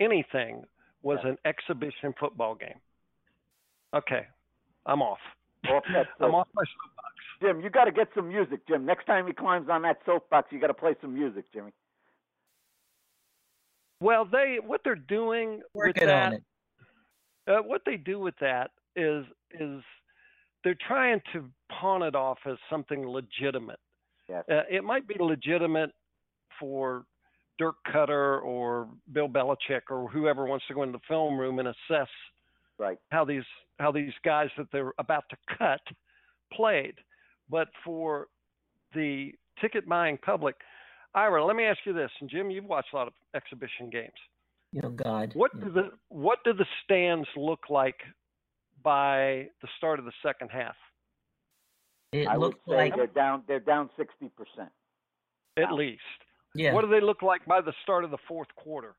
anything 0.00 0.64
was 1.02 1.18
Yeah. 1.22 1.30
an 1.30 1.38
exhibition 1.44 2.12
football 2.18 2.54
game. 2.54 2.80
Okay, 3.94 4.26
I'm 4.86 5.02
off. 5.02 5.20
Off 5.68 5.84
that 5.92 6.06
I'm 6.20 6.34
off 6.34 6.48
my 6.54 6.64
soapbox. 6.64 7.14
Jim, 7.40 7.60
you 7.60 7.70
got 7.70 7.84
to 7.84 7.92
get 7.92 8.08
some 8.14 8.28
music, 8.28 8.66
Jim. 8.66 8.84
Next 8.86 9.04
time 9.04 9.26
he 9.26 9.32
climbs 9.32 9.68
on 9.68 9.82
that 9.82 9.98
soapbox, 10.06 10.50
you 10.52 10.60
got 10.60 10.68
to 10.68 10.74
play 10.74 10.94
some 11.00 11.14
music, 11.14 11.44
Jimmy. 11.52 11.72
Well, 14.00 14.24
they 14.24 14.58
what 14.64 14.80
they're 14.84 14.94
doing 14.96 15.62
with 15.74 15.94
that, 15.96 16.26
on 16.26 16.32
it. 16.34 16.42
Uh, 17.46 17.62
what 17.62 17.82
they 17.84 17.96
do 17.96 18.18
with 18.18 18.34
that 18.40 18.70
is 18.96 19.24
is 19.52 19.82
they're 20.64 20.76
trying 20.86 21.20
to 21.32 21.48
pawn 21.70 22.02
it 22.02 22.14
off 22.14 22.38
as 22.46 22.56
something 22.70 23.06
legitimate. 23.06 23.80
Yes. 24.28 24.44
Uh, 24.50 24.62
it 24.70 24.84
might 24.84 25.06
be 25.06 25.16
legitimate 25.18 25.90
for 26.58 27.04
Dirk 27.58 27.76
Koetter 27.92 28.42
or 28.42 28.88
Bill 29.12 29.28
Belichick 29.28 29.82
or 29.90 30.08
whoever 30.08 30.46
wants 30.46 30.64
to 30.68 30.74
go 30.74 30.82
into 30.82 30.98
the 30.98 31.04
film 31.08 31.38
room 31.38 31.58
and 31.58 31.68
assess 31.68 32.08
Right. 32.78 32.98
how 33.10 33.24
these 33.24 33.44
how 33.78 33.92
these 33.92 34.12
guys 34.24 34.48
that 34.56 34.66
they're 34.72 34.92
about 34.98 35.24
to 35.30 35.36
cut 35.58 35.80
played. 36.52 36.94
But 37.48 37.68
for 37.84 38.28
the 38.94 39.32
ticket 39.60 39.88
buying 39.88 40.18
public, 40.18 40.56
Ira, 41.14 41.44
let 41.44 41.56
me 41.56 41.64
ask 41.64 41.78
you 41.84 41.92
this, 41.92 42.10
and 42.20 42.30
Jim, 42.30 42.50
you've 42.50 42.64
watched 42.64 42.92
a 42.92 42.96
lot 42.96 43.06
of 43.06 43.12
exhibition 43.34 43.90
games. 43.90 44.12
You 44.72 44.82
know, 44.82 44.90
God. 44.90 45.32
What 45.34 45.52
do 45.60 45.70
the 45.70 45.90
what 46.08 46.38
do 46.44 46.52
the 46.54 46.66
stands 46.82 47.28
look 47.36 47.68
like 47.68 47.96
by 48.82 49.48
the 49.62 49.68
start 49.78 49.98
of 49.98 50.04
the 50.04 50.12
second 50.24 50.48
half? 50.50 50.76
It 52.12 52.28
I 52.28 52.36
would 52.36 52.54
say 52.68 52.76
like 52.76 52.96
they're 52.96 53.06
down. 53.06 53.42
They're 53.48 53.60
down 53.60 53.88
sixty 53.96 54.28
percent. 54.36 54.70
At 55.56 55.70
Wow. 55.70 55.76
least. 55.76 56.00
yeah. 56.54 56.72
What 56.74 56.82
do 56.82 56.88
they 56.88 57.00
look 57.00 57.22
like 57.22 57.44
by 57.46 57.60
the 57.60 57.72
start 57.82 58.04
of 58.04 58.10
the 58.10 58.18
fourth 58.28 58.48
quarter? 58.56 58.94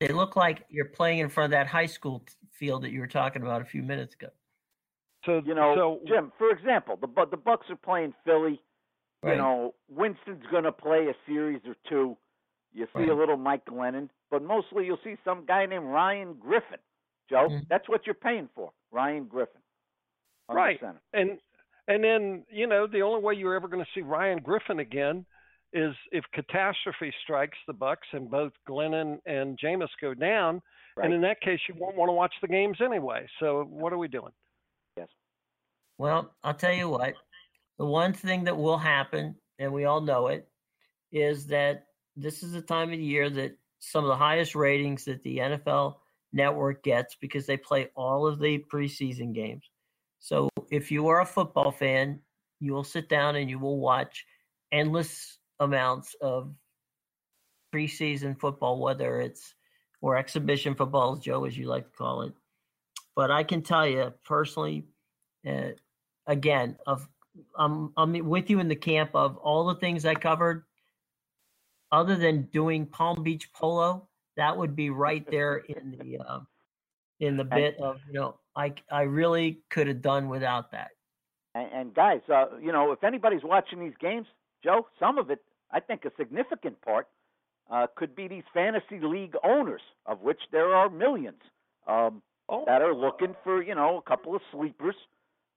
They 0.00 0.08
look 0.08 0.36
like 0.36 0.64
you're 0.68 0.86
playing 0.88 1.20
in 1.20 1.28
front 1.28 1.46
of 1.46 1.50
that 1.58 1.66
high 1.66 1.86
school 1.86 2.20
t- 2.20 2.34
field 2.52 2.82
that 2.82 2.90
you 2.90 3.00
were 3.00 3.06
talking 3.06 3.42
about 3.42 3.62
a 3.62 3.64
few 3.64 3.82
minutes 3.82 4.14
ago. 4.14 4.28
So 5.24 5.40
You 5.44 5.54
know, 5.54 5.74
so 5.74 6.00
Jim. 6.06 6.32
For 6.38 6.50
example, 6.50 6.96
the 7.00 7.06
the 7.30 7.38
Bucs 7.38 7.70
are 7.70 7.76
playing 7.76 8.12
Philly. 8.24 8.60
Right. 9.22 9.32
You 9.32 9.38
know, 9.38 9.74
Winston's 9.88 10.44
going 10.50 10.64
to 10.64 10.72
play 10.72 11.06
a 11.08 11.14
series 11.26 11.62
or 11.66 11.76
two. 11.88 12.16
You 12.74 12.86
see 12.92 13.00
Right. 13.00 13.08
a 13.08 13.14
little 13.14 13.38
Mike 13.38 13.64
Glennon, 13.64 14.10
but 14.30 14.42
mostly 14.42 14.84
you'll 14.84 14.98
see 15.02 15.16
some 15.24 15.46
guy 15.46 15.64
named 15.64 15.86
Ryan 15.86 16.34
Griffin. 16.34 16.80
Joe, 17.30 17.48
Mhm. 17.48 17.68
that's 17.68 17.88
what 17.88 18.06
you're 18.06 18.14
paying 18.14 18.48
for, 18.54 18.72
Ryan 18.90 19.26
Griffin. 19.26 19.60
Right. 20.48 20.78
Center. 20.80 21.00
and 21.14 21.40
and 21.88 22.02
then 22.04 22.44
you 22.50 22.66
know 22.66 22.86
the 22.86 23.02
only 23.02 23.22
way 23.22 23.34
you're 23.34 23.54
ever 23.54 23.68
going 23.68 23.84
to 23.84 23.90
see 23.94 24.00
Ryan 24.02 24.40
Griffin 24.40 24.78
again 24.78 25.24
is 25.72 25.94
if 26.12 26.24
catastrophe 26.32 27.12
strikes 27.22 27.58
the 27.66 27.74
Bucs 27.74 28.12
and 28.12 28.30
both 28.30 28.52
Glennon 28.68 29.20
and 29.26 29.58
Jameis 29.58 29.88
go 30.00 30.14
down, 30.14 30.62
Right. 30.96 31.06
and 31.06 31.14
in 31.14 31.22
that 31.22 31.40
case 31.40 31.60
you 31.68 31.74
won't 31.74 31.96
want 31.96 32.08
to 32.10 32.12
watch 32.12 32.34
the 32.40 32.48
games 32.48 32.80
anyway. 32.80 33.26
So 33.40 33.64
what 33.64 33.92
are 33.92 33.98
we 33.98 34.08
doing? 34.08 34.32
yes. 34.96 35.08
Well, 35.98 36.34
I'll 36.44 36.54
tell 36.54 36.72
you 36.72 36.88
what. 36.88 37.14
The 37.78 37.86
one 37.86 38.12
thing 38.12 38.44
that 38.44 38.56
will 38.56 38.78
happen, 38.78 39.40
and 39.58 39.72
we 39.72 39.84
all 39.84 40.00
know 40.00 40.28
it, 40.28 40.48
is 41.10 41.46
that 41.48 41.86
this 42.16 42.42
is 42.44 42.52
the 42.52 42.62
time 42.62 42.92
of 42.92 42.98
the 42.98 43.04
year 43.04 43.28
that 43.30 43.58
some 43.80 44.04
of 44.04 44.08
the 44.08 44.16
highest 44.16 44.54
ratings 44.54 45.04
that 45.06 45.22
the 45.24 45.38
NFL 45.40 46.00
network 46.34 46.82
gets 46.82 47.14
because 47.14 47.46
they 47.46 47.56
play 47.56 47.88
all 47.94 48.26
of 48.26 48.38
the 48.38 48.62
preseason 48.72 49.32
games. 49.32 49.64
So 50.18 50.48
if 50.70 50.90
you 50.90 51.06
are 51.08 51.20
a 51.20 51.26
football 51.26 51.70
fan, 51.70 52.20
you 52.60 52.72
will 52.72 52.84
sit 52.84 53.08
down 53.08 53.36
and 53.36 53.48
you 53.48 53.58
will 53.58 53.78
watch 53.78 54.26
endless 54.72 55.38
amounts 55.60 56.14
of 56.20 56.52
preseason 57.74 58.38
football, 58.38 58.80
whether 58.80 59.20
it's 59.20 59.54
or 60.00 60.16
exhibition 60.16 60.74
football, 60.74 61.16
Joe, 61.16 61.44
as 61.44 61.56
you 61.56 61.66
like 61.66 61.84
to 61.84 61.96
call 61.96 62.22
it. 62.22 62.32
But 63.16 63.30
I 63.30 63.44
can 63.44 63.62
tell 63.62 63.86
you 63.86 64.12
personally, 64.24 64.84
uh, 65.48 65.70
again, 66.26 66.76
of 66.86 67.08
I'm 67.56 67.92
I'm 67.96 68.12
with 68.26 68.50
you 68.50 68.60
in 68.60 68.68
the 68.68 68.76
camp 68.76 69.10
of 69.14 69.36
all 69.38 69.66
the 69.66 69.76
things 69.76 70.04
I 70.04 70.14
covered. 70.14 70.64
Other 71.92 72.16
than 72.16 72.48
doing 72.52 72.86
Palm 72.86 73.22
Beach 73.22 73.52
polo, 73.52 74.08
that 74.36 74.56
would 74.56 74.74
be 74.76 74.90
right 74.90 75.24
there 75.30 75.58
in 75.58 75.92
the 75.98 76.18
uh, 76.18 76.40
in 77.20 77.36
the 77.36 77.44
bit 77.44 77.76
of 77.80 77.96
you 78.08 78.14
know 78.20 78.38
I 78.56 78.74
I 78.90 79.02
really 79.02 79.60
could 79.70 79.88
have 79.88 80.02
done 80.02 80.28
without 80.28 80.70
that. 80.72 80.90
And, 81.54 81.70
and 81.72 81.94
guys, 81.94 82.20
uh, 82.32 82.56
you 82.60 82.72
know, 82.72 82.92
if 82.92 83.02
anybody's 83.04 83.42
watching 83.44 83.80
these 83.80 83.96
games, 84.00 84.26
Joe, 84.62 84.86
some 84.98 85.18
of 85.18 85.30
it, 85.30 85.40
I 85.70 85.80
think, 85.80 86.04
a 86.04 86.10
significant 86.16 86.80
part 86.82 87.08
uh, 87.70 87.86
could 87.96 88.14
be 88.14 88.28
these 88.28 88.44
fantasy 88.52 89.00
league 89.00 89.34
owners, 89.44 89.82
of 90.06 90.20
which 90.22 90.40
there 90.52 90.74
are 90.74 90.88
millions, 90.90 91.40
um, 91.86 92.22
Oh, 92.48 92.64
that 92.66 92.82
are 92.82 92.94
looking 92.94 93.34
for 93.42 93.62
you 93.62 93.74
know 93.74 93.98
a 93.98 94.02
couple 94.02 94.34
of 94.34 94.42
sleepers. 94.52 94.96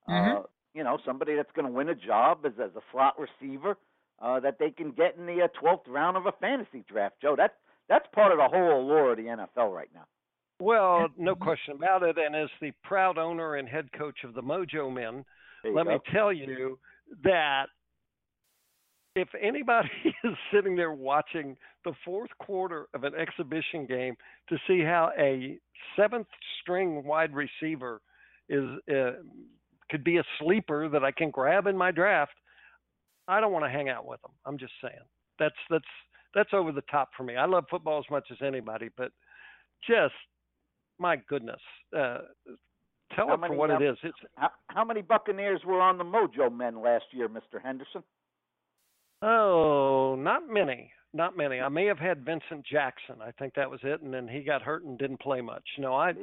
Uh, 0.08 0.42
Mhm. 0.42 0.46
you 0.74 0.84
know, 0.84 0.98
somebody 1.06 1.36
that's 1.36 1.52
going 1.54 1.66
to 1.66 1.72
win 1.72 1.90
a 1.90 1.96
job 1.96 2.46
as 2.46 2.54
as 2.62 2.72
a 2.76 2.82
slot 2.92 3.16
receiver 3.20 3.78
uh, 4.22 4.40
that 4.40 4.58
they 4.60 4.70
can 4.72 4.92
get 4.92 5.16
in 5.18 5.26
the 5.26 5.42
uh, 5.42 5.48
twelfth 5.60 5.88
round 5.88 6.16
of 6.18 6.26
a 6.26 6.32
fantasy 6.34 6.84
draft. 6.88 7.16
Joe, 7.22 7.36
that's 7.36 7.54
that's 7.90 8.06
part 8.14 8.32
of 8.32 8.38
the 8.38 8.48
whole 8.48 8.82
allure 8.82 9.12
of 9.12 9.18
the 9.18 9.24
NFL 9.24 9.74
right 9.74 9.90
now. 9.94 10.06
well, 10.60 11.08
no 11.18 11.36
question 11.36 11.76
about 11.76 12.04
it. 12.04 12.18
And 12.18 12.36
as 12.36 12.50
the 12.62 12.72
proud 12.84 13.18
owner 13.18 13.56
and 13.56 13.68
head 13.68 13.90
coach 13.98 14.24
of 14.24 14.34
the 14.34 14.42
Mojo 14.42 14.94
Men, 14.94 15.24
let 15.64 15.86
go. 15.86 15.92
me 15.92 16.00
tell 16.14 16.34
you 16.34 16.80
that 17.24 17.66
if 19.16 19.30
anybody 19.42 19.90
is 20.24 20.34
sitting 20.54 20.76
there 20.76 20.92
watching 20.92 21.58
the 21.86 21.94
fourth 22.06 22.30
quarter 22.40 22.88
of 22.94 23.04
an 23.04 23.14
exhibition 23.16 23.86
game 23.86 24.16
to 24.50 24.58
see 24.68 24.82
how 24.82 25.12
a 25.18 25.58
seventh 25.96 26.28
string 26.62 27.04
wide 27.04 27.34
receiver 27.34 28.02
is 28.50 28.66
uh, 28.92 29.12
could 29.90 30.04
be 30.04 30.18
a 30.18 30.24
sleeper 30.40 30.90
that 30.90 31.04
I 31.04 31.12
can 31.12 31.32
grab 31.32 31.68
in 31.68 31.78
my 31.78 31.92
draft, 31.92 32.34
I 33.28 33.40
don't 33.40 33.52
want 33.52 33.66
to 33.66 33.70
hang 33.70 33.90
out 33.90 34.06
with 34.06 34.22
them. 34.22 34.32
I'm 34.46 34.58
just 34.58 34.74
saying. 34.82 35.04
That's 35.40 35.56
that's 35.70 35.86
that's 36.38 36.54
over 36.54 36.72
the 36.72 36.84
top 36.92 37.10
for 37.18 37.24
me. 37.24 37.36
I 37.36 37.46
love 37.46 37.66
football 37.70 37.98
as 37.98 38.10
much 38.12 38.28
as 38.32 38.38
anybody, 38.46 38.90
but 38.96 39.12
just 39.86 40.14
my 41.00 41.18
goodness, 41.28 41.62
uh, 41.96 42.20
tell 43.16 43.28
How 43.28 43.34
it 43.34 43.48
for 43.48 43.56
what 43.56 43.72
um, 43.72 43.82
it 43.82 43.90
is. 43.90 43.98
It's 44.04 44.18
How, 44.36 44.52
how 44.68 44.86
many 44.86 45.02
Buccaneers 45.02 45.62
were 45.66 45.82
on 45.82 45.98
the 45.98 46.04
Mojo 46.04 46.56
Men 46.56 46.82
last 46.82 47.06
year, 47.12 47.28
Mister 47.28 47.60
Henderson? 47.60 48.04
Oh, 49.22 50.16
not 50.18 50.44
many. 50.48 50.92
Not 51.14 51.38
many. 51.38 51.60
I 51.60 51.70
may 51.70 51.86
have 51.86 51.98
had 51.98 52.26
Vincent 52.26 52.66
Jackson. 52.70 53.16
I 53.22 53.32
think 53.32 53.54
that 53.56 53.72
was 53.72 53.80
it, 53.84 54.02
and 54.02 54.14
then 54.14 54.28
he 54.28 54.42
got 54.42 54.62
hurt 54.62 54.84
and 54.84 54.98
didn't 55.00 55.22
play 55.22 55.42
much. 55.42 55.64
No, 55.80 55.96
I 55.96 56.14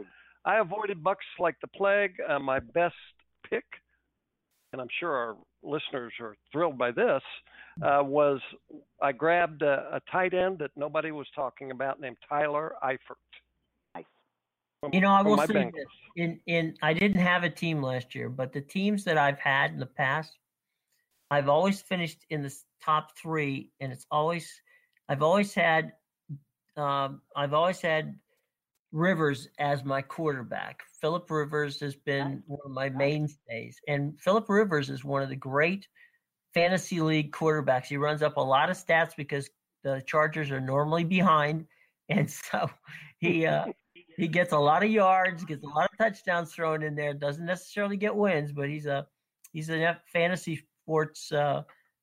I 0.44 0.58
avoided 0.58 1.02
Bucs 1.02 1.16
like 1.40 1.56
the 1.60 1.68
plague. 1.68 2.12
Uh, 2.28 2.38
my 2.38 2.60
best 2.60 2.94
pick, 3.48 3.64
and 4.74 4.80
I'm 4.82 4.88
sure 4.98 5.12
our 5.12 5.36
listeners 5.62 6.12
are 6.20 6.36
thrilled 6.50 6.76
by 6.76 6.90
this, 6.90 7.22
uh, 7.80 8.02
was 8.02 8.40
I 9.00 9.12
grabbed 9.12 9.62
a, 9.62 9.88
a 9.92 10.00
tight 10.10 10.34
end 10.34 10.58
that 10.58 10.72
nobody 10.76 11.12
was 11.12 11.28
talking 11.32 11.70
about 11.70 12.00
named 12.00 12.16
Tyler 12.28 12.74
Eifert. 12.82 12.98
Nice. 13.94 14.04
From, 14.80 14.92
You 14.92 15.00
know, 15.00 15.12
I 15.12 15.22
will 15.22 15.38
say 15.38 15.46
Bengals. 15.54 15.72
this. 15.74 15.86
in 16.16 16.40
in 16.46 16.74
I 16.82 16.92
didn't 16.92 17.20
have 17.20 17.44
a 17.44 17.50
team 17.50 17.80
last 17.82 18.16
year, 18.16 18.28
but 18.28 18.52
the 18.52 18.60
teams 18.60 19.04
that 19.04 19.16
I've 19.16 19.38
had 19.38 19.70
in 19.70 19.78
the 19.78 19.86
past, 19.86 20.36
I've 21.30 21.48
always 21.48 21.80
finished 21.80 22.18
in 22.30 22.42
the 22.42 22.52
top 22.84 23.16
three, 23.16 23.70
and 23.80 23.92
it's 23.92 24.06
always 24.10 24.60
I've 25.08 25.22
always 25.22 25.54
had 25.54 25.92
um, 26.76 27.22
I've 27.36 27.54
always 27.54 27.80
had 27.80 28.18
Rivers 28.94 29.48
as 29.58 29.84
my 29.84 30.00
quarterback. 30.00 30.80
Philip 31.00 31.28
Rivers 31.28 31.80
has 31.80 31.96
been 31.96 32.44
one 32.46 32.60
of 32.64 32.70
my 32.70 32.88
mainstays, 32.88 33.76
and 33.88 34.18
Philip 34.20 34.48
Rivers 34.48 34.88
is 34.88 35.04
one 35.04 35.20
of 35.20 35.28
the 35.28 35.36
great 35.36 35.86
fantasy 36.54 37.00
league 37.00 37.32
quarterbacks. 37.32 37.86
He 37.86 37.96
runs 37.96 38.22
up 38.22 38.36
a 38.36 38.40
lot 38.40 38.70
of 38.70 38.76
stats 38.76 39.16
because 39.16 39.50
the 39.82 40.00
Chargers 40.06 40.52
are 40.52 40.60
normally 40.60 41.02
behind, 41.02 41.66
and 42.08 42.30
so 42.30 42.70
he 43.18 43.44
uh, 43.46 43.66
he 44.16 44.28
gets 44.28 44.52
a 44.52 44.58
lot 44.58 44.84
of 44.84 44.90
yards, 44.90 45.44
gets 45.44 45.64
a 45.64 45.68
lot 45.68 45.90
of 45.92 45.98
touchdowns 45.98 46.54
thrown 46.54 46.84
in 46.84 46.94
there. 46.94 47.12
Doesn't 47.14 47.44
necessarily 47.44 47.96
get 47.96 48.14
wins, 48.14 48.52
but 48.52 48.68
he's 48.68 48.86
a 48.86 49.06
he's 49.52 49.70
a 49.70 50.00
fantasy 50.12 50.64
sports 50.84 51.32
uh, 51.32 51.62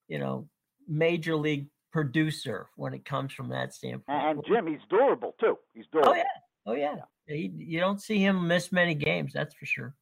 you 0.09 0.19
know 0.19 0.49
major 0.89 1.37
league 1.37 1.67
producer 1.93 2.67
when 2.75 2.93
it 2.93 3.05
comes 3.05 3.31
from 3.31 3.47
that 3.49 3.73
standpoint. 3.73 4.05
And 4.09 4.43
Jim, 4.45 4.67
he's 4.67 4.81
durable 4.89 5.35
too. 5.39 5.57
He's 5.73 5.85
Oh 5.93 6.01
durable. 6.01 6.17
yeah, 6.17 6.23
oh 6.65 6.73
yeah. 6.73 6.95
He, 7.27 7.51
you 7.55 7.79
don't 7.79 8.01
see 8.01 8.17
him 8.17 8.47
miss 8.47 8.71
many 8.71 8.95
games, 8.95 9.33
that's 9.33 9.55
for 9.55 9.65
sure. 9.65 9.95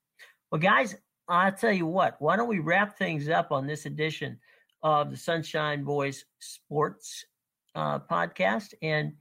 Well, 0.51 0.59
guys, 0.59 0.95
I'll 1.27 1.51
tell 1.51 1.71
you 1.71 1.85
what. 1.85 2.15
Why 2.19 2.35
don't 2.35 2.47
we 2.47 2.59
wrap 2.59 2.97
things 2.97 3.29
up 3.29 3.51
on 3.51 3.67
this 3.67 3.85
edition 3.85 4.39
of 4.81 5.11
the 5.11 5.17
Sunshine 5.17 5.83
Boys 5.83 6.25
Sports 6.39 7.25
uh, 7.75 7.99
podcast 7.99 8.73
and 8.81 9.13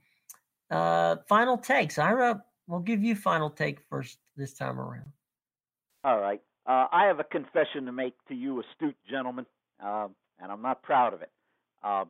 uh, 0.71 1.17
final 1.27 1.57
takes. 1.57 1.97
Ira, 1.99 2.41
we'll 2.67 2.79
give 2.79 3.03
you 3.03 3.15
final 3.15 3.49
take 3.49 3.79
first 3.89 4.17
this 4.35 4.53
time 4.53 4.79
around. 4.79 5.11
All 6.03 6.19
right. 6.19 6.41
Uh, 6.65 6.87
I 6.91 7.05
have 7.05 7.19
a 7.19 7.23
confession 7.23 7.85
to 7.85 7.91
make 7.91 8.13
to 8.27 8.35
you, 8.35 8.61
astute 8.61 8.95
gentlemen, 9.09 9.45
um, 9.83 10.15
and 10.39 10.51
I'm 10.51 10.61
not 10.61 10.83
proud 10.83 11.13
of 11.13 11.21
it. 11.21 11.31
Uh, 11.83 12.05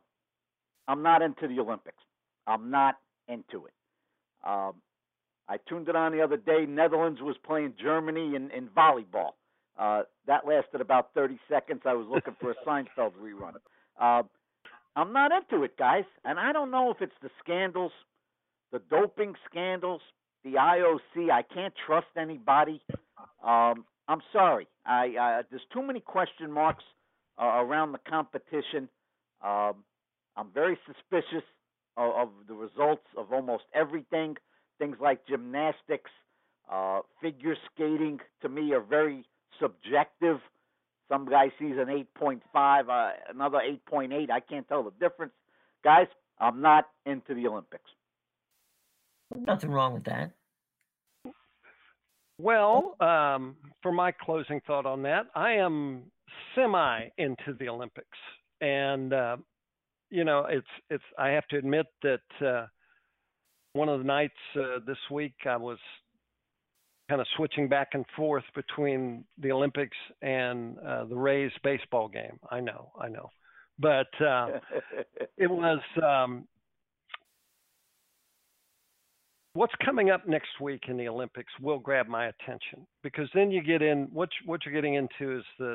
I'm 0.86 1.02
not 1.02 1.22
into 1.22 1.48
the 1.48 1.60
Olympics. 1.60 2.02
I'm 2.46 2.70
not 2.70 2.96
into 3.28 3.66
it. 3.66 3.72
Um, 4.46 4.74
I 5.50 5.56
tuned 5.68 5.88
it 5.88 5.96
on 5.96 6.12
the 6.12 6.22
other 6.22 6.36
day. 6.36 6.64
Netherlands 6.64 7.20
was 7.20 7.34
playing 7.44 7.74
Germany 7.82 8.36
in, 8.36 8.52
in 8.52 8.68
volleyball. 8.68 9.30
Uh, 9.76 10.02
that 10.28 10.46
lasted 10.46 10.80
about 10.80 11.12
30 11.12 11.40
seconds. 11.48 11.80
I 11.84 11.94
was 11.94 12.06
looking 12.08 12.36
for 12.40 12.52
a 12.52 12.54
Seinfeld 12.66 13.12
rerun. 13.20 13.54
Uh, 14.00 14.22
I'm 14.94 15.12
not 15.12 15.32
into 15.32 15.64
it, 15.64 15.76
guys, 15.76 16.04
and 16.24 16.38
I 16.38 16.52
don't 16.52 16.70
know 16.70 16.90
if 16.92 17.02
it's 17.02 17.14
the 17.20 17.30
scandals, 17.42 17.90
the 18.70 18.80
doping 18.90 19.34
scandals, 19.50 20.00
the 20.44 20.52
IOC. 20.52 21.30
I 21.32 21.42
can't 21.42 21.74
trust 21.84 22.06
anybody. 22.16 22.80
Um, 23.44 23.84
I'm 24.06 24.20
sorry. 24.32 24.68
I 24.86 25.08
uh, 25.40 25.42
there's 25.50 25.62
too 25.72 25.82
many 25.82 26.00
question 26.00 26.50
marks 26.52 26.84
uh, 27.40 27.44
around 27.44 27.92
the 27.92 28.00
competition. 28.08 28.88
Um, 29.42 29.82
I'm 30.36 30.50
very 30.54 30.78
suspicious 30.86 31.44
of, 31.96 32.14
of 32.14 32.28
the 32.46 32.54
results 32.54 33.06
of 33.16 33.32
almost 33.32 33.64
everything. 33.74 34.36
Things 34.80 34.96
like 35.00 35.24
gymnastics, 35.28 36.10
uh, 36.72 37.00
figure 37.22 37.54
skating, 37.72 38.18
to 38.42 38.48
me 38.48 38.72
are 38.72 38.80
very 38.80 39.24
subjective. 39.60 40.40
Some 41.08 41.26
guy 41.26 41.52
sees 41.58 41.74
an 41.76 41.86
8.5, 42.18 42.88
uh, 42.88 43.12
another 43.28 43.60
8.8. 43.92 44.30
I 44.30 44.40
can't 44.40 44.66
tell 44.66 44.82
the 44.82 44.92
difference. 44.98 45.32
guys, 45.84 46.06
I'm 46.40 46.60
not 46.60 46.88
into 47.06 47.34
the 47.34 47.46
Olympics. 47.46 47.90
Nothing 49.34 49.70
wrong 49.70 49.94
with 49.94 50.04
that. 50.04 50.32
Well, 52.38 52.96
um, 53.00 53.56
for 53.82 53.92
my 53.92 54.12
closing 54.12 54.60
thought 54.66 54.86
on 54.86 55.02
that, 55.02 55.26
I 55.34 55.52
am 55.52 56.04
semi 56.54 57.08
into 57.18 57.52
the 57.58 57.68
Olympics, 57.68 58.18
and 58.62 59.12
uh, 59.12 59.36
you 60.08 60.24
know, 60.24 60.46
it's 60.48 60.66
it's. 60.88 61.04
I 61.18 61.28
have 61.28 61.46
to 61.48 61.58
admit 61.58 61.86
that 62.02 62.20
uh, 62.40 62.66
one 63.72 63.88
of 63.88 63.98
the 63.98 64.04
nights 64.04 64.34
uh, 64.56 64.80
this 64.86 64.98
week 65.10 65.34
I 65.46 65.56
was 65.56 65.78
kind 67.08 67.20
of 67.20 67.26
switching 67.36 67.68
back 67.68 67.88
and 67.94 68.04
forth 68.16 68.44
between 68.54 69.24
the 69.38 69.50
Olympics 69.50 69.96
and 70.22 70.78
uh, 70.78 71.04
the 71.06 71.16
Rays 71.16 71.50
baseball 71.64 72.08
game. 72.08 72.38
I 72.50 72.60
know, 72.60 72.92
I 73.00 73.08
know, 73.08 73.30
but 73.78 74.08
uh, 74.24 74.48
it 75.36 75.50
was 75.50 75.80
um, 76.02 76.46
what's 79.54 79.74
coming 79.84 80.10
up 80.10 80.28
next 80.28 80.60
week 80.60 80.84
in 80.88 80.96
the 80.96 81.08
Olympics 81.08 81.52
will 81.60 81.78
grab 81.78 82.06
my 82.06 82.26
attention 82.26 82.86
because 83.02 83.28
then 83.34 83.50
you 83.50 83.62
get 83.62 83.82
in 83.82 84.08
what 84.12 84.28
what 84.46 84.60
you're 84.64 84.74
getting 84.74 84.94
into 84.94 85.38
is 85.38 85.44
the 85.58 85.72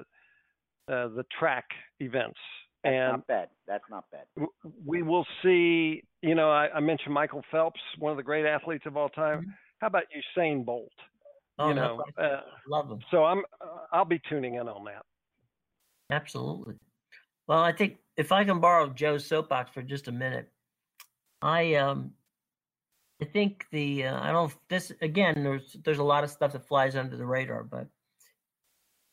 uh, 0.87 1.07
the 1.09 1.25
track 1.37 1.65
events. 1.99 2.39
That's 2.85 2.93
and 2.93 3.11
not 3.13 3.27
bad. 3.27 3.49
That's 3.67 3.83
not 3.89 4.05
bad. 4.11 4.47
we 4.85 5.01
will 5.01 5.25
see. 5.41 6.03
You 6.21 6.35
know, 6.35 6.51
I, 6.51 6.69
I, 6.75 6.79
mentioned 6.79 7.13
Michael 7.13 7.43
Phelps, 7.51 7.79
one 7.97 8.11
of 8.11 8.17
the 8.17 8.23
great 8.23 8.45
athletes 8.45 8.83
of 8.85 8.95
all 8.95 9.09
time. 9.09 9.39
Mm-hmm. 9.39 9.49
How 9.79 9.87
about 9.87 10.03
Usain 10.37 10.63
Bolt? 10.63 10.91
Oh, 11.57 11.69
you 11.69 11.73
know, 11.73 12.03
no, 12.17 12.23
uh, 12.23 12.41
love 12.69 12.91
him. 12.91 12.99
So 13.09 13.23
I'm 13.23 13.39
uh, 13.59 13.65
I'll 13.91 14.05
be 14.05 14.21
tuning 14.29 14.55
in 14.55 14.67
on 14.67 14.85
that. 14.85 15.03
Absolutely. 16.11 16.75
Well, 17.47 17.59
I 17.59 17.71
think 17.71 17.97
if 18.17 18.31
I 18.31 18.43
can 18.43 18.59
borrow 18.59 18.89
Joe's 18.89 19.25
soapbox 19.25 19.71
for 19.73 19.81
just 19.81 20.07
a 20.07 20.11
minute, 20.11 20.51
I 21.41 21.75
um 21.75 22.11
I 23.19 23.25
think 23.25 23.65
the 23.71 24.05
uh, 24.05 24.21
I 24.21 24.31
don't 24.31 24.53
this 24.69 24.91
again. 25.01 25.43
There's 25.43 25.75
there's 25.83 25.99
a 25.99 26.03
lot 26.03 26.23
of 26.23 26.29
stuff 26.29 26.51
that 26.51 26.67
flies 26.67 26.95
under 26.95 27.17
the 27.17 27.25
radar, 27.25 27.63
but 27.63 27.87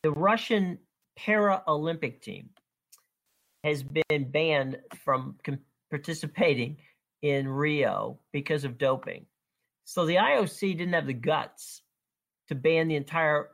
the 0.03 0.11
Russian 0.11 0.77
Paralympic 1.17 2.21
team 2.21 2.49
has 3.63 3.83
been 3.83 4.29
banned 4.31 4.77
from 5.03 5.35
com- 5.43 5.59
participating 5.89 6.77
in 7.21 7.47
Rio 7.47 8.19
because 8.31 8.63
of 8.65 8.77
doping. 8.77 9.25
So 9.85 10.05
the 10.05 10.15
IOC 10.15 10.77
didn't 10.77 10.93
have 10.93 11.07
the 11.07 11.13
guts 11.13 11.81
to 12.49 12.55
ban 12.55 12.87
the 12.87 12.95
entire 12.95 13.49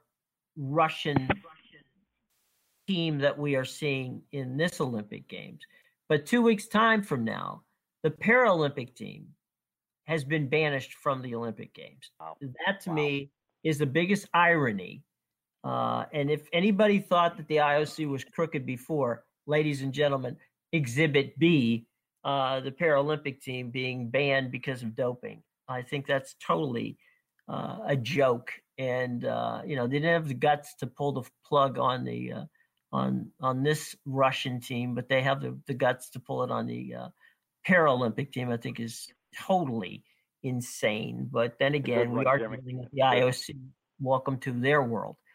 Russian 0.58 1.30
team 2.88 3.20
that 3.20 3.38
we 3.38 3.56
are 3.56 3.66
seeing 3.66 4.22
in 4.32 4.58
this 4.58 4.82
Olympic 4.82 5.28
Games. 5.28 5.62
But 6.08 6.26
two 6.26 6.42
weeks' 6.42 6.68
time 6.68 7.04
from 7.04 7.24
now, 7.24 7.62
the 8.04 8.10
Paralympic 8.10 8.96
team 8.96 9.28
has 10.06 10.24
been 10.24 10.50
banished 10.50 10.96
from 10.96 11.22
the 11.22 11.36
Olympic 11.36 11.74
Games. 11.74 12.12
Wow. 12.20 12.38
That 12.66 12.82
to 12.82 12.90
wow. 12.90 12.96
me 12.96 13.32
is 13.64 13.78
the 13.78 13.86
biggest 13.86 14.28
irony. 14.34 15.04
Uh, 15.64 16.06
and 16.14 16.32
if 16.32 16.48
anybody 16.52 17.00
thought 17.00 17.38
that 17.38 17.48
the 17.48 17.58
IOC 17.58 18.08
was 18.10 18.24
crooked 18.24 18.66
before, 18.66 19.26
ladies 19.50 19.82
and 19.82 19.92
gentlemen, 19.92 20.38
Exhibit 20.72 21.38
B, 21.38 21.88
uh, 22.24 22.60
the 22.60 22.72
Paralympic 22.72 23.42
team 23.42 23.72
being 23.72 24.10
banned 24.10 24.52
because 24.52 24.84
of 24.84 24.96
doping. 24.96 25.42
I 25.68 25.82
think 25.82 26.06
that's 26.08 26.36
totally 26.46 26.98
uh, 27.50 27.80
a 27.86 27.96
joke. 27.96 28.52
And 28.78 29.26
uh, 29.26 29.64
you 29.66 29.76
know 29.76 29.88
they 29.88 29.98
didn't 29.98 30.14
have 30.14 30.28
the 30.28 30.34
guts 30.36 30.76
to 30.76 30.88
pull 30.88 31.12
the 31.12 31.30
plug 31.46 31.78
on 31.78 32.06
the 32.06 32.34
uh, 32.34 32.44
on 32.94 33.32
on 33.42 33.64
this 33.64 33.96
Russian 34.06 34.62
team, 34.62 34.96
but 34.96 35.10
they 35.10 35.22
have 35.22 35.42
the, 35.42 35.60
the 35.68 35.74
guts 35.74 36.12
to 36.12 36.20
pull 36.20 36.44
it 36.44 36.52
on 36.52 36.66
the 36.66 36.96
uh, 36.96 37.08
Paralympic 37.68 38.32
team. 38.32 38.50
I 38.50 38.58
think 38.58 38.80
is 38.80 39.10
totally 39.38 40.04
insane. 40.44 41.28
But 41.30 41.60
then 41.60 41.76
again, 41.76 42.12
we 42.12 42.24
are 42.26 42.38
dealing 42.38 42.80
with 42.80 42.92
the 42.92 43.02
IOC. 43.02 43.60
Welcome 44.00 44.38
to 44.40 44.52
their 44.52 44.82
world. 44.82 45.18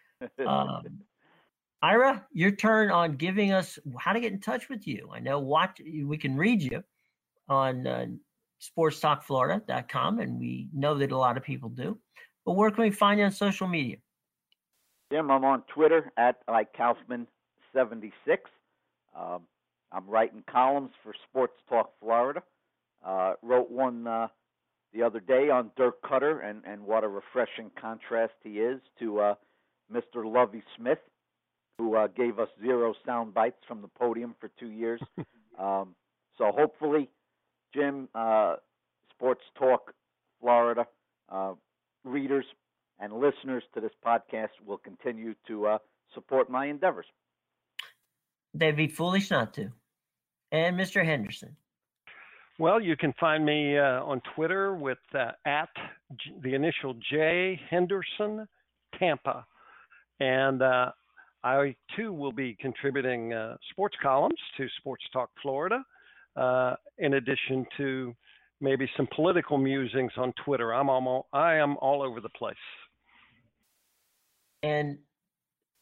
Um, 0.46 1.02
Ira, 1.84 2.24
your 2.32 2.50
turn 2.50 2.90
on 2.90 3.16
giving 3.16 3.52
us 3.52 3.78
how 3.98 4.14
to 4.14 4.20
get 4.20 4.32
in 4.32 4.40
touch 4.40 4.70
with 4.70 4.86
you. 4.86 5.10
I 5.12 5.18
know 5.20 5.38
what 5.38 5.78
we 5.86 6.16
can 6.16 6.34
read 6.34 6.62
you 6.62 6.82
on 7.46 7.86
uh, 7.86 8.06
sportstalkflorida.com, 8.58 10.18
and 10.18 10.40
we 10.40 10.70
know 10.72 10.94
that 10.94 11.12
a 11.12 11.18
lot 11.18 11.36
of 11.36 11.42
people 11.42 11.68
do. 11.68 11.98
But 12.46 12.52
where 12.52 12.70
can 12.70 12.84
we 12.84 12.90
find 12.90 13.20
you 13.20 13.26
on 13.26 13.32
social 13.32 13.68
media? 13.68 13.96
Jim, 15.12 15.30
I'm 15.30 15.44
on 15.44 15.62
Twitter 15.74 16.10
at 16.16 16.36
like 16.48 16.74
Kaufman76. 16.74 18.38
Um, 19.14 19.42
I'm 19.92 20.06
writing 20.06 20.42
columns 20.50 20.92
for 21.02 21.12
Sports 21.28 21.58
Talk 21.68 21.90
Florida. 22.00 22.42
Uh, 23.04 23.34
wrote 23.42 23.70
one 23.70 24.06
uh, 24.06 24.28
the 24.94 25.02
other 25.02 25.20
day 25.20 25.50
on 25.50 25.70
Dirk 25.76 26.00
Koetter 26.00 26.48
and, 26.48 26.62
and 26.64 26.80
what 26.80 27.04
a 27.04 27.08
refreshing 27.08 27.70
contrast 27.78 28.32
he 28.42 28.60
is 28.60 28.80
to 29.00 29.20
uh, 29.20 29.34
Mr. 29.92 30.24
Lovie 30.24 30.62
Smith, 30.78 31.00
who 31.78 31.96
uh, 31.96 32.06
gave 32.08 32.38
us 32.38 32.48
zero 32.60 32.94
sound 33.04 33.34
bites 33.34 33.58
from 33.66 33.82
the 33.82 33.88
podium 33.88 34.34
for 34.40 34.50
two 34.58 34.70
years. 34.70 35.00
um, 35.58 35.94
so 36.38 36.52
hopefully, 36.52 37.10
Jim, 37.74 38.08
uh, 38.14 38.56
Sports 39.10 39.42
Talk 39.58 39.92
Florida 40.40 40.86
uh, 41.30 41.54
readers 42.04 42.44
and 43.00 43.12
listeners 43.12 43.62
to 43.74 43.80
this 43.80 43.92
podcast 44.04 44.50
will 44.66 44.78
continue 44.78 45.34
to 45.46 45.66
uh, 45.66 45.78
support 46.14 46.48
my 46.50 46.66
endeavors. 46.66 47.06
They'd 48.52 48.76
be 48.76 48.88
foolish 48.88 49.30
not 49.30 49.54
to. 49.54 49.72
And 50.52 50.78
Mr. 50.78 51.04
Henderson. 51.04 51.56
Well, 52.58 52.80
you 52.80 52.96
can 52.96 53.12
find 53.18 53.44
me 53.44 53.76
uh, 53.76 54.04
on 54.04 54.22
Twitter 54.36 54.76
with 54.76 54.98
uh, 55.12 55.32
at 55.44 55.70
J- 56.12 56.34
the 56.40 56.54
initial 56.54 56.94
J 57.10 57.60
Henderson 57.68 58.46
Tampa, 58.96 59.44
and 60.20 60.62
uh, 60.62 60.92
I 61.44 61.76
too 61.94 62.12
will 62.12 62.32
be 62.32 62.56
contributing 62.58 63.34
uh, 63.34 63.56
sports 63.70 63.96
columns 64.02 64.38
to 64.56 64.66
Sports 64.78 65.04
Talk 65.12 65.28
Florida, 65.42 65.84
uh, 66.36 66.74
in 66.98 67.14
addition 67.14 67.66
to 67.76 68.14
maybe 68.62 68.90
some 68.96 69.06
political 69.14 69.58
musings 69.58 70.12
on 70.16 70.32
Twitter. 70.42 70.72
I'm 70.72 70.88
all 70.88 71.28
I 71.34 71.56
am 71.56 71.76
all 71.82 72.02
over 72.02 72.20
the 72.22 72.30
place. 72.30 72.56
And 74.62 74.98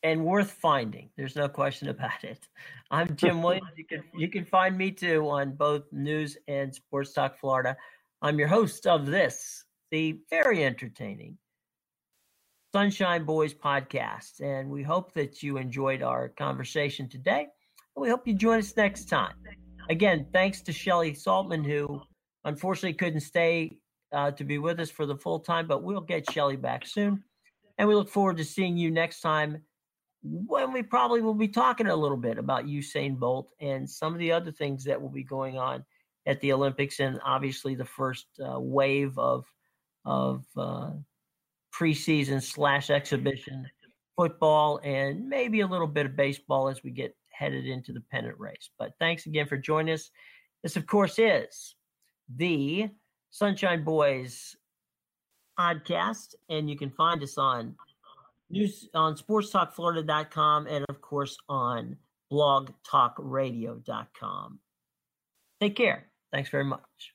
and 0.03 0.25
worth 0.25 0.51
finding. 0.51 1.11
There's 1.17 1.37
no 1.37 1.49
question 1.49 1.89
about 1.89 2.25
it. 2.25 2.49
I'm 2.91 3.15
Jim 3.15 3.41
Williams. 3.45 3.71
You 3.77 3.85
can 3.85 4.03
you 4.17 4.29
can 4.29 4.45
find 4.45 4.77
me 4.77 4.91
too 4.91 5.29
on 5.31 5.53
both 5.53 5.85
news 5.93 6.37
and 6.49 6.75
Sports 6.75 7.13
Talk 7.13 7.39
Florida. 7.39 7.77
I'm 8.21 8.37
your 8.37 8.49
host 8.49 8.89
of 8.89 9.07
this, 9.07 9.65
the 9.93 10.19
very 10.29 10.65
entertaining 10.65 11.39
Sunshine 12.75 13.27
Boys 13.27 13.53
podcast, 13.53 14.41
and 14.41 14.71
we 14.71 14.83
hope 14.83 15.13
that 15.13 15.43
you 15.43 15.59
enjoyed 15.59 16.03
our 16.03 16.31
conversation 16.31 17.07
today. 17.07 17.49
We 17.97 18.09
hope 18.09 18.27
you 18.27 18.33
join 18.33 18.61
us 18.61 18.75
next 18.75 19.11
time. 19.11 19.35
Again, 19.91 20.27
thanks 20.33 20.63
to 20.63 20.73
Shelly 20.73 21.13
Saltman, 21.13 21.67
who 21.67 22.01
unfortunately 22.47 22.95
couldn't 22.95 23.21
stay 23.21 23.77
uh, 24.11 24.31
to 24.31 24.45
be 24.45 24.57
with 24.57 24.81
us 24.81 24.89
for 24.89 25.05
the 25.05 25.19
full 25.19 25.41
time, 25.41 25.67
but 25.67 25.83
we'll 25.83 26.01
get 26.01 26.33
Shelly 26.33 26.57
back 26.57 26.87
soon. 26.87 27.23
And 27.77 27.87
we 27.87 27.95
look 27.95 28.09
forward 28.09 28.39
to 28.39 28.45
seeing 28.45 28.79
you 28.79 28.91
next 28.91 29.21
time 29.21 29.63
when 30.23 30.73
we 30.73 30.83
probably 30.83 31.21
will 31.21 31.35
be 31.35 31.49
talking 31.49 31.89
a 31.89 31.95
little 31.95 32.17
bit 32.17 32.39
about 32.39 32.65
Usain 32.65 33.19
Bolt 33.19 33.51
and 33.61 33.89
some 33.89 34.15
of 34.15 34.19
the 34.19 34.33
other 34.33 34.51
things 34.51 34.85
that 34.85 35.03
will 35.03 35.11
be 35.11 35.25
going 35.25 35.59
on 35.59 35.85
at 36.25 36.41
the 36.41 36.55
Olympics, 36.55 37.01
and 37.01 37.21
obviously 37.23 37.75
the 37.75 37.85
first 37.85 38.29
uh, 38.43 38.59
wave 38.59 39.19
of 39.19 39.45
of 40.07 40.47
uh, 40.57 40.93
preseason 41.79 42.43
slash 42.43 42.91
exhibition 42.91 43.67
football 44.17 44.81
and 44.85 45.29
maybe 45.29 45.61
a 45.61 45.67
little 45.67 45.87
bit 45.87 46.07
of 46.07 46.17
baseball 46.17 46.69
as 46.69 46.83
we 46.83 46.91
get 46.91 47.15
headed 47.31 47.67
into 47.67 47.93
the 47.93 48.03
pennant 48.11 48.39
race. 48.39 48.71
But 48.79 48.93
thanks 49.01 49.27
again 49.27 49.47
for 49.47 49.57
joining 49.57 49.95
us. 49.95 50.11
This, 50.63 50.77
of 50.77 50.87
course, 50.87 51.19
is 51.19 51.75
the 52.37 52.91
Sunshine 53.31 53.83
Boys 53.85 54.55
podcast, 55.59 56.35
and 56.49 56.71
you 56.71 56.77
can 56.77 56.91
find 56.91 57.21
us 57.23 57.39
on 57.39 57.75
news 58.51 58.89
on 58.95 59.17
sportstalkflorida.com 59.17 60.67
and 60.67 60.85
of 60.89 61.01
course 61.01 61.37
on 61.49 61.97
blogtalkradio.com. 62.31 64.59
Take 65.61 65.77
care. 65.77 66.09
Thanks 66.33 66.51
very 66.51 66.65
much. 66.65 67.15